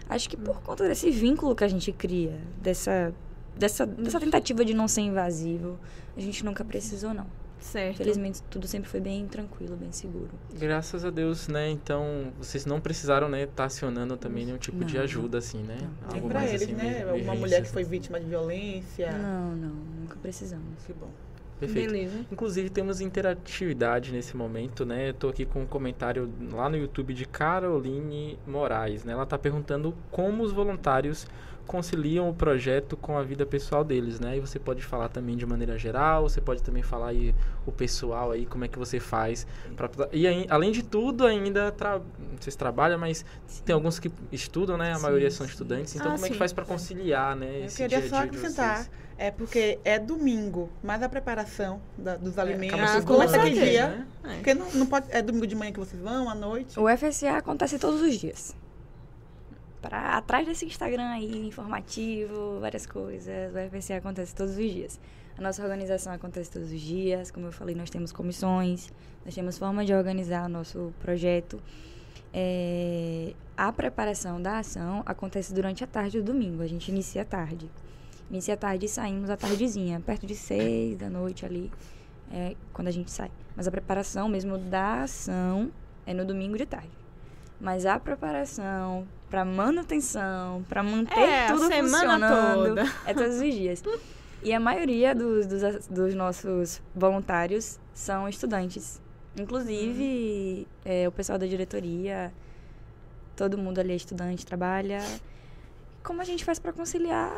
Acho 0.10 0.30
que 0.30 0.36
por 0.36 0.62
conta 0.62 0.88
desse 0.88 1.10
vínculo 1.12 1.56
que 1.56 1.64
a 1.64 1.68
gente 1.68 1.92
cria, 1.92 2.40
dessa, 2.62 3.14
dessa, 3.56 3.86
dessa 3.86 4.20
tentativa 4.20 4.66
de 4.66 4.74
não 4.74 4.88
ser 4.88 5.02
invasivo, 5.02 5.80
a 6.18 6.20
gente 6.20 6.44
nunca 6.44 6.66
precisou, 6.66 7.14
não. 7.14 7.28
Certo. 7.60 7.98
Felizmente 7.98 8.42
tudo 8.50 8.66
sempre 8.68 8.90
foi 8.90 9.02
bem 9.02 9.28
tranquilo, 9.28 9.76
bem 9.76 9.92
seguro. 9.92 10.30
Graças 10.54 11.04
a 11.04 11.10
Deus, 11.10 11.48
né? 11.50 11.70
Então, 11.70 12.32
vocês 12.38 12.66
não 12.66 12.80
precisaram, 12.80 13.28
né, 13.28 13.44
estar 13.44 13.66
acionando 13.66 14.16
também 14.16 14.46
nenhum 14.46 14.58
tipo 14.58 14.84
de 14.86 14.96
Não, 14.96 15.04
ajuda, 15.04 15.38
assim, 15.40 15.62
né? 15.62 15.78
não. 15.82 16.08
Tem 16.10 16.20
Algo 16.20 16.30
pra 16.30 16.40
mais 16.40 16.54
eles, 16.54 16.64
assim, 16.64 16.74
né? 16.74 17.06
Uma 17.22 17.36
mulher 17.36 17.62
que 17.62 17.70
foi 17.70 17.84
vítima 17.84 18.20
de 18.20 18.26
violência. 18.26 19.12
Não, 19.12 19.56
não, 19.56 19.76
nunca 20.02 20.16
precisamos. 20.22 20.66
Que 20.86 20.94
bom. 20.94 21.10
Perfeito. 21.60 21.92
Beleza. 21.92 22.26
Inclusive, 22.32 22.70
temos 22.70 23.02
interatividade 23.02 24.12
nesse 24.12 24.36
momento, 24.36 24.86
né? 24.86 25.10
Eu 25.10 25.14
tô 25.14 25.30
aqui 25.30 25.46
com 25.46 25.62
um 25.62 25.66
comentário 25.66 26.32
lá 26.52 26.70
no 26.70 26.78
YouTube 26.78 27.14
de 27.14 27.26
Caroline 27.26 28.40
Moraes, 28.48 29.04
né? 29.04 29.14
Ela 29.14 29.26
tá 29.26 29.38
perguntando 29.38 29.94
como 30.10 30.44
os 30.44 30.52
voluntários 30.54 31.28
conciliam 31.70 32.28
o 32.28 32.34
projeto 32.34 32.98
com 32.98 33.16
a 33.16 33.22
vida 33.22 33.46
pessoal 33.46 33.84
deles, 33.84 34.20
né? 34.20 34.38
E 34.38 34.40
você 34.40 34.58
pode 34.58 34.82
falar 34.84 35.08
também 35.08 35.38
de 35.38 35.46
maneira 35.46 35.78
geral, 35.78 36.24
você 36.28 36.42
pode 36.42 36.64
também 36.64 36.82
falar 36.82 37.10
aí 37.10 37.36
o 37.64 37.72
pessoal 37.72 38.32
aí, 38.32 38.48
como 38.48 38.66
é 38.66 38.68
que 38.68 38.80
você 38.80 39.00
faz. 39.00 39.46
Pra, 39.78 39.88
e 40.12 40.26
aí, 40.26 40.48
além 40.50 40.72
de 40.72 40.82
tudo, 40.82 41.28
ainda 41.28 41.72
tra... 41.72 42.02
vocês 42.40 42.56
trabalham, 42.56 42.98
mas 42.98 43.24
tem 43.64 43.76
alguns 43.76 44.00
que 44.00 44.12
estudam, 44.32 44.78
né? 44.78 44.94
A 44.94 44.96
Sim, 44.96 45.02
maioria 45.04 45.30
são 45.30 45.46
sim. 45.46 45.52
estudantes. 45.52 45.96
Então, 45.96 46.08
Ah, 46.08 46.14
como 46.16 46.26
é 46.26 46.30
que 46.30 46.34
sim. 46.34 46.40
faz 46.40 46.52
para 46.52 46.66
conciliar, 46.66 47.36
né? 47.36 47.60
Eu 47.62 47.66
esse 47.66 47.78
queria 47.78 48.00
dia 48.00 48.10
só 48.10 48.22
dia 48.24 48.32
de 48.32 48.38
acrescentar. 48.38 48.76
vocês? 48.78 48.92
É 49.16 49.30
porque 49.30 49.78
é 49.84 50.00
domingo, 50.00 50.72
mas 50.82 51.04
a 51.04 51.10
preparação 51.10 51.80
da- 51.98 52.16
dos 52.18 52.40
alimentos 52.40 52.80
acaba 52.80 53.00
se 53.02 53.06
começa 53.06 53.38
que 53.38 53.46
certeza. 53.54 53.66
dia? 53.70 53.88
né? 53.90 54.08
É. 54.24 54.34
Porque 54.36 54.54
não, 54.56 54.72
não 54.72 54.86
pode, 54.88 55.06
é 55.12 55.22
domingo 55.22 55.46
de 55.46 55.56
manhã 55.56 55.72
que 55.72 55.80
vocês 55.80 56.02
vão, 56.02 56.28
à 56.30 56.34
noite. 56.34 56.80
O 56.80 56.88
FSA 56.90 57.38
acontece 57.38 57.78
todos 57.78 58.02
os 58.02 58.16
dias. 58.18 58.56
Pra, 59.82 60.18
atrás 60.18 60.46
desse 60.46 60.66
Instagram 60.66 61.08
aí, 61.10 61.48
informativo, 61.48 62.60
várias 62.60 62.86
coisas. 62.86 63.54
O 63.54 63.78
FSA 63.80 63.96
acontece 63.96 64.36
todos 64.36 64.58
os 64.58 64.72
dias. 64.72 65.00
A 65.38 65.42
nossa 65.42 65.64
organização 65.64 66.12
acontece 66.12 66.52
todos 66.52 66.72
os 66.72 66.82
dias. 66.82 67.32
Como 67.32 67.46
eu 67.46 67.52
falei, 67.52 67.74
nós 67.74 67.90
temos 67.90 68.12
comissões, 68.12 68.92
nós 69.24 69.34
temos 69.34 69.58
forma 69.58 69.86
de 69.86 69.94
organizar 69.94 70.46
o 70.46 70.50
nosso 70.50 70.94
projeto. 71.00 71.62
É, 72.34 73.34
a 73.56 73.72
preparação 73.72 74.42
da 74.42 74.60
ação 74.60 75.02
acontece 75.06 75.54
durante 75.54 75.84
a 75.84 75.88
tarde 75.88 76.22
do 76.22 76.34
domingo. 76.34 76.62
A 76.62 76.68
gente 76.68 76.90
inicia 76.90 77.22
à 77.22 77.26
tarde. 77.26 77.70
Inicia 78.30 78.54
à 78.54 78.58
tarde 78.58 78.86
e 78.86 78.90
saímos 78.90 79.30
à 79.30 79.38
tardezinha, 79.38 80.00
perto 80.00 80.28
de 80.28 80.36
seis 80.36 80.98
da 80.98 81.10
noite 81.10 81.46
ali, 81.46 81.72
é 82.32 82.56
quando 82.72 82.88
a 82.88 82.92
gente 82.92 83.10
sai. 83.10 83.32
Mas 83.56 83.68
a 83.68 83.72
preparação 83.72 84.30
mesmo 84.30 84.58
da 84.58 85.04
ação 85.04 85.72
é 86.06 86.14
no 86.14 86.24
domingo 86.24 86.58
de 86.58 86.66
tarde. 86.66 86.92
Mas 87.60 87.86
a 87.86 88.00
preparação 88.00 89.08
para 89.30 89.46
manutenção, 89.46 90.64
para 90.68 90.82
manter 90.84 91.20
É, 91.20 91.46
a 91.48 91.54
tudo 91.54 91.68
semana 91.68 92.28
funcionando, 92.28 92.68
toda. 92.76 92.84
é 93.06 93.14
todos 93.14 93.36
os 93.36 93.54
dias. 93.54 93.84
E 94.42 94.54
a 94.54 94.60
maioria 94.60 95.14
dos, 95.14 95.46
dos, 95.46 95.88
dos 95.88 96.16
nossos 96.16 96.82
voluntários 96.96 97.80
são 97.94 98.28
estudantes. 98.28 99.02
Inclusive, 99.38 100.68
é, 100.84 101.08
o 101.08 101.12
pessoal 101.12 101.38
da 101.38 101.46
diretoria, 101.46 102.34
todo 103.36 103.58
mundo 103.58 103.80
ali 103.80 103.92
é 103.94 103.96
estudante, 103.96 104.46
trabalha. 104.46 105.00
Como 106.04 106.22
a 106.22 106.26
gente 106.26 106.44
faz 106.44 106.58
para 106.58 106.72
conciliar? 106.74 107.38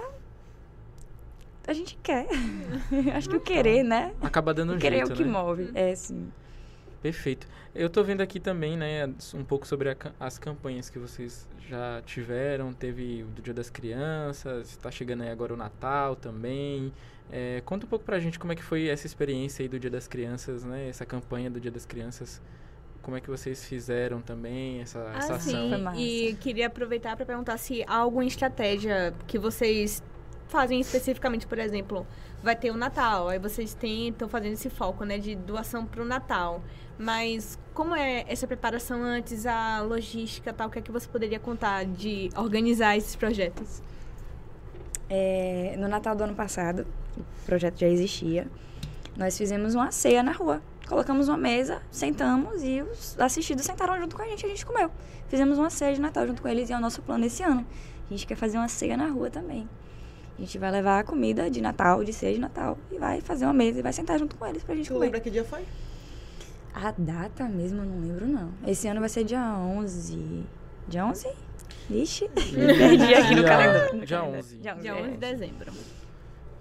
A 1.68 1.74
gente 1.74 1.98
quer. 2.02 2.28
Acho 3.16 3.30
que 3.30 3.36
o 3.36 3.40
querer, 3.42 3.84
né? 3.84 4.14
Acaba 4.22 4.54
dando 4.54 4.74
um 4.74 4.76
O 4.78 4.80
querer 4.80 4.98
jeito, 4.98 5.12
é 5.12 5.14
o 5.14 5.18
que 5.18 5.24
né? 5.24 5.32
move. 5.32 5.72
É, 5.74 5.94
sim. 5.96 6.32
Perfeito. 7.02 7.48
Eu 7.74 7.90
tô 7.90 8.04
vendo 8.04 8.22
aqui 8.22 8.40
também, 8.40 8.78
né, 8.78 9.12
um 9.34 9.44
pouco 9.44 9.66
sobre 9.66 9.90
a 9.90 9.96
as 10.20 10.38
campanhas 10.38 10.90
que 10.90 11.00
vocês 11.00 11.48
já 11.68 12.02
tiveram. 12.06 12.74
Teve 12.74 13.24
o 13.24 13.28
do 13.28 13.42
Dia 13.42 13.54
das 13.54 13.70
Crianças, 13.70 14.70
está 14.70 14.92
chegando 14.92 15.24
aí 15.24 15.30
agora 15.30 15.54
o 15.54 15.58
Natal 15.58 16.16
também. 16.16 16.94
É, 17.32 17.62
conta 17.66 17.86
um 17.86 17.90
pouco 17.90 18.06
pra 18.06 18.20
gente 18.20 18.38
como 18.38 18.52
é 18.52 18.56
que 18.56 18.62
foi 18.64 18.88
essa 18.88 19.08
experiência 19.08 19.64
aí 19.64 19.70
do 19.70 19.80
Dia 19.80 19.90
das 19.90 20.08
Crianças, 20.08 20.64
né? 20.64 20.90
Essa 20.90 21.06
campanha 21.06 21.50
do 21.50 21.60
Dia 21.60 21.72
das 21.72 21.86
Crianças. 21.86 22.42
Como 23.02 23.18
é 23.18 23.22
que 23.22 23.30
vocês 23.32 23.66
fizeram 23.66 24.22
também 24.22 24.80
essa, 24.82 25.00
essa 25.18 25.34
Ah, 25.34 25.36
ação? 25.38 25.70
sim. 25.72 25.82
Massa. 25.82 26.00
E 26.00 26.36
queria 26.36 26.68
aproveitar 26.68 27.16
para 27.16 27.26
perguntar 27.26 27.58
se 27.58 27.84
há 27.88 27.96
alguma 27.96 28.26
estratégia 28.26 29.12
que 29.26 29.40
vocês 29.40 30.04
fazem 30.52 30.82
especificamente, 30.82 31.48
por 31.48 31.58
exemplo, 31.58 32.06
vai 32.44 32.56
ter 32.56 32.72
o 32.72 32.78
Natal, 32.78 33.30
aí 33.30 33.40
vocês 33.40 33.74
tentam 33.74 34.28
fazendo 34.28 34.54
esse 34.54 34.70
foco, 34.70 35.06
né, 35.06 35.18
de 35.18 35.34
doação 35.34 35.86
para 35.86 36.02
o 36.02 36.06
Natal. 36.06 36.62
Mas 37.00 37.58
como 37.74 37.96
é 37.96 38.26
essa 38.28 38.46
preparação 38.46 39.02
antes, 39.02 39.46
a 39.46 39.82
logística, 39.82 40.52
tal, 40.52 40.68
o 40.68 40.72
que 40.72 40.80
é 40.80 40.82
que 40.82 40.92
você 40.92 41.08
poderia 41.08 41.40
contar 41.40 41.86
de 41.86 42.30
organizar 42.36 42.98
esses 42.98 43.16
projetos? 43.16 43.82
É, 45.10 45.76
no 45.80 45.88
Natal 45.88 46.16
do 46.16 46.24
ano 46.26 46.36
passado, 46.36 46.86
o 47.18 47.46
projeto 47.46 47.80
já 47.80 47.88
existia, 47.88 48.46
nós 49.18 49.38
fizemos 49.38 49.74
uma 49.74 49.92
ceia 49.92 50.22
na 50.22 50.34
rua. 50.34 50.62
Colocamos 50.88 51.30
uma 51.30 51.38
mesa, 51.38 51.82
sentamos 51.90 52.62
e 52.62 52.82
os 52.82 53.18
assistidos 53.18 53.66
sentaram 53.66 53.98
junto 53.98 54.14
com 54.14 54.22
a 54.22 54.28
gente 54.28 54.46
a 54.46 54.50
gente 54.50 54.66
comeu. 54.66 54.92
Fizemos 55.30 55.58
uma 55.58 55.70
ceia 55.70 55.94
de 55.94 56.02
Natal 56.02 56.28
junto 56.28 56.42
com 56.42 56.50
eles 56.50 56.70
e 56.70 56.74
é 56.74 56.76
o 56.76 56.82
nosso 56.82 57.02
plano 57.02 57.26
esse 57.26 57.42
ano. 57.42 57.66
A 58.06 58.14
gente 58.14 58.28
quer 58.28 58.36
fazer 58.36 58.58
uma 58.58 58.68
ceia 58.68 58.98
na 58.98 59.08
rua 59.08 59.30
também. 59.30 59.70
A 60.42 60.44
gente 60.44 60.58
vai 60.58 60.72
levar 60.72 60.98
a 60.98 61.04
comida 61.04 61.52
de 61.52 61.62
Natal, 61.62 62.04
de 62.04 62.12
ceia 62.12 62.34
de 62.34 62.40
Natal, 62.40 62.76
e 62.92 62.98
vai 62.98 63.22
fazer 63.22 63.46
uma 63.46 63.54
mesa 63.54 63.78
e 63.78 63.84
vai 63.84 63.94
sentar 63.94 64.18
junto 64.18 64.36
com 64.36 64.44
eles 64.48 64.64
pra 64.64 64.74
gente 64.74 64.88
Tu 64.88 64.94
comer. 64.94 65.06
lembra 65.06 65.20
que 65.20 65.30
dia 65.30 65.44
foi? 65.44 65.64
A 66.74 66.92
data 66.98 67.48
mesmo 67.48 67.82
eu 67.82 67.86
não 67.86 68.00
lembro, 68.02 68.26
não. 68.26 68.50
Esse 68.66 68.88
ano 68.88 69.00
vai 69.00 69.08
ser 69.10 69.24
dia 69.24 69.40
11. 69.56 70.44
Dia 70.88 71.06
11? 71.06 71.28
Ixi, 71.92 72.28
perdi 72.34 73.14
aqui 73.14 73.36
no 73.36 73.42
Dia- 73.42 73.44
calendário. 73.44 74.06
dia 74.06 74.18
calendário. 74.18 74.40
11. 74.40 74.58
Dia 74.58 74.72
é. 74.84 74.94
11 75.04 75.12
de 75.12 75.18
dezembro. 75.18 75.72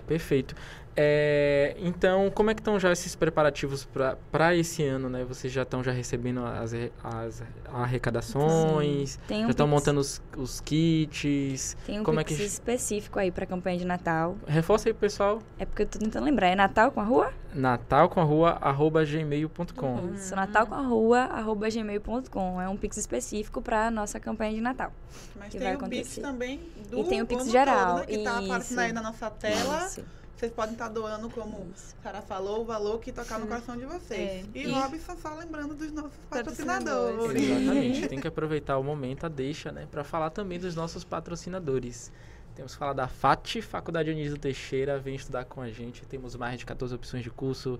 Perfeito. 0.06 0.54
É, 0.96 1.76
então, 1.78 2.30
como 2.30 2.50
é 2.50 2.54
que 2.54 2.60
estão 2.60 2.78
já 2.78 2.90
esses 2.92 3.14
preparativos 3.14 3.88
para 4.32 4.54
esse 4.56 4.84
ano, 4.84 5.08
né? 5.08 5.24
Vocês 5.24 5.52
já 5.52 5.62
estão 5.62 5.82
já 5.82 5.92
recebendo 5.92 6.44
as, 6.44 6.72
as 7.02 7.42
arrecadações, 7.72 9.18
Tem 9.26 9.40
um 9.42 9.44
já 9.44 9.50
estão 9.50 9.66
montando 9.68 10.00
os, 10.00 10.20
os 10.36 10.60
kits. 10.60 11.76
Tem 11.86 12.00
um 12.00 12.04
como 12.04 12.20
é 12.20 12.24
Pix 12.24 12.38
que 12.38 12.44
específico 12.44 13.18
aí 13.18 13.30
pra 13.30 13.46
campanha 13.46 13.78
de 13.78 13.84
Natal. 13.84 14.36
reforça 14.46 14.88
aí, 14.88 14.92
pessoal. 14.94 15.40
É 15.58 15.64
porque 15.64 15.82
eu 15.82 15.86
tô 15.86 15.98
tentando 15.98 16.24
lembrar. 16.24 16.48
É 16.48 16.54
Natal 16.54 16.90
com 16.90 17.00
a 17.00 17.04
rua? 17.04 17.32
Natal 17.54 18.08
com 18.08 18.20
a 18.20 18.24
rua 18.24 18.50
arroba 18.60 19.04
gmail.com. 19.04 20.14
Isso, 20.14 20.34
Natal 20.36 20.66
com 20.66 20.74
a 20.74 20.82
rua, 20.82 21.20
arroba 21.20 21.68
gmail.com. 21.70 22.60
É 22.60 22.68
um 22.68 22.76
Pix 22.76 22.96
específico 22.96 23.62
pra 23.62 23.90
nossa 23.90 24.20
campanha 24.20 24.54
de 24.54 24.60
Natal. 24.60 24.92
Mas 25.36 25.50
Que 25.50 25.58
tem 25.58 25.66
vai 25.66 25.76
o 25.76 25.78
Pix 25.78 26.18
acontecer. 26.18 26.20
também 26.20 26.60
do 26.90 26.98
E 27.00 27.04
tem 27.04 27.22
o 27.22 27.26
Pix 27.26 27.50
geral, 27.50 28.00
todo, 28.00 28.00
né, 28.00 28.06
que 28.06 28.24
tá 28.24 28.38
aparecendo 28.38 28.60
isso. 28.62 28.80
aí 28.80 28.92
na 28.92 29.02
nossa 29.02 29.30
tela. 29.30 29.86
Isso. 29.86 30.04
Vocês 30.40 30.52
podem 30.52 30.72
estar 30.72 30.88
doando, 30.88 31.28
como 31.28 31.70
Isso. 31.76 31.94
a 32.00 32.02
Sara 32.02 32.22
falou, 32.22 32.62
o 32.62 32.64
valor 32.64 32.98
que 32.98 33.12
tocar 33.12 33.38
no 33.38 33.46
coração 33.46 33.76
de 33.76 33.84
vocês. 33.84 34.18
É. 34.18 34.44
E, 34.54 34.62
E- 34.62 34.72
Robson 34.72 35.14
só 35.18 35.34
lembrando 35.34 35.74
dos 35.74 35.92
nossos 35.92 36.16
Patrocinadores. 36.30 37.14
patrocinadores. 37.14 37.42
Exatamente. 37.42 38.08
Tem 38.08 38.18
que 38.18 38.26
aproveitar 38.26 38.78
o 38.78 38.82
momento, 38.82 39.26
a 39.26 39.28
deixa, 39.28 39.70
né? 39.70 39.86
Para 39.90 40.02
falar 40.02 40.30
também 40.30 40.58
dos 40.58 40.74
nossos 40.74 41.04
patrocinadores. 41.04 42.10
Temos 42.54 42.72
que 42.72 42.78
falar 42.78 42.94
da 42.94 43.06
FAT, 43.06 43.60
Faculdade 43.60 44.08
Anísio 44.08 44.38
Teixeira, 44.38 44.98
vem 44.98 45.14
estudar 45.14 45.44
com 45.44 45.60
a 45.60 45.68
gente. 45.70 46.06
Temos 46.06 46.34
mais 46.34 46.58
de 46.58 46.64
14 46.64 46.94
opções 46.94 47.22
de 47.22 47.30
curso. 47.30 47.76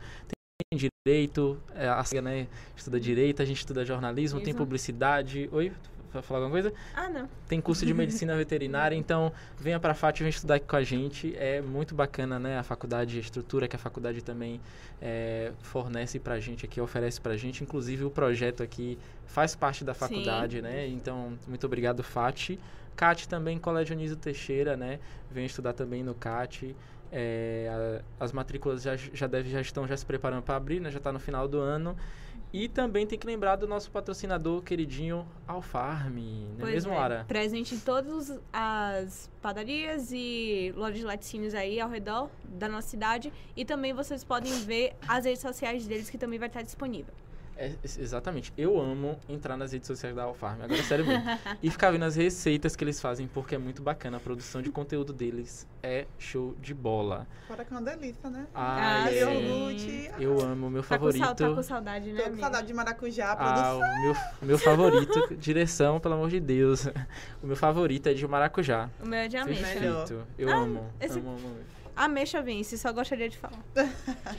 Tem 0.00 0.90
direito, 1.06 1.60
é, 1.74 1.88
a 1.88 2.02
né, 2.22 2.48
estuda 2.74 2.98
direito, 2.98 3.42
a 3.42 3.44
gente 3.44 3.58
estuda 3.58 3.84
jornalismo, 3.84 4.40
tem 4.40 4.48
Isso. 4.48 4.58
publicidade. 4.58 5.46
Oi, 5.52 5.74
falar 6.22 6.40
alguma 6.40 6.50
coisa? 6.50 6.72
Ah, 6.94 7.08
não. 7.08 7.28
Tem 7.46 7.60
curso 7.60 7.84
de 7.86 7.94
medicina 7.94 8.34
veterinária, 8.38 8.96
então 8.96 9.32
venha 9.58 9.78
para 9.78 9.92
a 9.92 9.94
FAT, 9.94 10.20
vem 10.20 10.28
estudar 10.30 10.56
aqui 10.56 10.66
com 10.66 10.76
a 10.76 10.82
gente. 10.82 11.34
É 11.36 11.60
muito 11.60 11.94
bacana, 11.94 12.38
né? 12.38 12.58
A 12.58 12.62
faculdade, 12.62 13.16
a 13.16 13.20
estrutura 13.20 13.68
que 13.68 13.76
a 13.76 13.78
faculdade 13.78 14.22
também 14.22 14.60
é, 15.00 15.52
fornece 15.62 16.18
para 16.18 16.34
a 16.34 16.40
gente 16.40 16.64
aqui, 16.64 16.80
oferece 16.80 17.20
para 17.20 17.32
a 17.32 17.36
gente. 17.36 17.62
Inclusive 17.62 18.04
o 18.04 18.10
projeto 18.10 18.62
aqui 18.62 18.98
faz 19.26 19.54
parte 19.54 19.84
da 19.84 19.94
Sim. 19.94 20.00
faculdade, 20.00 20.60
né? 20.62 20.86
Então, 20.88 21.38
muito 21.46 21.64
obrigado, 21.66 22.02
FAT. 22.02 22.58
CAT 22.96 23.28
também, 23.28 23.58
Colégio 23.58 23.94
Anísio 23.94 24.16
Teixeira, 24.16 24.76
né? 24.76 24.98
Vem 25.30 25.46
estudar 25.46 25.72
também 25.72 26.02
no 26.02 26.14
CAT. 26.14 26.74
É, 27.12 28.02
a- 28.20 28.24
as 28.24 28.32
matrículas 28.32 28.82
já, 28.82 28.96
já, 28.96 29.26
deve, 29.26 29.48
já 29.50 29.60
estão 29.60 29.86
já 29.86 29.96
se 29.96 30.04
preparando 30.04 30.42
para 30.42 30.56
abrir, 30.56 30.80
né? 30.80 30.90
Já 30.90 30.98
está 30.98 31.12
no 31.12 31.20
final 31.20 31.46
do 31.46 31.58
ano. 31.58 31.96
E 32.52 32.68
também 32.68 33.06
tem 33.06 33.18
que 33.18 33.26
lembrar 33.26 33.56
do 33.56 33.66
nosso 33.66 33.90
patrocinador 33.90 34.62
queridinho 34.62 35.26
Alfarm, 35.46 36.16
não 36.16 36.56
é 36.56 36.60
Pois 36.60 36.74
mesmo, 36.74 36.92
é, 36.92 36.96
Lara? 36.96 37.24
Presente 37.28 37.74
em 37.74 37.80
todas 37.80 38.38
as 38.52 39.30
padarias 39.42 40.10
e 40.12 40.72
lojas 40.76 40.98
de 40.98 41.04
laticínios 41.04 41.54
aí 41.54 41.78
ao 41.78 41.90
redor 41.90 42.30
da 42.44 42.68
nossa 42.68 42.88
cidade. 42.88 43.32
E 43.54 43.64
também 43.64 43.92
vocês 43.92 44.24
podem 44.24 44.52
ver 44.64 44.94
as 45.06 45.24
redes 45.24 45.42
sociais 45.42 45.86
deles, 45.86 46.08
que 46.08 46.16
também 46.16 46.38
vai 46.38 46.48
estar 46.48 46.62
disponível. 46.62 47.12
É, 47.60 47.72
ex- 47.82 47.98
exatamente. 47.98 48.52
Eu 48.56 48.80
amo 48.80 49.18
entrar 49.28 49.56
nas 49.56 49.72
redes 49.72 49.88
sociais 49.88 50.14
da 50.14 50.22
Alfarm, 50.22 50.62
agora 50.62 50.80
sério 50.84 51.04
mesmo. 51.04 51.24
e 51.60 51.68
ficar 51.68 51.90
vendo 51.90 52.04
as 52.04 52.14
receitas 52.14 52.76
que 52.76 52.84
eles 52.84 53.00
fazem, 53.00 53.26
porque 53.26 53.56
é 53.56 53.58
muito 53.58 53.82
bacana. 53.82 54.16
A 54.18 54.20
produção 54.20 54.62
de 54.62 54.70
conteúdo 54.70 55.12
deles 55.12 55.66
é 55.82 56.06
show 56.18 56.54
de 56.62 56.72
bola. 56.72 57.26
Fora 57.48 57.64
que 57.64 57.74
é 57.74 57.76
uma 57.76 57.82
delícia, 57.82 58.30
né? 58.30 58.46
Ah, 58.54 59.02
Ai, 59.06 59.12
sim. 59.14 59.18
iogurte. 59.18 60.10
Eu 60.20 60.40
amo, 60.40 60.70
meu 60.70 60.82
Tá 60.82 60.88
com, 60.90 60.94
favorito. 60.94 61.24
sal- 61.24 61.34
tá 61.34 61.48
com 61.52 61.62
saudade, 61.64 62.12
né, 62.12 62.22
Tô 62.22 62.30
com 62.30 62.38
saudade 62.38 62.66
de 62.68 62.74
maracujá, 62.74 63.36
Ah, 63.36 63.74
o 63.74 64.02
meu, 64.02 64.14
meu 64.42 64.58
favorito, 64.58 65.34
direção, 65.36 65.98
pelo 65.98 66.14
amor 66.14 66.30
de 66.30 66.38
Deus. 66.40 66.86
O 67.42 67.46
meu 67.46 67.56
favorito 67.56 68.06
é 68.08 68.14
de 68.14 68.26
maracujá. 68.28 68.88
O 69.02 69.06
meu 69.08 69.18
é 69.18 69.26
de 69.28 69.36
ameixa. 69.36 69.64
Perfeito. 69.64 70.26
Eu 70.38 70.48
Ah, 70.50 70.56
amo, 70.58 70.86
esse- 71.00 71.18
amo, 71.18 71.30
amo. 71.30 71.56
Ameixa 71.96 72.40
vence, 72.40 72.78
só 72.78 72.92
gostaria 72.92 73.28
de 73.28 73.36
falar. 73.36 73.58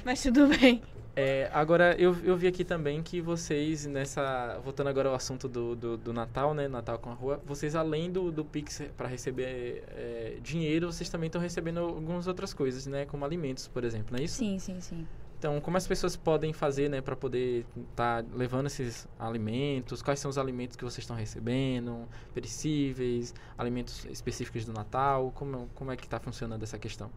Mas 0.06 0.22
tudo 0.24 0.48
bem. 0.48 0.82
É, 1.16 1.50
agora, 1.54 1.96
eu, 2.00 2.16
eu 2.24 2.38
vi 2.38 2.48
aqui 2.48 2.64
também 2.64 3.02
que 3.04 3.20
vocês, 3.20 3.86
nessa. 3.86 4.60
Voltando 4.64 4.88
agora 4.88 5.10
ao 5.10 5.16
assunto 5.16 5.48
do, 5.48 5.76
do, 5.76 5.98
do 5.98 6.14
Natal, 6.14 6.54
né? 6.54 6.68
Natal 6.68 6.98
com 7.00 7.10
a 7.10 7.14
rua, 7.14 7.42
vocês, 7.46 7.76
além 7.76 8.12
do, 8.12 8.32
do 8.32 8.46
Pix 8.46 8.82
para 8.96 9.08
receber 9.08 9.84
é, 9.90 10.38
dinheiro, 10.42 10.92
vocês 10.92 11.10
também 11.10 11.28
estão 11.28 11.42
recebendo 11.42 11.80
algumas 11.80 12.28
outras 12.28 12.54
coisas, 12.54 12.86
né? 12.86 13.06
Como 13.06 13.26
alimentos, 13.26 13.68
por 13.68 13.84
exemplo, 13.84 14.14
não 14.14 14.20
é 14.20 14.24
isso? 14.24 14.38
Sim, 14.38 14.60
sim, 14.60 14.80
sim. 14.80 15.08
Então, 15.40 15.62
como 15.62 15.78
as 15.78 15.88
pessoas 15.88 16.18
podem 16.18 16.52
fazer, 16.52 16.90
né, 16.90 17.00
para 17.00 17.16
poder 17.16 17.66
estar 17.92 18.26
levando 18.34 18.68
esses 18.68 19.08
alimentos? 19.18 20.02
Quais 20.02 20.20
são 20.20 20.30
os 20.30 20.38
alimentos 20.38 20.76
que 20.76 20.84
vocês 20.84 21.00
estão 21.00 21.16
recebendo? 21.16 22.06
Perecíveis, 22.34 23.34
alimentos 23.58 24.04
específicos 24.06 24.66
do 24.66 24.74
Natal? 24.74 25.32
Como, 25.34 25.70
como 25.74 25.94
é 25.94 25.96
que 25.96 26.04
está 26.04 26.20
funcionando 26.20 26.64
essa 26.64 26.78
questão? 26.78 27.10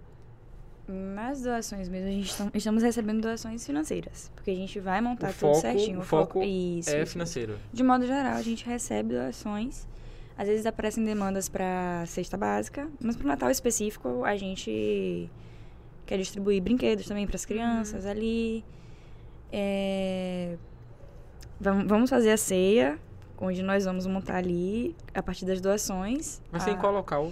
Nas 0.89 1.43
doações 1.43 1.89
mesmo, 1.89 2.09
a 2.09 2.11
gente 2.11 2.37
tam- 2.37 2.51
estamos 2.53 2.83
recebendo 2.83 3.21
doações 3.23 3.65
financeiras. 3.65 4.31
Porque 4.35 4.51
a 4.51 4.55
gente 4.55 4.81
vai 4.81 5.01
montar 5.01 5.29
O 5.31 5.33
tudo 5.33 5.39
foco- 5.41 5.61
certinho. 5.61 6.01
o 6.01 6.03
foco 6.03 6.43
isso, 6.43 6.91
é 6.91 7.03
isso. 7.03 7.13
financeiro. 7.13 7.57
De 7.73 7.83
modo 7.83 8.05
geral, 8.07 8.35
a 8.35 8.43
gente 8.43 8.67
recebe 8.67 9.15
doações. 9.15 9.87
Às 10.37 10.49
vezes 10.49 10.67
aparecem 10.67 11.05
demandas 11.05 11.49
para 11.49 12.05
cesta 12.07 12.37
básica, 12.37 12.89
mas 13.01 13.17
para 13.17 13.25
o 13.25 13.29
Natal 13.29 13.51
específico 13.51 14.25
a 14.25 14.37
gente 14.37 15.31
quer 16.05 16.19
distribuir 16.19 16.61
brinquedos 16.61 17.07
também 17.07 17.27
para 17.27 17.37
as 17.37 17.45
crianças 17.45 18.05
ali. 18.05 18.65
É, 19.53 20.57
vam- 21.61 21.87
Vamos 21.87 22.11
fazer 22.11 22.31
a 22.33 22.37
ceia, 22.37 22.99
onde 23.41 23.63
nós 23.63 23.85
vamos 23.85 24.07
montar 24.07 24.37
ali 24.37 24.97
a 25.15 25.23
partir 25.23 25.45
das 25.45 25.61
doações. 25.61 26.41
Vai 26.51 26.61
ser 26.61 26.71
em 26.71 26.75
a- 26.75 26.79
qual 26.79 26.93
local? 26.93 27.31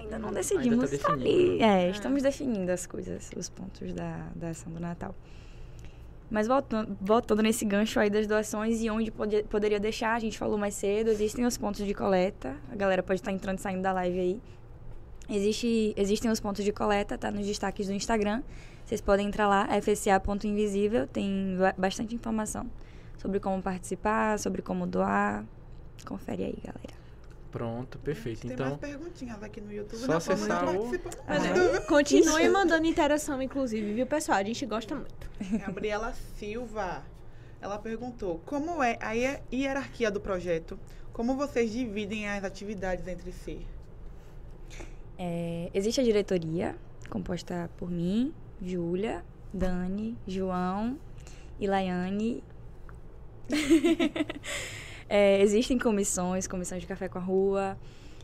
Ainda 0.00 0.18
não 0.18 0.32
decidimos. 0.32 0.90
Ainda 0.92 0.98
tá 0.98 1.08
tá 1.08 1.14
definindo. 1.16 1.52
ali. 1.54 1.62
É, 1.62 1.90
estamos 1.90 2.22
definindo 2.22 2.70
as 2.72 2.86
coisas, 2.86 3.30
os 3.36 3.48
pontos 3.48 3.92
da, 3.92 4.26
da 4.34 4.48
ação 4.50 4.72
do 4.72 4.80
Natal. 4.80 5.14
Mas 6.30 6.46
voltando, 6.46 6.96
voltando 7.00 7.42
nesse 7.42 7.64
gancho 7.64 7.98
aí 7.98 8.08
das 8.08 8.26
doações 8.26 8.80
e 8.82 8.88
onde 8.88 9.10
pode- 9.10 9.42
poderia 9.44 9.80
deixar, 9.80 10.14
a 10.14 10.18
gente 10.20 10.38
falou 10.38 10.56
mais 10.56 10.74
cedo, 10.74 11.10
existem 11.10 11.44
os 11.44 11.56
pontos 11.58 11.84
de 11.84 11.92
coleta. 11.92 12.56
A 12.70 12.76
galera 12.76 13.02
pode 13.02 13.20
estar 13.20 13.32
entrando 13.32 13.58
e 13.58 13.60
saindo 13.60 13.82
da 13.82 13.92
live 13.92 14.18
aí. 14.18 14.40
Existe, 15.28 15.92
existem 15.96 16.30
os 16.30 16.38
pontos 16.40 16.64
de 16.64 16.72
coleta, 16.72 17.18
tá 17.18 17.30
nos 17.30 17.46
destaques 17.46 17.86
do 17.88 17.92
Instagram. 17.92 18.42
Vocês 18.84 19.00
podem 19.00 19.26
entrar 19.28 19.46
lá, 19.48 19.66
fca.invisível, 19.80 21.06
tem 21.06 21.56
ba- 21.58 21.74
bastante 21.76 22.14
informação 22.14 22.68
sobre 23.18 23.38
como 23.40 23.60
participar, 23.62 24.38
sobre 24.38 24.62
como 24.62 24.86
doar. 24.86 25.44
Confere 26.06 26.44
aí, 26.44 26.56
galera. 26.64 26.99
Pronto, 27.50 27.98
perfeito. 27.98 28.42
Tem 28.42 28.52
Então, 28.52 28.66
mais 28.68 28.78
perguntinhas 28.78 29.42
aqui 29.42 29.60
no 29.60 29.72
YouTube. 29.72 29.98
só 29.98 30.06
né? 30.12 30.16
acessar 30.16 30.68
o- 30.76 30.88
mais. 31.26 31.44
é, 31.76 31.80
Continue 31.80 32.48
mandando 32.48 32.86
interação, 32.86 33.42
inclusive, 33.42 33.92
viu, 33.92 34.06
pessoal? 34.06 34.38
A 34.38 34.44
gente 34.44 34.64
gosta 34.66 34.94
muito. 34.94 35.30
Gabriela 35.66 36.14
Silva. 36.38 37.02
Ela 37.60 37.78
perguntou: 37.78 38.40
como 38.46 38.82
é 38.82 38.96
a 39.00 39.14
hier- 39.14 39.40
hierarquia 39.52 40.10
do 40.10 40.20
projeto? 40.20 40.78
Como 41.12 41.34
vocês 41.36 41.72
dividem 41.72 42.28
as 42.28 42.44
atividades 42.44 43.06
entre 43.08 43.32
si? 43.32 43.66
É, 45.18 45.68
existe 45.74 46.00
a 46.00 46.04
diretoria, 46.04 46.76
composta 47.10 47.68
por 47.76 47.90
mim, 47.90 48.32
Júlia, 48.62 49.24
Dani, 49.52 50.16
João 50.26 50.96
e 51.58 51.66
Laiane. 51.66 52.42
É, 55.12 55.42
existem 55.42 55.76
comissões, 55.76 56.46
comissão 56.46 56.78
de 56.78 56.86
café 56.86 57.08
com 57.08 57.18
a 57.18 57.20
rua. 57.20 57.76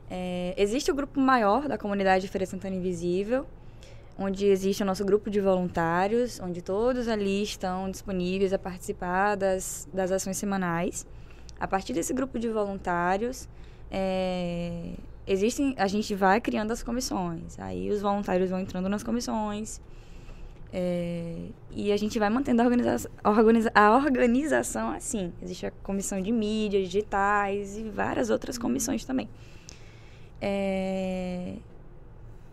É, 0.09 0.55
existe 0.57 0.89
o 0.89 0.95
grupo 0.95 1.19
maior 1.19 1.67
da 1.67 1.77
comunidade 1.77 2.29
Feira 2.29 2.47
Santana 2.47 2.77
Invisível, 2.77 3.45
onde 4.17 4.47
existe 4.47 4.85
o 4.85 4.87
nosso 4.87 5.05
grupo 5.05 5.29
de 5.29 5.41
voluntários, 5.41 6.39
onde 6.39 6.63
todos 6.63 7.09
ali 7.09 7.43
estão 7.43 7.91
disponíveis 7.91 8.53
a 8.53 8.59
participar 8.59 9.35
das, 9.35 9.89
das 9.93 10.13
ações 10.13 10.37
semanais. 10.37 11.05
A 11.59 11.67
partir 11.67 11.93
desse 11.93 12.15
grupo 12.15 12.39
de 12.39 12.49
voluntários, 12.49 13.49
é, 13.91 14.93
existem, 15.27 15.75
a 15.77 15.89
gente 15.89 16.15
vai 16.15 16.41
criando 16.41 16.71
as 16.71 16.85
comissões. 16.85 17.59
Aí 17.59 17.91
os 17.91 18.01
voluntários 18.01 18.49
vão 18.49 18.61
entrando 18.61 18.89
nas 18.89 19.03
comissões. 19.03 19.81
É, 20.79 21.35
e 21.71 21.91
a 21.91 21.97
gente 21.97 22.19
vai 22.19 22.29
mantendo 22.29 22.61
a, 22.61 22.67
organiza 22.67 23.11
organiza 23.25 23.73
a 23.75 23.97
organização 23.97 24.91
assim. 24.91 25.33
Existe 25.43 25.65
a 25.65 25.71
comissão 25.71 26.21
de 26.21 26.31
mídias 26.31 26.85
digitais 26.85 27.79
e 27.79 27.85
várias 27.85 28.29
outras 28.29 28.59
comissões 28.59 29.03
também. 29.03 29.27
É, 30.39 31.55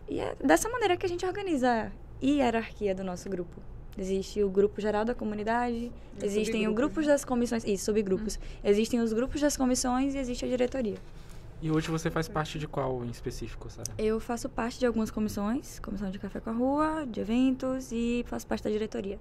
e 0.08 0.22
é 0.22 0.38
dessa 0.42 0.70
maneira 0.70 0.96
que 0.96 1.06
a 1.06 1.10
gente 1.10 1.26
organiza 1.26 1.70
a 1.70 2.26
hierarquia 2.26 2.96
do 2.96 3.04
nosso 3.04 3.30
grupo. 3.30 3.60
Existe 3.98 4.42
o 4.42 4.50
grupo 4.50 4.80
geral 4.80 5.04
da 5.04 5.14
comunidade, 5.14 5.92
E 6.22 6.26
existem 6.26 6.66
os 6.66 6.74
grupos 6.74 7.06
né? 7.06 7.12
das 7.12 7.26
comissões, 7.26 7.66
isso, 7.66 7.84
subgrupos. 7.84 8.40
Existem 8.64 9.02
os 9.02 9.12
grupos 9.12 9.42
das 9.42 9.58
comissões 9.58 10.16
e 10.16 10.18
existe 10.18 10.46
a 10.46 10.48
diretoria. 10.48 10.96
E 11.64 11.72
hoje 11.72 11.90
você 11.90 12.12
faz 12.12 12.28
parte 12.28 12.60
de 12.60 12.68
qual 12.68 13.04
em 13.06 13.10
específico, 13.10 13.70
Sara? 13.70 13.92
Eu 13.98 14.20
faço 14.20 14.50
parte 14.50 14.78
de 14.80 14.86
algumas 14.86 15.10
comissões, 15.10 15.80
comissão 15.80 16.12
de 16.12 16.20
café 16.20 16.40
com 16.40 16.50
a 16.50 16.54
rua, 16.54 17.06
de 17.10 17.20
eventos 17.22 17.92
e 17.92 18.24
faço 18.28 18.46
parte 18.46 18.64
da 18.64 18.70
diretoria. 18.70 19.18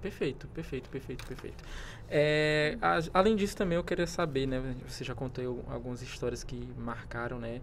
Perfeito, 0.00 0.48
perfeito, 0.48 0.90
perfeito, 0.90 1.24
perfeito. 1.24 1.62
É, 2.10 2.76
a- 2.82 2.98
além 3.14 3.36
disso, 3.36 3.56
também 3.56 3.76
eu 3.76 3.84
queria 3.84 4.06
saber, 4.06 4.46
né? 4.46 4.74
Você 4.88 5.04
já 5.04 5.14
contou 5.14 5.64
al- 5.68 5.74
algumas 5.74 6.02
histórias 6.02 6.42
que 6.42 6.68
marcaram, 6.76 7.38
né? 7.38 7.60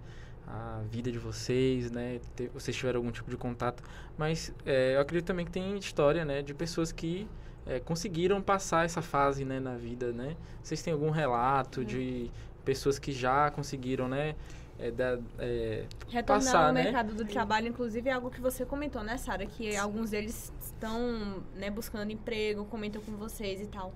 A 0.47 0.81
vida 0.89 1.11
de 1.11 1.19
vocês, 1.19 1.91
né? 1.91 2.19
te- 2.35 2.47
vocês 2.53 2.75
tiveram 2.75 2.99
algum 2.99 3.11
tipo 3.11 3.29
de 3.29 3.35
contato. 3.37 3.83
Mas 4.17 4.53
é, 4.65 4.95
eu 4.95 5.01
acredito 5.01 5.27
também 5.27 5.45
que 5.45 5.51
tem 5.51 5.77
história, 5.77 6.23
né? 6.23 6.41
De 6.41 6.53
pessoas 6.53 6.91
que 6.93 7.27
é, 7.67 7.79
conseguiram 7.79 8.41
passar 8.41 8.85
essa 8.85 9.01
fase, 9.01 9.43
né? 9.43 9.59
Na 9.59 9.75
vida, 9.75 10.11
né? 10.13 10.35
Vocês 10.63 10.81
têm 10.81 10.93
algum 10.93 11.09
relato 11.11 11.83
de 11.83 12.31
pessoas 12.65 12.99
que 12.99 13.11
já 13.11 13.49
conseguiram, 13.51 14.07
né? 14.07 14.35
é, 14.79 14.91
da- 14.91 15.19
é, 15.37 15.83
Retornar 16.07 16.25
Passar, 16.45 16.67
ao 16.67 16.73
né? 16.73 16.83
mercado 16.83 17.13
do 17.13 17.25
trabalho, 17.25 17.67
inclusive, 17.67 18.09
é 18.09 18.13
algo 18.13 18.31
que 18.31 18.39
você 18.39 18.65
comentou, 18.65 19.03
né, 19.03 19.17
Sara? 19.17 19.45
Que 19.45 19.75
alguns 19.75 20.11
deles 20.11 20.51
estão 20.61 21.43
né, 21.55 21.69
buscando 21.69 22.11
emprego, 22.11 22.63
comentam 22.65 23.01
com 23.01 23.11
vocês 23.17 23.61
e 23.61 23.65
tal. 23.67 23.93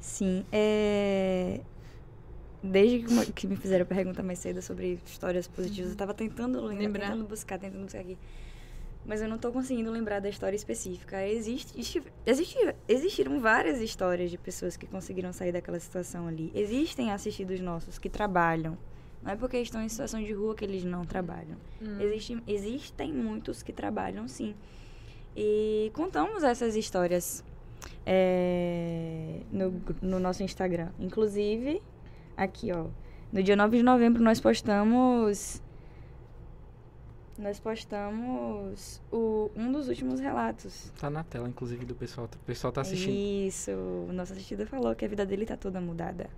Sim, 0.00 0.44
é... 0.50 1.60
Desde 2.62 3.00
que 3.32 3.46
me 3.46 3.56
fizeram 3.56 3.82
a 3.82 3.86
pergunta 3.86 4.22
mais 4.22 4.38
cedo 4.38 4.62
sobre 4.62 4.98
histórias 5.04 5.46
positivas, 5.48 5.90
eu 5.90 5.96
tava 5.96 6.14
tentando 6.14 6.60
lembrar, 6.64 6.78
Lembrar. 6.80 7.06
tentando 7.10 7.24
buscar, 7.24 7.58
tentando 7.58 7.82
buscar 7.84 8.00
aqui. 8.00 8.16
Mas 9.04 9.20
eu 9.20 9.28
não 9.28 9.36
tô 9.36 9.50
conseguindo 9.50 9.90
lembrar 9.90 10.20
da 10.20 10.28
história 10.28 10.54
específica. 10.54 11.26
Existe, 11.26 11.78
existe, 12.24 12.74
existiram 12.86 13.40
várias 13.40 13.80
histórias 13.80 14.30
de 14.30 14.38
pessoas 14.38 14.76
que 14.76 14.86
conseguiram 14.86 15.32
sair 15.32 15.52
daquela 15.52 15.80
situação 15.80 16.28
ali. 16.28 16.52
Existem 16.54 17.10
assistidos 17.10 17.60
nossos 17.60 17.98
que 17.98 18.08
trabalham. 18.08 18.78
Não 19.22 19.32
é 19.32 19.36
porque 19.36 19.58
estão 19.58 19.82
em 19.82 19.88
situação 19.88 20.22
de 20.22 20.32
rua 20.32 20.54
que 20.54 20.64
eles 20.64 20.84
não 20.84 21.04
trabalham. 21.04 21.56
Hum. 21.80 22.00
Existem, 22.00 22.42
existem 22.46 23.12
muitos 23.12 23.62
que 23.62 23.72
trabalham, 23.72 24.26
sim. 24.28 24.54
E 25.36 25.90
contamos 25.94 26.42
essas 26.42 26.76
histórias 26.76 27.44
é, 28.04 29.40
no, 29.50 29.82
no 30.00 30.20
nosso 30.20 30.42
Instagram. 30.42 30.90
Inclusive, 30.98 31.82
aqui, 32.36 32.72
ó. 32.72 32.86
No 33.32 33.42
dia 33.42 33.56
9 33.56 33.78
de 33.78 33.82
novembro 33.82 34.22
nós 34.22 34.40
postamos. 34.40 35.62
Nós 37.38 37.58
postamos 37.58 39.00
o, 39.10 39.50
um 39.56 39.72
dos 39.72 39.88
últimos 39.88 40.20
relatos. 40.20 40.92
tá 41.00 41.08
na 41.08 41.24
tela, 41.24 41.48
inclusive, 41.48 41.84
do 41.84 41.94
pessoal. 41.94 42.28
O 42.34 42.44
pessoal 42.44 42.72
tá 42.72 42.82
assistindo. 42.82 43.12
Isso. 43.14 43.70
O 43.70 44.12
nosso 44.12 44.32
assistidor 44.32 44.66
falou 44.66 44.94
que 44.94 45.04
a 45.04 45.08
vida 45.08 45.24
dele 45.24 45.46
tá 45.46 45.56
toda 45.56 45.80
mudada. 45.80 46.28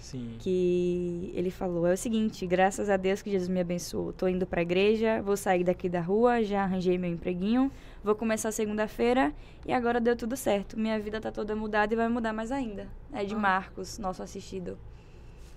Sim. 0.00 0.34
que 0.40 1.30
ele 1.32 1.48
falou 1.48 1.86
é 1.86 1.92
o 1.92 1.96
seguinte: 1.96 2.44
graças 2.44 2.90
a 2.90 2.96
Deus 2.96 3.22
que 3.22 3.30
Jesus 3.30 3.48
me 3.48 3.60
abençoou. 3.60 4.12
Tô 4.12 4.26
indo 4.26 4.44
pra 4.44 4.60
igreja, 4.60 5.22
vou 5.22 5.36
sair 5.36 5.62
daqui 5.62 5.88
da 5.88 6.00
rua, 6.00 6.42
já 6.42 6.64
arranjei 6.64 6.98
meu 6.98 7.08
empreguinho, 7.08 7.70
vou 8.02 8.16
começar 8.16 8.50
segunda-feira 8.50 9.32
e 9.64 9.72
agora 9.72 10.00
deu 10.00 10.16
tudo 10.16 10.36
certo. 10.36 10.76
Minha 10.76 10.98
vida 10.98 11.20
tá 11.20 11.30
toda 11.30 11.54
mudada 11.54 11.94
e 11.94 11.96
vai 11.96 12.08
mudar 12.08 12.32
mais 12.32 12.50
ainda. 12.50 12.88
É 13.12 13.24
de 13.24 13.34
Ah. 13.36 13.38
Marcos, 13.38 13.96
nosso 13.96 14.24
assistido. 14.24 14.76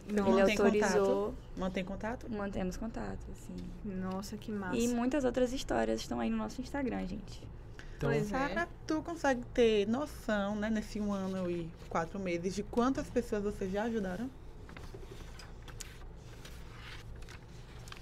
Então, 0.08 0.28
ele 0.28 0.38
mantém 0.40 0.58
autorizou, 0.58 1.26
contato. 1.32 1.36
Mantém 1.58 1.84
contato? 1.84 2.32
mantemos 2.32 2.78
contato, 2.78 3.26
assim. 3.32 3.56
Nossa, 3.84 4.38
que 4.38 4.52
massa. 4.52 4.78
E 4.78 4.88
muitas 4.88 5.24
outras 5.24 5.52
histórias 5.52 6.00
estão 6.02 6.20
aí 6.20 6.30
no 6.30 6.38
nosso 6.38 6.62
Instagram, 6.62 7.06
gente. 7.08 7.42
Então, 7.98 8.10
Pois 8.10 8.32
é. 8.32 8.38
Sara, 8.38 8.68
tu 8.86 9.02
consegue 9.02 9.42
ter 9.54 9.88
noção, 9.88 10.56
né, 10.56 10.70
nesse 10.70 11.00
um 11.00 11.12
ano 11.12 11.50
e 11.50 11.68
quatro 11.90 12.20
meses, 12.20 12.54
de 12.54 12.62
quantas 12.62 13.10
pessoas 13.10 13.44
vocês 13.44 13.72
já 13.72 13.84
ajudaram? 13.84 14.30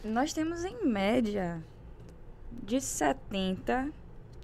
Nós 0.04 0.34
temos 0.34 0.66
em 0.66 0.86
média 0.86 1.64
de 2.52 2.82
70, 2.82 3.90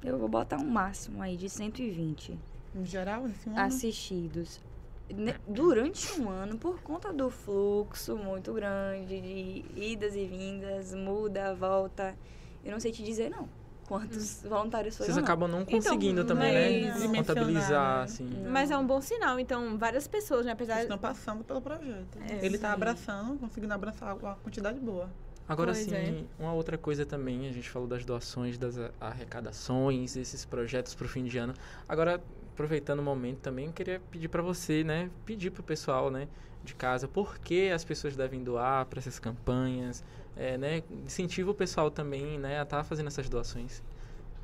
eu 0.03 0.18
vou 0.18 0.30
botar 0.30 0.57
um 0.57 0.66
máximo 0.66 1.22
aí 1.22 1.36
de 1.36 1.49
120 1.49 2.38
Em 2.76 2.86
geral, 2.86 3.28
nesse 3.28 3.49
um 3.49 3.51
ano? 3.51 3.62
assistidos. 3.62 4.62
Ne- 5.10 5.36
Durante 5.47 6.20
um 6.22 6.30
ano, 6.30 6.57
por 6.57 6.82
conta 6.82 7.12
do 7.12 7.30
fluxo 7.30 8.16
muito 8.16 8.53
grande 8.53 9.20
de 9.20 9.66
idas 9.76 10.16
e 10.16 10.26
vindas, 10.26 10.93
muda, 10.93 11.55
volta, 11.55 12.16
eu 12.64 12.72
não 12.72 12.80
sei 12.80 12.91
te 12.91 13.03
dizer 13.03 13.30
não. 13.30 13.49
Quantos 13.88 14.43
voluntários 14.43 14.95
foram? 14.95 15.05
vocês 15.07 15.18
não. 15.18 15.24
acabam 15.24 15.49
não 15.49 15.66
conseguindo 15.66 16.22
Então, 16.22 16.36
também, 16.36 16.84
né? 16.84 16.93
mas- 16.95 17.12
Contabilizar, 17.28 17.97
né? 17.97 18.03
assim. 18.03 18.30
Mas 18.47 18.70
é 18.70 18.78
um 18.78 18.86
bom 18.86 19.01
sinal, 19.01 19.39
então, 19.39 19.80
várias 19.80 20.07
pessoas, 20.07 20.45
né? 20.45 20.51
Apesar 20.51 20.74
Eles 20.74 20.84
estão 20.84 20.97
passando 20.99 21.43
pelo 21.43 21.60
projeto. 21.60 22.20
É, 22.30 22.45
Ele 22.45 22.60
tá 22.60 22.68
sim. 22.68 22.74
abraçando, 22.76 23.39
conseguindo 23.39 23.74
abraçar 23.74 24.16
uma 24.16 24.36
quantidade 24.36 24.80
boa. 24.80 25.10
Agora 25.47 25.72
Pois 25.74 25.86
sim, 25.86 25.95
é. 25.95 26.24
uma 26.38 26.53
outra 26.53 26.78
coisa 26.78 27.03
também, 27.03 27.49
a 27.49 27.51
gente 27.51 27.68
falou 27.68 27.88
das 27.88 28.05
doações, 28.05 28.60
das 28.60 28.78
arrecadações, 29.01 30.16
esses 30.16 30.45
projetos 30.45 30.93
para 30.93 31.05
o 31.05 31.10
fim 31.10 31.24
de 31.24 31.39
ano. 31.39 31.55
Agora, 31.88 32.22
aproveitando 32.60 32.99
o 32.99 33.03
momento 33.03 33.38
também, 33.38 33.68
eu 33.68 33.72
queria 33.72 34.01
pedir 34.12 34.28
para 34.28 34.41
você, 34.41 34.84
né, 34.84 35.10
pedir 35.26 35.49
para 35.49 35.62
o 35.62 35.64
pessoal, 35.64 36.12
né, 36.12 36.28
de 36.62 36.76
casa, 36.76 37.07
por 37.07 37.39
que 37.39 37.70
as 37.70 37.86
pessoas 37.86 38.18
devem 38.18 38.43
doar 38.43 38.86
para 38.86 38.99
essas 38.99 39.18
campanhas, 39.18 40.03
é, 40.36 40.57
né, 40.57 40.84
incentiva 41.05 41.51
o 41.51 41.53
pessoal 41.53 41.89
também, 41.89 42.38
né, 42.38 42.60
a 42.60 42.64
estar 42.64 42.84
fazendo 42.84 43.07
essas 43.07 43.30
doações. 43.30 43.82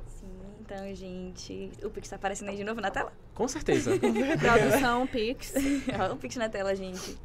Sim, 0.08 0.30
então, 0.62 0.94
gente, 0.94 1.70
o 1.84 1.90
Pix 1.90 2.08
tá 2.08 2.16
aparecendo 2.16 2.48
aí 2.48 2.56
de 2.56 2.64
novo 2.64 2.80
na 2.80 2.90
tela? 2.90 3.12
Com 3.34 3.46
certeza. 3.46 3.90
produção, 4.40 5.06
Pix. 5.12 5.52
Olha 6.00 6.14
o 6.14 6.16
Pix 6.16 6.36
na 6.36 6.48
tela, 6.48 6.74
gente. 6.74 7.18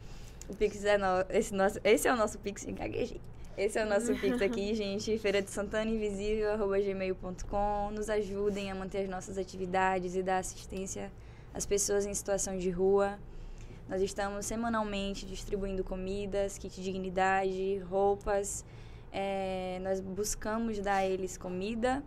O 0.49 0.55
Pix 0.55 0.83
é 0.83 0.97
no... 0.97 1.25
esse, 1.29 1.53
nosso... 1.53 1.79
esse 1.85 2.05
é 2.05 2.13
o 2.13 2.17
nosso 2.17 2.37
Pix, 2.37 2.65
gaguejei. 2.65 3.21
Esse 3.57 3.77
é 3.77 3.85
o 3.85 3.89
nosso 3.89 4.15
Pix 4.15 4.41
aqui, 4.41 4.73
gente. 4.73 5.17
Feira 5.17 5.41
de 5.41 5.51
Santana 5.51 5.91
Invisível, 5.91 6.53
arroba 6.53 6.79
gmail.com. 6.79 7.91
Nos 7.91 8.09
ajudem 8.09 8.71
a 8.71 8.75
manter 8.75 8.99
as 8.99 9.09
nossas 9.09 9.37
atividades 9.37 10.15
e 10.15 10.23
dar 10.23 10.37
assistência 10.37 11.11
às 11.53 11.65
pessoas 11.65 12.05
em 12.05 12.13
situação 12.13 12.57
de 12.57 12.69
rua. 12.69 13.19
Nós 13.89 14.01
estamos 14.01 14.45
semanalmente 14.45 15.25
distribuindo 15.25 15.83
comidas, 15.83 16.57
kit 16.57 16.73
de 16.73 16.81
dignidade, 16.81 17.77
roupas. 17.89 18.63
É, 19.11 19.79
nós 19.83 19.99
buscamos 19.99 20.79
dar 20.79 20.95
a 20.95 21.05
eles 21.05 21.37
comida, 21.37 22.01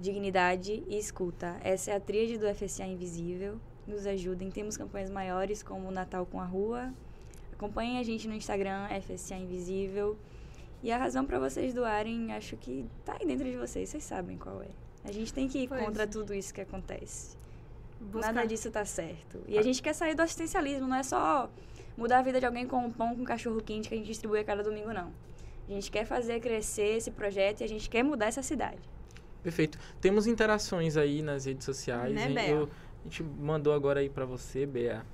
dignidade 0.00 0.82
e 0.88 0.98
escuta. 0.98 1.56
Essa 1.62 1.92
é 1.92 1.96
a 1.96 2.00
tríade 2.00 2.38
do 2.38 2.52
FSA 2.52 2.84
Invisível. 2.86 3.60
Nos 3.86 4.04
ajudem. 4.04 4.50
Temos 4.50 4.76
campanhas 4.76 5.10
maiores 5.10 5.62
como 5.62 5.88
o 5.88 5.92
Natal 5.92 6.26
com 6.26 6.40
a 6.40 6.44
Rua. 6.44 6.92
Acompanhem 7.52 7.98
a 8.00 8.02
gente 8.02 8.26
no 8.26 8.34
Instagram, 8.34 8.88
FSA 9.00 9.36
Invisível. 9.36 10.18
E 10.82 10.90
a 10.90 10.98
razão 10.98 11.24
para 11.24 11.38
vocês 11.38 11.72
doarem, 11.72 12.32
acho 12.32 12.56
que 12.56 12.84
tá 13.04 13.16
aí 13.20 13.26
dentro 13.26 13.44
de 13.48 13.56
vocês, 13.56 13.88
vocês 13.88 14.02
sabem 14.02 14.36
qual 14.36 14.62
é. 14.62 14.68
A 15.04 15.12
gente 15.12 15.32
tem 15.32 15.48
que 15.48 15.58
ir 15.60 15.68
Pois 15.68 15.84
contra 15.84 16.06
tudo 16.06 16.34
isso 16.34 16.52
que 16.52 16.60
acontece. 16.60 17.36
Buscar- 18.00 18.32
Nada 18.32 18.46
disso 18.46 18.70
tá 18.70 18.84
certo. 18.84 19.40
E 19.46 19.56
a 19.58 19.62
gente 19.62 19.80
quer 19.80 19.92
sair 19.94 20.14
do 20.14 20.22
assistencialismo, 20.22 20.88
não 20.88 20.96
é 20.96 21.02
só 21.04 21.48
mudar 21.96 22.18
a 22.18 22.22
vida 22.22 22.40
de 22.40 22.46
alguém 22.46 22.66
com 22.66 22.78
um 22.86 22.90
pão 22.90 23.14
com 23.14 23.24
cachorro 23.24 23.60
quente 23.62 23.88
que 23.88 23.94
a 23.94 23.98
gente 23.98 24.06
distribui 24.06 24.40
a 24.40 24.44
cada 24.44 24.62
domingo, 24.62 24.92
não. 24.92 25.12
A 25.68 25.72
gente 25.72 25.90
quer 25.90 26.04
fazer 26.04 26.40
crescer 26.40 26.96
esse 26.96 27.10
projeto 27.12 27.60
e 27.60 27.64
a 27.64 27.68
gente 27.68 27.88
quer 27.88 28.02
mudar 28.02 28.26
essa 28.26 28.42
cidade. 28.42 28.80
Perfeito. 29.42 29.78
Temos 30.00 30.26
interações 30.26 30.96
aí 30.96 31.22
nas 31.22 31.44
redes 31.44 31.64
sociais. 31.64 32.12
Né? 32.12 32.28
Bea? 32.28 32.48
Eu- 32.50 32.68
a 33.00 33.04
gente 33.04 33.22
mandou 33.22 33.72
agora 33.72 34.00
aí 34.00 34.08
para 34.08 34.24
você, 34.24 34.66
Bea. 34.66 35.04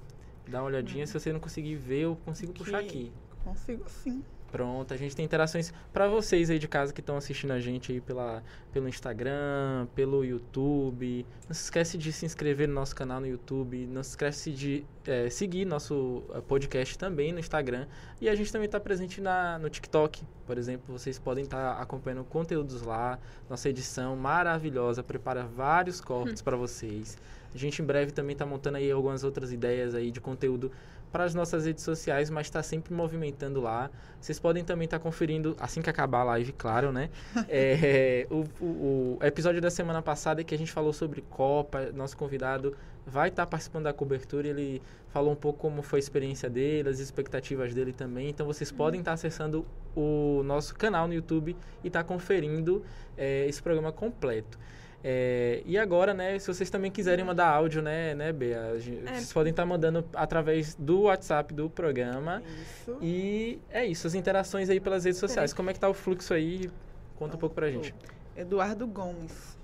Dá 0.46 0.60
uma 0.62 0.66
olhadinha. 0.68 1.06
Se 1.06 1.12
você 1.12 1.30
não 1.32 1.40
conseguir 1.40 1.74
ver, 1.76 2.00
eu 2.04 2.16
consigo 2.24 2.52
puxar 2.54 2.78
aqui. 2.78 3.12
Consigo 3.44 3.84
sim. 3.88 4.24
Pronto, 4.50 4.94
a 4.94 4.96
gente 4.96 5.14
tem 5.14 5.24
interações 5.24 5.74
para 5.92 6.08
vocês 6.08 6.48
aí 6.48 6.58
de 6.58 6.66
casa 6.66 6.92
que 6.92 7.00
estão 7.00 7.16
assistindo 7.18 7.50
a 7.50 7.60
gente 7.60 7.92
aí 7.92 8.00
pela, 8.00 8.42
pelo 8.72 8.88
Instagram, 8.88 9.86
pelo 9.94 10.24
YouTube. 10.24 11.26
Não 11.46 11.54
se 11.54 11.64
esquece 11.64 11.98
de 11.98 12.10
se 12.12 12.24
inscrever 12.24 12.66
no 12.66 12.74
nosso 12.74 12.96
canal 12.96 13.20
no 13.20 13.26
YouTube. 13.26 13.86
Não 13.86 14.02
se 14.02 14.10
esquece 14.10 14.50
de 14.50 14.86
eh, 15.06 15.28
seguir 15.28 15.66
nosso 15.66 16.24
eh, 16.32 16.40
podcast 16.40 16.96
também 16.96 17.30
no 17.30 17.38
Instagram. 17.38 17.86
E 18.20 18.28
a 18.28 18.34
gente 18.34 18.50
também 18.50 18.66
está 18.66 18.80
presente 18.80 19.20
na, 19.20 19.58
no 19.58 19.68
TikTok, 19.68 20.24
por 20.48 20.56
exemplo. 20.58 20.98
Vocês 20.98 21.18
podem 21.18 21.44
estar 21.44 21.72
acompanhando 21.80 22.24
conteúdos 22.24 22.82
lá. 22.82 23.18
Nossa 23.48 23.68
edição 23.68 24.16
maravilhosa 24.16 25.02
prepara 25.02 25.44
vários 25.44 26.00
cortes 26.00 26.40
para 26.42 26.56
vocês. 26.56 27.16
A 27.54 27.58
gente 27.58 27.80
em 27.82 27.84
breve 27.84 28.10
também 28.10 28.32
está 28.32 28.46
montando 28.46 28.78
aí 28.78 28.90
algumas 28.90 29.22
outras 29.22 29.52
ideias 29.52 29.94
aí 29.94 30.10
de 30.10 30.20
conteúdo 30.20 30.72
para 31.12 31.24
as 31.24 31.34
nossas 31.34 31.64
redes 31.64 31.82
sociais, 31.84 32.28
mas 32.28 32.46
está 32.48 32.62
sempre 32.62 32.92
movimentando 32.92 33.60
lá. 33.62 33.90
Vocês 34.20 34.38
podem 34.38 34.62
também 34.62 34.84
estar 34.84 34.98
conferindo, 34.98 35.56
assim 35.58 35.80
que 35.80 35.88
acabar 35.88 36.20
a 36.20 36.24
live, 36.24 36.52
claro, 36.52 36.92
né? 36.92 37.08
É, 37.48 38.26
o, 38.30 38.44
o- 38.62 39.18
o 39.20 39.24
episódio 39.24 39.60
da 39.60 39.70
semana 39.70 40.02
passada 40.02 40.42
que 40.44 40.54
a 40.54 40.58
gente 40.58 40.70
falou 40.72 40.92
sobre 40.92 41.22
Copa, 41.22 41.90
nosso 41.94 42.16
convidado 42.16 42.74
vai 43.08 43.28
estar 43.28 43.46
participando 43.46 43.84
da 43.84 43.92
cobertura. 43.92 44.46
Ele 44.46 44.82
falou 45.08 45.32
um 45.32 45.36
pouco 45.36 45.58
como 45.58 45.82
foi 45.82 45.98
a 45.98 46.00
experiência 46.00 46.48
dele, 46.48 46.88
as 46.88 46.98
expectativas 46.98 47.74
dele 47.74 47.92
também. 47.92 48.28
Então 48.28 48.46
vocês 48.46 48.70
podem 48.70 49.00
estar 49.00 49.12
acessando 49.12 49.66
o 49.96 50.42
nosso 50.44 50.74
canal 50.74 51.08
no 51.08 51.14
YouTube 51.14 51.56
e 51.82 51.88
estar 51.88 52.04
conferindo 52.04 52.84
é, 53.16 53.46
esse 53.46 53.62
programa 53.62 53.90
completo. 53.90 54.58
É, 55.02 55.62
e 55.64 55.78
agora, 55.78 56.12
né, 56.12 56.38
se 56.38 56.48
vocês 56.48 56.68
também 56.70 56.90
quiserem 56.90 57.24
mandar 57.24 57.48
áudio, 57.48 57.80
né, 57.80 58.14
né, 58.14 58.32
Bea? 58.32 58.74
É. 58.74 58.78
Vocês 58.78 59.32
podem 59.32 59.50
estar 59.50 59.64
mandando 59.64 60.04
através 60.12 60.74
do 60.74 61.02
WhatsApp 61.02 61.54
do 61.54 61.70
programa. 61.70 62.42
Isso. 62.62 62.98
E 63.00 63.60
é 63.70 63.86
isso, 63.86 64.06
as 64.06 64.14
interações 64.14 64.68
aí 64.68 64.80
pelas 64.80 65.04
redes 65.04 65.20
sociais. 65.20 65.52
Como 65.52 65.70
é 65.70 65.72
que 65.72 65.80
tá 65.80 65.88
o 65.88 65.94
fluxo 65.94 66.34
aí? 66.34 66.68
Conta 67.16 67.36
um 67.36 67.38
pouco 67.38 67.54
pra 67.54 67.70
gente. 67.70 67.94
Eduardo 68.36 68.86
Gomes. 68.86 69.57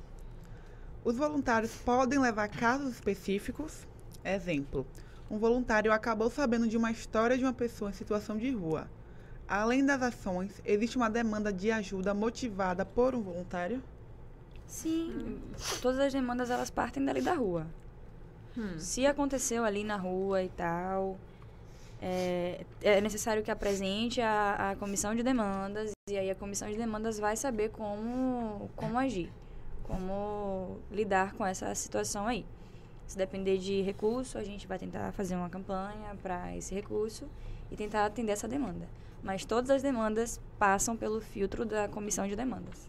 Os 1.04 1.16
voluntários 1.16 1.72
podem 1.84 2.18
levar 2.18 2.48
casos 2.48 2.94
específicos. 2.94 3.86
Exemplo: 4.24 4.86
um 5.30 5.38
voluntário 5.38 5.92
acabou 5.92 6.30
sabendo 6.30 6.66
de 6.66 6.76
uma 6.76 6.90
história 6.90 7.36
de 7.36 7.44
uma 7.44 7.52
pessoa 7.52 7.90
em 7.90 7.94
situação 7.94 8.38
de 8.38 8.50
rua. 8.50 8.88
Além 9.46 9.84
das 9.84 10.00
ações, 10.00 10.62
existe 10.64 10.96
uma 10.96 11.10
demanda 11.10 11.52
de 11.52 11.70
ajuda 11.70 12.14
motivada 12.14 12.84
por 12.86 13.14
um 13.14 13.20
voluntário? 13.20 13.82
Sim, 14.66 15.38
todas 15.82 16.00
as 16.00 16.12
demandas 16.12 16.48
elas 16.48 16.70
partem 16.70 17.04
dali 17.04 17.20
da 17.20 17.34
rua. 17.34 17.66
Hum. 18.56 18.78
Se 18.78 19.04
aconteceu 19.04 19.62
ali 19.62 19.84
na 19.84 19.96
rua 19.96 20.42
e 20.42 20.48
tal, 20.48 21.18
é, 22.00 22.64
é 22.80 23.00
necessário 23.02 23.42
que 23.42 23.50
apresente 23.50 24.22
a, 24.22 24.70
a 24.70 24.76
comissão 24.76 25.14
de 25.14 25.22
demandas 25.22 25.90
e 26.08 26.16
aí 26.16 26.30
a 26.30 26.34
comissão 26.34 26.68
de 26.68 26.76
demandas 26.76 27.18
vai 27.18 27.36
saber 27.36 27.70
como, 27.70 28.70
como 28.74 28.98
agir, 28.98 29.30
como 29.84 30.78
lidar 30.90 31.34
com 31.34 31.46
essa 31.46 31.72
situação 31.74 32.26
aí. 32.26 32.44
Se 33.06 33.16
depender 33.16 33.58
de 33.58 33.82
recurso, 33.82 34.38
a 34.38 34.42
gente 34.42 34.66
vai 34.66 34.78
tentar 34.78 35.12
fazer 35.12 35.36
uma 35.36 35.48
campanha 35.50 36.16
para 36.22 36.56
esse 36.56 36.74
recurso 36.74 37.28
e 37.70 37.76
tentar 37.76 38.06
atender 38.06 38.32
essa 38.32 38.48
demanda. 38.48 38.88
Mas 39.22 39.44
todas 39.44 39.70
as 39.70 39.82
demandas 39.82 40.40
passam 40.58 40.96
pelo 40.96 41.20
filtro 41.20 41.64
da 41.64 41.86
comissão 41.88 42.26
de 42.26 42.34
demandas. 42.34 42.88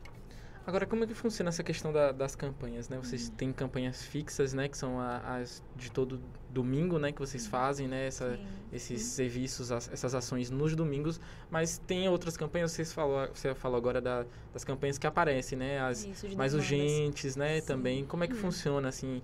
Agora, 0.66 0.86
como 0.86 1.04
é 1.04 1.08
que 1.08 1.14
funciona 1.14 1.50
essa 1.50 1.64
questão 1.64 1.94
da- 1.94 2.12
das 2.12 2.36
campanhas, 2.36 2.90
né? 2.90 2.98
Vocês 2.98 3.30
têm 3.30 3.54
campanhas 3.54 4.02
fixas, 4.04 4.54
né? 4.54 4.68
Que 4.68 4.78
são 4.78 5.00
a- 5.00 5.38
as 5.38 5.62
de 5.76 5.92
todo 5.92 6.20
domingo, 6.56 6.98
né? 6.98 7.12
Que 7.12 7.20
vocês 7.20 7.46
fazem, 7.46 7.88
né? 7.88 8.08
Essa, 8.08 8.36
Sim. 8.36 8.46
esses 8.72 9.02
serviços, 9.04 9.72
as- 9.72 9.92
essas 9.92 10.16
ações 10.16 10.50
nos 10.50 10.74
domingos. 10.76 11.20
Mas 11.52 11.78
tem 11.78 12.08
outras 12.10 12.36
campanhas, 12.38 12.72
vocês 12.72 12.92
falou, 12.94 13.28
você 13.34 13.54
falou 13.54 13.78
agora 13.78 14.00
da- 14.02 14.26
das 14.54 14.64
campanhas 14.64 14.98
que 14.98 15.06
aparecem, 15.06 15.58
né? 15.58 15.80
As 15.82 16.00
Isso, 16.06 16.26
mais 16.38 16.54
demandas. 16.54 16.54
urgentes, 16.56 17.36
né? 17.36 17.60
Sim. 17.60 17.68
Também. 17.68 18.06
Como 18.06 18.24
é 18.24 18.28
que 18.28 18.34
Hum. 18.34 18.38
funciona, 18.38 18.88
assim? 18.90 19.22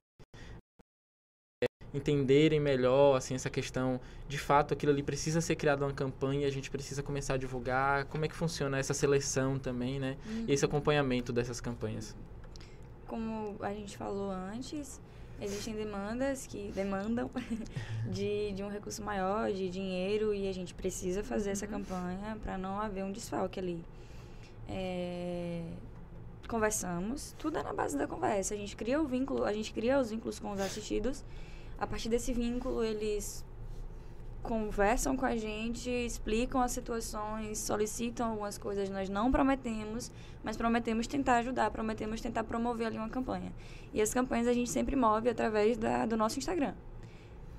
é, 1.63 1.67
entenderem 1.97 2.59
melhor, 2.59 3.15
assim, 3.15 3.33
essa 3.35 3.49
questão. 3.49 3.99
De 4.27 4.37
fato, 4.37 4.73
aquilo 4.73 4.91
ali 4.91 5.03
precisa 5.03 5.39
ser 5.41 5.55
criado 5.55 5.83
uma 5.83 5.93
campanha, 5.93 6.47
a 6.47 6.51
gente 6.51 6.69
precisa 6.71 7.01
começar 7.03 7.35
a 7.35 7.37
divulgar. 7.37 8.05
Como 8.05 8.25
é 8.25 8.27
que 8.27 8.35
funciona 8.35 8.77
essa 8.79 8.93
seleção 8.93 9.57
também, 9.59 9.99
né? 9.99 10.17
E 10.47 10.51
esse 10.51 10.65
acompanhamento 10.65 11.31
dessas 11.31 11.61
campanhas. 11.61 12.15
Como 13.07 13.57
a 13.61 13.73
gente 13.73 13.95
falou 13.97 14.31
antes, 14.31 14.99
existem 15.41 15.73
demandas 15.73 16.45
que 16.45 16.71
demandam 16.73 17.29
de, 18.09 18.51
de 18.53 18.63
um 18.63 18.69
recurso 18.69 19.03
maior, 19.03 19.51
de 19.51 19.69
dinheiro, 19.69 20.33
e 20.33 20.47
a 20.47 20.53
gente 20.53 20.73
precisa 20.73 21.23
fazer 21.23 21.49
essa 21.49 21.65
campanha 21.65 22.37
para 22.41 22.57
não 22.57 22.79
haver 22.79 23.03
um 23.03 23.11
desfalque 23.11 23.59
ali. 23.59 23.83
É, 24.69 25.63
conversamos, 26.47 27.35
tudo 27.39 27.57
é 27.57 27.63
na 27.63 27.73
base 27.73 27.97
da 27.97 28.07
conversa. 28.07 28.53
A 28.53 28.57
gente 28.57 28.75
cria 28.75 29.01
o 29.01 29.07
vínculo, 29.07 29.43
a 29.43 29.53
gente 29.53 29.73
cria 29.73 29.99
os 29.99 30.11
vínculos 30.11 30.39
com 30.39 30.51
os 30.51 30.59
assistidos. 30.59 31.23
A 31.79 31.87
partir 31.87 32.09
desse 32.09 32.31
vínculo, 32.31 32.83
eles 32.83 33.43
conversam 34.41 35.15
com 35.15 35.25
a 35.25 35.35
gente, 35.35 35.89
explicam 35.89 36.61
as 36.61 36.71
situações, 36.71 37.57
solicitam 37.59 38.31
algumas 38.31 38.57
coisas. 38.57 38.89
Nós 38.89 39.09
não 39.09 39.31
prometemos, 39.31 40.11
mas 40.43 40.57
prometemos 40.57 41.07
tentar 41.07 41.37
ajudar, 41.37 41.71
prometemos 41.71 42.21
tentar 42.21 42.43
promover 42.43 42.87
ali 42.87 42.97
uma 42.97 43.09
campanha. 43.09 43.51
E 43.93 44.01
as 44.01 44.13
campanhas 44.13 44.47
a 44.47 44.53
gente 44.53 44.69
sempre 44.69 44.95
move 44.95 45.29
através 45.29 45.77
da, 45.77 46.05
do 46.05 46.17
nosso 46.17 46.39
Instagram. 46.39 46.73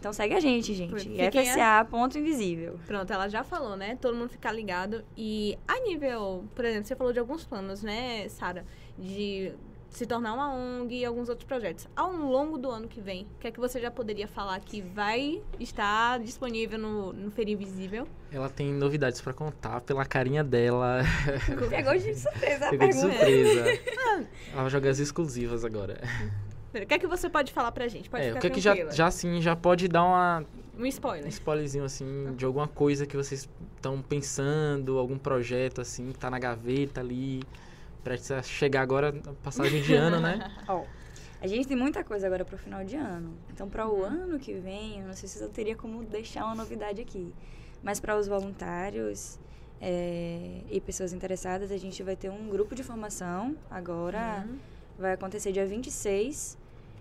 Então 0.02 0.12
segue 0.12 0.34
a 0.34 0.40
gente, 0.40 0.74
gente. 0.74 1.08
FSA 1.30 1.86
ponto 1.88 2.18
invisível. 2.18 2.76
Pronto, 2.88 3.12
ela 3.12 3.28
já 3.28 3.44
falou, 3.44 3.76
né? 3.76 3.96
Todo 4.00 4.16
mundo 4.16 4.30
ficar 4.30 4.50
ligado. 4.50 5.04
E 5.16 5.56
a 5.68 5.78
nível, 5.80 6.44
por 6.56 6.64
exemplo, 6.64 6.88
você 6.88 6.96
falou 6.96 7.12
de 7.12 7.20
alguns 7.20 7.44
planos, 7.44 7.84
né, 7.84 8.28
Sara? 8.28 8.64
De 8.98 9.52
se 9.92 10.06
tornar 10.06 10.32
uma 10.32 10.52
ONG 10.54 10.96
e 11.00 11.04
alguns 11.04 11.28
outros 11.28 11.46
projetos. 11.46 11.86
Ao 11.94 12.10
longo 12.12 12.56
do 12.58 12.70
ano 12.70 12.88
que 12.88 13.00
vem, 13.00 13.24
o 13.36 13.40
que 13.40 13.48
é 13.48 13.50
que 13.50 13.60
você 13.60 13.78
já 13.80 13.90
poderia 13.90 14.26
falar 14.26 14.58
que 14.60 14.80
vai 14.80 15.42
estar 15.60 16.18
disponível 16.18 16.78
no, 16.78 17.12
no 17.12 17.30
Feira 17.30 17.50
Invisível? 17.50 18.08
Ela 18.32 18.48
tem 18.48 18.72
novidades 18.72 19.20
pra 19.20 19.32
contar 19.34 19.80
pela 19.82 20.04
carinha 20.06 20.42
dela. 20.42 21.02
Pegou 21.68 21.92
de 21.98 22.14
surpresa 22.14 22.66
a 22.66 22.70
Pegou 22.70 22.88
de 22.88 22.94
pergunta. 22.94 23.16
surpresa. 23.18 23.80
Ela 24.52 24.62
vai 24.62 24.70
jogar 24.70 24.90
as 24.90 24.98
exclusivas 24.98 25.64
agora. 25.64 26.00
O 26.74 26.86
que 26.86 26.94
é 26.94 26.98
que 26.98 27.06
você 27.06 27.28
pode 27.28 27.52
falar 27.52 27.70
pra 27.70 27.86
gente? 27.86 28.08
Pode 28.08 28.24
É, 28.24 28.28
ficar 28.28 28.38
o 28.38 28.40
que 28.40 28.46
é 28.46 28.50
que 28.50 28.60
já, 28.60 28.74
já 28.90 29.06
assim, 29.06 29.42
já 29.42 29.54
pode 29.54 29.88
dar 29.88 30.04
uma, 30.04 30.42
Um 30.78 30.84
um 30.84 30.86
spoiler. 30.86 31.28
spoilerzinho 31.28 31.84
assim 31.84 32.32
de 32.34 32.46
alguma 32.46 32.66
coisa 32.66 33.04
que 33.06 33.14
vocês 33.14 33.46
estão 33.76 34.00
pensando, 34.00 34.98
algum 34.98 35.18
projeto 35.18 35.82
assim 35.82 36.12
que 36.12 36.18
tá 36.18 36.30
na 36.30 36.38
gaveta 36.38 37.00
ali, 37.02 37.42
prestes 38.02 38.30
a 38.30 38.42
chegar 38.42 38.82
agora, 38.82 39.12
na 39.12 39.32
passagem 39.34 39.82
de 39.82 39.94
ano, 39.94 40.20
né? 40.20 40.50
Ó, 40.68 40.84
a 41.40 41.46
gente 41.46 41.66
tem 41.66 41.76
muita 41.76 42.04
coisa 42.04 42.26
agora 42.26 42.44
pro 42.44 42.56
final 42.56 42.84
de 42.84 42.96
ano. 42.96 43.34
Então, 43.52 43.68
para 43.68 43.88
o 43.88 44.04
ano 44.04 44.38
que 44.38 44.54
vem, 44.54 45.00
eu 45.00 45.06
não 45.06 45.14
sei 45.14 45.28
se 45.28 45.42
eu 45.42 45.48
teria 45.48 45.74
como 45.74 46.04
deixar 46.04 46.44
uma 46.44 46.54
novidade 46.54 47.00
aqui. 47.00 47.32
Mas 47.82 47.98
para 47.98 48.16
os 48.16 48.28
voluntários 48.28 49.38
é, 49.80 50.60
e 50.70 50.80
pessoas 50.80 51.12
interessadas, 51.12 51.72
a 51.72 51.76
gente 51.76 52.00
vai 52.02 52.14
ter 52.14 52.30
um 52.30 52.48
grupo 52.48 52.74
de 52.74 52.84
formação 52.84 53.56
agora. 53.68 54.46
Uhum. 54.46 54.58
Vai 54.98 55.14
acontecer 55.14 55.50
dia 55.50 55.66
26. 55.66 56.56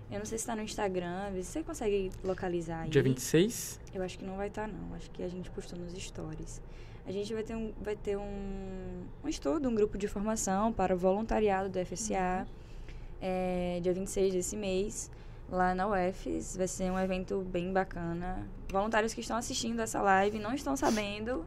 Eu 0.10 0.18
não 0.18 0.26
sei 0.26 0.38
se 0.38 0.44
está 0.44 0.56
no 0.56 0.62
Instagram, 0.62 1.32
você 1.36 1.64
consegue 1.64 2.12
localizar 2.24 2.82
aí. 2.82 2.90
Dia 2.90 3.04
26. 3.04 3.80
Eu 3.94 4.02
acho 4.02 4.18
que 4.18 4.26
não 4.26 4.36
vai 4.36 4.48
estar, 4.48 4.68
não. 4.68 4.94
Acho 4.96 5.10
que 5.12 5.24
a 5.24 5.28
gente 5.30 5.50
postou 5.52 5.80
nos 5.80 5.94
stories. 5.94 6.62
A 7.06 7.12
gente 7.12 7.34
vai 7.34 7.44
ter 7.44 7.56
um, 7.56 7.74
vai 7.82 7.96
ter 7.96 8.18
um, 8.18 9.04
um 9.24 9.28
estudo, 9.28 9.68
um 9.68 9.76
grupo 9.76 9.98
de 9.98 10.08
formação 10.08 10.72
para 10.72 10.94
o 10.94 10.98
voluntariado 10.98 11.70
do 11.70 11.86
FSA, 11.86 12.48
é, 13.20 13.80
dia 13.82 13.94
26 13.94 14.34
desse 14.34 14.56
mês, 14.56 15.10
lá 15.50 15.74
na 15.74 15.88
UFES. 15.88 16.56
Vai 16.56 16.68
ser 16.68 16.92
um 16.92 17.00
evento 17.00 17.42
bem 17.42 17.74
bacana. 17.74 18.48
Voluntários 18.70 19.14
que 19.14 19.22
estão 19.22 19.36
assistindo 19.36 19.80
essa 19.80 20.02
live 20.02 20.40
não 20.40 20.54
estão 20.54 20.76
sabendo, 20.78 21.46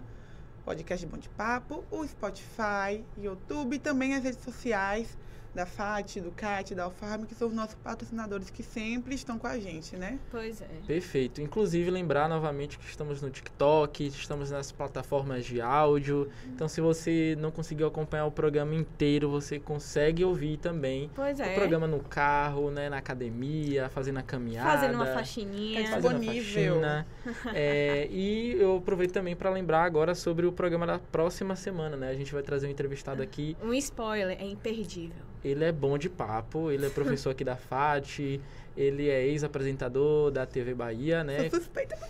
Podcast 0.63 1.05
Bom 1.05 1.17
de 1.17 1.27
Papo, 1.27 1.83
o 1.91 2.07
Spotify, 2.07 3.03
YouTube, 3.17 3.79
também 3.79 4.15
as 4.15 4.23
redes 4.23 4.41
sociais 4.41 5.17
da 5.53 5.65
FAT, 5.65 6.17
do 6.21 6.31
CAT, 6.31 6.75
da 6.75 6.83
Alfarm, 6.83 7.23
que 7.25 7.33
são 7.35 7.47
os 7.47 7.53
nossos 7.53 7.75
patrocinadores 7.75 8.49
que 8.49 8.61
sempre 8.63 9.15
estão 9.15 9.37
com 9.39 9.47
a 9.47 9.57
gente, 9.59 9.95
né? 9.97 10.19
Pois 10.29 10.61
é. 10.61 10.67
Perfeito. 10.85 11.41
Inclusive, 11.41 11.89
lembrar 11.89 12.29
novamente 12.29 12.77
que 12.77 12.85
estamos 12.85 13.21
no 13.21 13.29
TikTok, 13.29 14.07
estamos 14.07 14.51
nas 14.51 14.71
plataformas 14.71 15.45
de 15.45 15.59
áudio. 15.59 16.29
Então, 16.47 16.67
se 16.67 16.81
você 16.81 17.35
não 17.39 17.51
conseguiu 17.51 17.87
acompanhar 17.87 18.25
o 18.25 18.31
programa 18.31 18.75
inteiro, 18.75 19.29
você 19.29 19.59
consegue 19.59 20.23
ouvir 20.23 20.57
também 20.57 21.09
Pois 21.15 21.39
é. 21.39 21.51
o 21.51 21.55
programa 21.55 21.87
no 21.87 21.99
carro, 21.99 22.69
né, 22.69 22.89
na 22.89 22.97
academia, 22.97 23.89
fazendo 23.89 24.17
a 24.17 24.23
caminhada. 24.23 24.69
Fazendo 24.69 24.95
uma 24.95 25.07
faxininha. 25.07 25.83
Tá 25.83 25.89
fazendo 25.95 26.07
a 26.07 26.19
disponível. 26.19 26.75
faxina. 26.75 27.07
É, 27.53 28.07
e 28.11 28.53
eu 28.59 28.77
aproveito 28.77 29.11
também 29.11 29.35
para 29.35 29.49
lembrar 29.49 29.83
agora 29.83 30.13
sobre 30.13 30.45
o 30.45 30.51
programa 30.51 30.85
da 30.85 30.99
próxima 30.99 31.55
semana, 31.55 31.97
né? 31.97 32.09
A 32.09 32.13
gente 32.13 32.31
vai 32.33 32.43
trazer 32.43 32.67
um 32.67 32.69
entrevistado 32.69 33.21
aqui. 33.23 33.57
Um 33.61 33.73
spoiler, 33.73 34.37
é 34.39 34.45
imperdível. 34.45 35.29
Ele 35.49 35.65
é 35.65 35.71
bom 35.71 35.97
de 35.97 36.09
papo, 36.09 36.71
ele 36.71 36.85
é 36.85 36.89
professor 36.89 37.31
aqui 37.31 37.43
da 37.43 37.55
FAT, 37.57 38.39
ele 38.77 39.09
é 39.09 39.25
ex-apresentador 39.27 40.31
da 40.31 40.45
TV 40.45 40.73
Bahia, 40.73 41.23
né? 41.23 41.49
Sou 41.49 41.59
suspeita 41.59 41.95
pra 41.97 42.07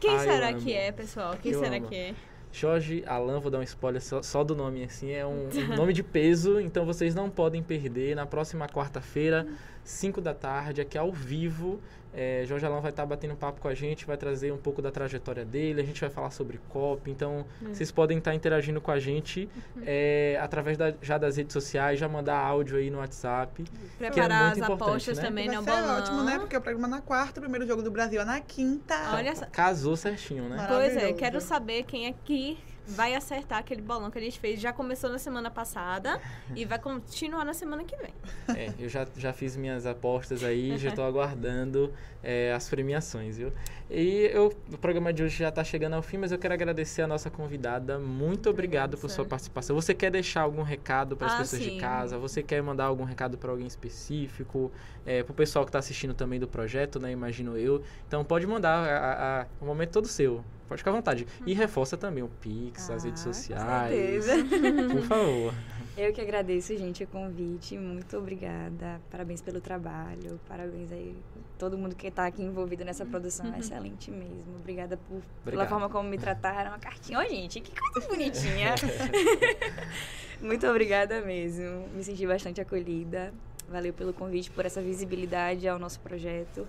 Quem 0.00 0.10
Ah, 0.10 0.14
eu 0.14 0.20
será 0.20 0.52
que 0.54 0.72
é, 0.72 0.92
pessoal? 0.92 1.36
Quem 1.40 1.52
Eu 1.52 1.60
será 1.60 1.76
amo. 1.76 1.88
que 1.88 1.94
é? 1.94 2.14
Jorge 2.54 3.02
Alan, 3.06 3.40
vou 3.40 3.50
dar 3.50 3.58
um 3.60 3.62
spoiler 3.62 4.02
só, 4.02 4.22
só 4.22 4.44
do 4.44 4.54
nome 4.54 4.84
assim, 4.84 5.10
é 5.10 5.24
um, 5.24 5.48
um 5.48 5.74
nome 5.76 5.94
de 5.94 6.02
peso, 6.02 6.60
então 6.60 6.84
vocês 6.84 7.14
não 7.14 7.30
podem 7.30 7.62
perder. 7.62 8.14
Na 8.14 8.26
próxima 8.26 8.66
quarta-feira, 8.68 9.46
5 9.84 10.20
da 10.20 10.32
tarde, 10.34 10.80
aqui 10.80 10.96
ao 10.96 11.10
vivo, 11.12 11.80
é, 12.14 12.44
Jorge 12.46 12.64
Alan 12.66 12.80
vai 12.80 12.90
estar 12.90 13.06
batendo 13.06 13.34
papo 13.34 13.60
com 13.60 13.68
a 13.68 13.74
gente, 13.74 14.04
vai 14.06 14.16
trazer 14.18 14.52
um 14.52 14.58
pouco 14.58 14.82
da 14.82 14.90
trajetória 14.90 15.44
dele, 15.46 15.80
a 15.80 15.84
gente 15.84 16.00
vai 16.00 16.10
falar 16.10 16.30
sobre 16.30 16.60
COP, 16.68 17.10
então 17.10 17.46
Hum. 17.62 17.72
vocês 17.74 17.90
podem 17.90 18.18
estar 18.18 18.34
interagindo 18.34 18.80
com 18.80 18.90
a 18.90 18.98
gente 19.00 19.48
é, 19.84 20.38
através 20.40 20.76
da- 20.76 20.92
já 21.00 21.16
das 21.18 21.36
redes 21.38 21.52
sociais, 21.54 21.98
já 21.98 22.08
mandar 22.08 22.36
áudio 22.36 22.76
aí 22.76 22.90
no 22.90 22.98
WhatsApp. 22.98 23.64
Preparar 23.98 24.28
muito 24.50 24.52
as 24.52 24.58
importante, 24.58 24.82
apostas 24.90 25.18
né? 25.18 25.24
também 25.24 25.46
Vai 25.48 25.56
no 25.56 25.64
ser 25.64 25.70
bolão. 25.70 25.98
ótimo, 25.98 26.22
né? 26.24 26.38
Porque 26.38 26.56
o 26.56 26.60
programa 26.60 26.86
é 26.88 26.90
na 26.90 27.00
quarta, 27.00 27.40
o 27.40 27.42
primeiro 27.42 27.66
jogo 27.66 27.82
do 27.82 27.90
Brasil 27.90 28.20
é 28.20 28.24
na 28.24 28.40
quinta. 28.40 28.94
Olha 29.14 29.34
só. 29.34 29.46
Casou 29.46 29.96
certinho, 29.96 30.48
né? 30.48 30.64
Pois 30.68 30.94
é, 30.96 31.12
quero 31.14 31.40
saber 31.40 31.84
quem 31.84 32.06
aqui 32.06 32.58
vai 32.86 33.14
acertar 33.14 33.58
aquele 33.58 33.80
bolão 33.82 34.10
que 34.10 34.18
a 34.18 34.20
gente 34.20 34.38
fez. 34.40 34.60
Já 34.60 34.72
começou 34.72 35.08
na 35.10 35.18
semana 35.18 35.50
passada 35.50 36.20
e 36.54 36.64
vai 36.64 36.78
continuar 36.78 37.44
na 37.44 37.54
semana 37.54 37.84
que 37.84 37.96
vem. 37.96 38.12
É, 38.56 38.72
eu 38.78 38.88
já, 38.88 39.06
já 39.16 39.32
fiz 39.32 39.56
minhas 39.56 39.86
apostas 39.86 40.42
aí, 40.44 40.76
já 40.76 40.88
estou 40.90 41.04
aguardando 41.04 41.92
é, 42.22 42.52
as 42.52 42.68
premiações, 42.68 43.36
viu? 43.38 43.52
E 43.90 44.30
eu, 44.32 44.52
o 44.72 44.78
programa 44.78 45.12
de 45.12 45.22
hoje 45.22 45.36
já 45.36 45.48
está 45.50 45.62
chegando 45.62 45.94
ao 45.94 46.02
fim, 46.02 46.16
mas 46.16 46.32
eu 46.32 46.38
quero 46.38 46.54
agradecer 46.54 47.02
a 47.02 47.06
nossa 47.06 47.30
convidada. 47.30 47.98
Muito 47.98 48.48
obrigado 48.48 48.96
por 48.96 49.10
sua 49.10 49.24
participação. 49.24 49.76
Você 49.76 49.92
quer 49.94 50.10
deixar 50.10 50.40
algum 50.42 50.62
recado 50.62 51.16
para 51.16 51.26
as 51.26 51.34
Ah, 51.34 51.38
pessoas 51.38 51.62
sim. 51.62 51.70
de 51.74 51.78
casa? 51.78 52.18
Você 52.18 52.42
quer 52.42 52.62
mandar 52.62 52.84
algum 52.86 53.04
recado 53.04 53.36
para 53.36 53.50
alguém 53.50 53.66
específico? 53.66 54.72
É, 55.04 55.22
para 55.22 55.32
o 55.32 55.34
pessoal 55.34 55.64
que 55.64 55.68
está 55.68 55.78
assistindo 55.78 56.14
também 56.14 56.40
do 56.40 56.48
projeto, 56.48 56.98
né? 56.98 57.10
Imagino 57.12 57.56
eu. 57.56 57.82
Então 58.08 58.24
pode 58.24 58.46
mandar, 58.46 58.78
a- 58.88 59.40
a- 59.42 59.46
o 59.60 59.64
momento 59.66 59.90
todo 59.90 60.06
seu. 60.08 60.44
Pode 60.68 60.78
ficar 60.80 60.90
à 60.90 60.94
vontade. 60.94 61.26
E 61.46 61.52
reforça 61.52 61.96
também 61.96 62.22
o 62.22 62.28
Pix, 62.28 62.88
as 62.90 63.04
redes 63.04 63.22
Ah, 63.22 63.26
com 63.26 63.32
sociais. 63.34 64.24
certeza. 64.24 64.44
Por 64.92 65.02
favor. 65.02 65.54
Eu 65.96 66.10
que 66.12 66.20
agradeço, 66.22 66.74
gente, 66.78 67.04
o 67.04 67.06
convite. 67.06 67.76
Muito 67.76 68.16
obrigada. 68.16 68.98
Parabéns 69.10 69.42
pelo 69.42 69.60
trabalho. 69.60 70.40
Parabéns 70.48 70.90
aí 70.90 71.14
todo 71.58 71.76
mundo 71.76 71.94
que 71.94 72.06
está 72.06 72.26
aqui 72.26 72.42
envolvido 72.42 72.82
nessa 72.84 73.04
produção. 73.04 73.52
É 73.54 73.58
excelente 73.58 74.10
mesmo. 74.10 74.56
Obrigada 74.60 74.96
por, 74.96 75.20
pela 75.44 75.66
forma 75.66 75.90
como 75.90 76.08
me 76.08 76.16
trataram. 76.16 76.70
Uma 76.70 76.78
cartinha. 76.78 77.18
Ó, 77.18 77.22
gente, 77.24 77.60
que 77.60 77.78
coisa 77.78 78.08
bonitinha. 78.08 78.74
Muito 80.40 80.66
obrigada 80.66 81.20
mesmo. 81.20 81.86
Me 81.94 82.02
senti 82.02 82.26
bastante 82.26 82.60
acolhida. 82.60 83.32
Valeu 83.68 83.92
pelo 83.92 84.12
convite, 84.12 84.50
por 84.50 84.64
essa 84.66 84.80
visibilidade 84.82 85.68
ao 85.68 85.78
nosso 85.78 86.00
projeto. 86.00 86.66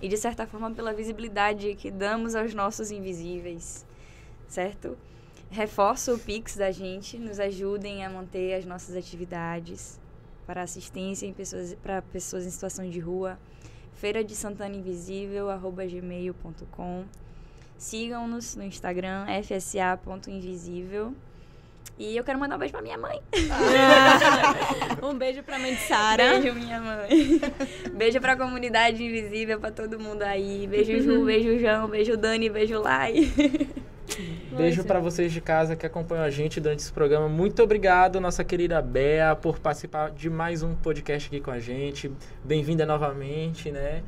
E, 0.00 0.08
de 0.08 0.16
certa 0.16 0.46
forma, 0.46 0.70
pela 0.70 0.92
visibilidade 0.92 1.74
que 1.74 1.90
damos 1.90 2.34
aos 2.34 2.52
nossos 2.54 2.90
invisíveis. 2.90 3.86
Certo? 4.48 4.96
Reforço 5.50 6.14
o 6.14 6.18
Pix 6.18 6.56
da 6.56 6.70
gente, 6.70 7.18
nos 7.18 7.38
ajudem 7.38 8.04
a 8.04 8.10
manter 8.10 8.54
as 8.54 8.64
nossas 8.64 8.96
atividades 8.96 10.00
para 10.46 10.62
assistência 10.62 11.26
em 11.26 11.32
pessoas, 11.32 11.74
para 11.82 12.02
pessoas 12.02 12.44
em 12.44 12.50
situação 12.50 12.88
de 12.88 12.98
rua. 12.98 13.38
Feira 13.94 14.24
de 14.24 14.34
Santana 14.34 14.74
Invisível, 14.74 15.48
arroba 15.48 15.86
gmail.com. 15.86 17.04
Sigam-nos 17.78 18.56
no 18.56 18.64
Instagram, 18.64 19.26
fsa.invisível. 19.42 21.14
E 21.96 22.16
eu 22.16 22.24
quero 22.24 22.38
mandar 22.38 22.56
um 22.56 22.58
beijo 22.58 22.72
pra 22.72 22.82
minha 22.82 22.98
mãe. 22.98 23.20
Ah. 23.50 24.96
um 25.06 25.14
beijo 25.16 25.42
pra 25.44 25.58
mãe 25.58 25.74
de 25.74 25.80
Sara. 25.82 26.40
Beijo, 26.40 26.54
minha 26.54 26.80
mãe. 26.80 27.40
beijo 27.94 28.20
pra 28.20 28.36
comunidade 28.36 29.04
invisível, 29.04 29.60
pra 29.60 29.70
todo 29.70 29.98
mundo 29.98 30.22
aí. 30.22 30.66
Beijo, 30.66 31.00
Ju, 31.00 31.24
beijo, 31.24 31.58
João, 31.58 31.88
beijo, 31.88 32.16
Dani, 32.16 32.50
beijo, 32.50 32.80
Lai. 32.80 33.32
Beijo 34.56 34.84
para 34.84 35.00
vocês 35.00 35.32
de 35.32 35.40
casa 35.40 35.74
que 35.74 35.84
acompanham 35.84 36.22
a 36.22 36.30
gente 36.30 36.60
durante 36.60 36.80
esse 36.80 36.92
programa. 36.92 37.28
Muito 37.28 37.60
obrigado, 37.62 38.20
nossa 38.20 38.44
querida 38.44 38.80
Bea, 38.80 39.34
por 39.34 39.58
participar 39.58 40.10
de 40.10 40.30
mais 40.30 40.62
um 40.62 40.74
podcast 40.74 41.26
aqui 41.26 41.40
com 41.40 41.50
a 41.50 41.58
gente. 41.58 42.12
Bem-vinda 42.44 42.86
novamente, 42.86 43.72
né? 43.72 44.02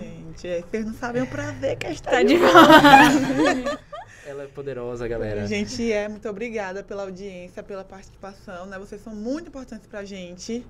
Gente, 0.00 0.48
é, 0.48 0.62
vocês 0.62 0.86
não 0.86 0.94
sabem 0.94 1.22
o 1.22 1.26
prazer 1.26 1.76
que 1.76 1.86
está 1.86 2.10
tá 2.10 2.22
de 2.22 2.36
volta. 2.36 3.78
Ela 4.24 4.44
é 4.44 4.46
poderosa, 4.46 5.06
galera. 5.08 5.46
Gente, 5.46 5.90
é 5.92 6.08
muito 6.08 6.28
obrigada 6.28 6.82
pela 6.82 7.02
audiência, 7.02 7.62
pela 7.62 7.84
participação, 7.84 8.66
né? 8.66 8.78
Vocês 8.78 9.00
são 9.00 9.14
muito 9.14 9.48
importantes 9.48 9.86
pra 9.86 10.04
gente. 10.04 10.64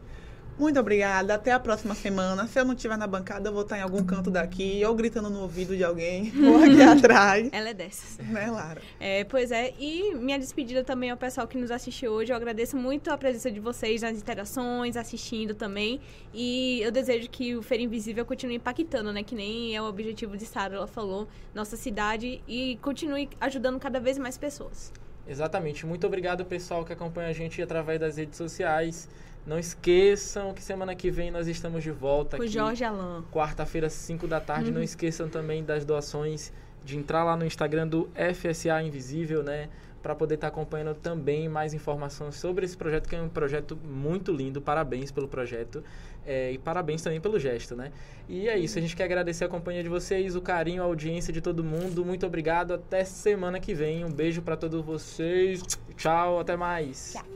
Muito 0.58 0.78
obrigada. 0.78 1.34
Até 1.34 1.52
a 1.52 1.58
próxima 1.58 1.94
semana. 1.94 2.46
Se 2.46 2.60
eu 2.60 2.64
não 2.64 2.74
estiver 2.74 2.96
na 2.96 3.06
bancada, 3.06 3.48
eu 3.48 3.52
vou 3.52 3.62
estar 3.62 3.78
em 3.78 3.80
algum 3.80 4.04
canto 4.04 4.30
daqui, 4.30 4.84
ou 4.84 4.94
gritando 4.94 5.30
no 5.30 5.40
ouvido 5.40 5.76
de 5.76 5.82
alguém, 5.82 6.32
ou 6.46 6.62
aqui 6.62 6.82
atrás. 6.82 7.48
Ela 7.52 7.70
é 7.70 7.74
dessas. 7.74 8.18
Né, 8.18 8.50
Lara? 8.50 8.80
É, 9.00 9.24
pois 9.24 9.50
é. 9.50 9.72
E 9.78 10.14
minha 10.14 10.38
despedida 10.38 10.84
também 10.84 11.10
ao 11.10 11.16
pessoal 11.16 11.46
que 11.46 11.58
nos 11.58 11.70
assistiu 11.70 12.12
hoje. 12.12 12.32
Eu 12.32 12.36
agradeço 12.36 12.76
muito 12.76 13.10
a 13.10 13.16
presença 13.16 13.50
de 13.50 13.60
vocês 13.60 14.02
nas 14.02 14.16
interações, 14.16 14.96
assistindo 14.96 15.54
também. 15.54 16.00
E 16.34 16.80
eu 16.82 16.92
desejo 16.92 17.28
que 17.30 17.56
o 17.56 17.62
Feira 17.62 17.82
Invisível 17.82 18.24
continue 18.24 18.56
impactando, 18.56 19.12
né? 19.12 19.22
Que 19.22 19.34
nem 19.34 19.74
é 19.74 19.80
o 19.80 19.86
objetivo 19.86 20.36
de 20.36 20.44
Sara, 20.44 20.76
ela 20.76 20.86
falou, 20.86 21.26
nossa 21.54 21.76
cidade. 21.76 22.42
E 22.46 22.78
continue 22.82 23.28
ajudando 23.40 23.80
cada 23.80 23.98
vez 23.98 24.18
mais 24.18 24.36
pessoas. 24.36 24.92
Exatamente. 25.26 25.86
Muito 25.86 26.06
obrigado, 26.06 26.44
pessoal, 26.44 26.84
que 26.84 26.92
acompanha 26.92 27.28
a 27.28 27.32
gente 27.32 27.62
através 27.62 28.00
das 28.00 28.16
redes 28.16 28.36
sociais. 28.36 29.08
Não 29.46 29.58
esqueçam 29.58 30.54
que 30.54 30.62
semana 30.62 30.94
que 30.94 31.10
vem 31.10 31.30
nós 31.30 31.48
estamos 31.48 31.82
de 31.82 31.90
volta 31.90 32.36
Com 32.36 32.44
aqui. 32.44 32.52
Jorge 32.52 32.84
Alain. 32.84 33.24
Quarta-feira, 33.32 33.90
5 33.90 34.26
da 34.28 34.40
tarde. 34.40 34.68
Uhum. 34.68 34.76
Não 34.76 34.82
esqueçam 34.82 35.28
também 35.28 35.64
das 35.64 35.84
doações, 35.84 36.52
de 36.84 36.96
entrar 36.96 37.24
lá 37.24 37.36
no 37.36 37.44
Instagram 37.44 37.88
do 37.88 38.08
FSA 38.34 38.80
Invisível, 38.82 39.42
né? 39.42 39.68
Para 40.00 40.14
poder 40.14 40.36
estar 40.36 40.48
tá 40.48 40.52
acompanhando 40.52 40.94
também 40.94 41.48
mais 41.48 41.74
informações 41.74 42.36
sobre 42.36 42.64
esse 42.64 42.76
projeto, 42.76 43.08
que 43.08 43.16
é 43.16 43.20
um 43.20 43.28
projeto 43.28 43.76
muito 43.76 44.32
lindo. 44.32 44.60
Parabéns 44.60 45.10
pelo 45.10 45.26
projeto. 45.26 45.82
É, 46.24 46.52
e 46.52 46.58
parabéns 46.58 47.02
também 47.02 47.20
pelo 47.20 47.38
gesto, 47.38 47.74
né? 47.74 47.90
E 48.28 48.48
é 48.48 48.56
isso, 48.56 48.78
a 48.78 48.80
gente 48.80 48.94
quer 48.94 49.04
agradecer 49.04 49.44
a 49.44 49.48
companhia 49.48 49.82
de 49.82 49.88
vocês, 49.88 50.36
o 50.36 50.40
carinho, 50.40 50.82
a 50.82 50.86
audiência 50.86 51.32
de 51.32 51.40
todo 51.40 51.64
mundo. 51.64 52.04
Muito 52.04 52.24
obrigado. 52.24 52.74
Até 52.74 53.04
semana 53.04 53.58
que 53.58 53.74
vem. 53.74 54.04
Um 54.04 54.10
beijo 54.10 54.40
para 54.40 54.56
todos 54.56 54.84
vocês. 54.84 55.62
Tchau, 55.96 56.38
até 56.38 56.56
mais. 56.56 57.14
Tchau. 57.14 57.26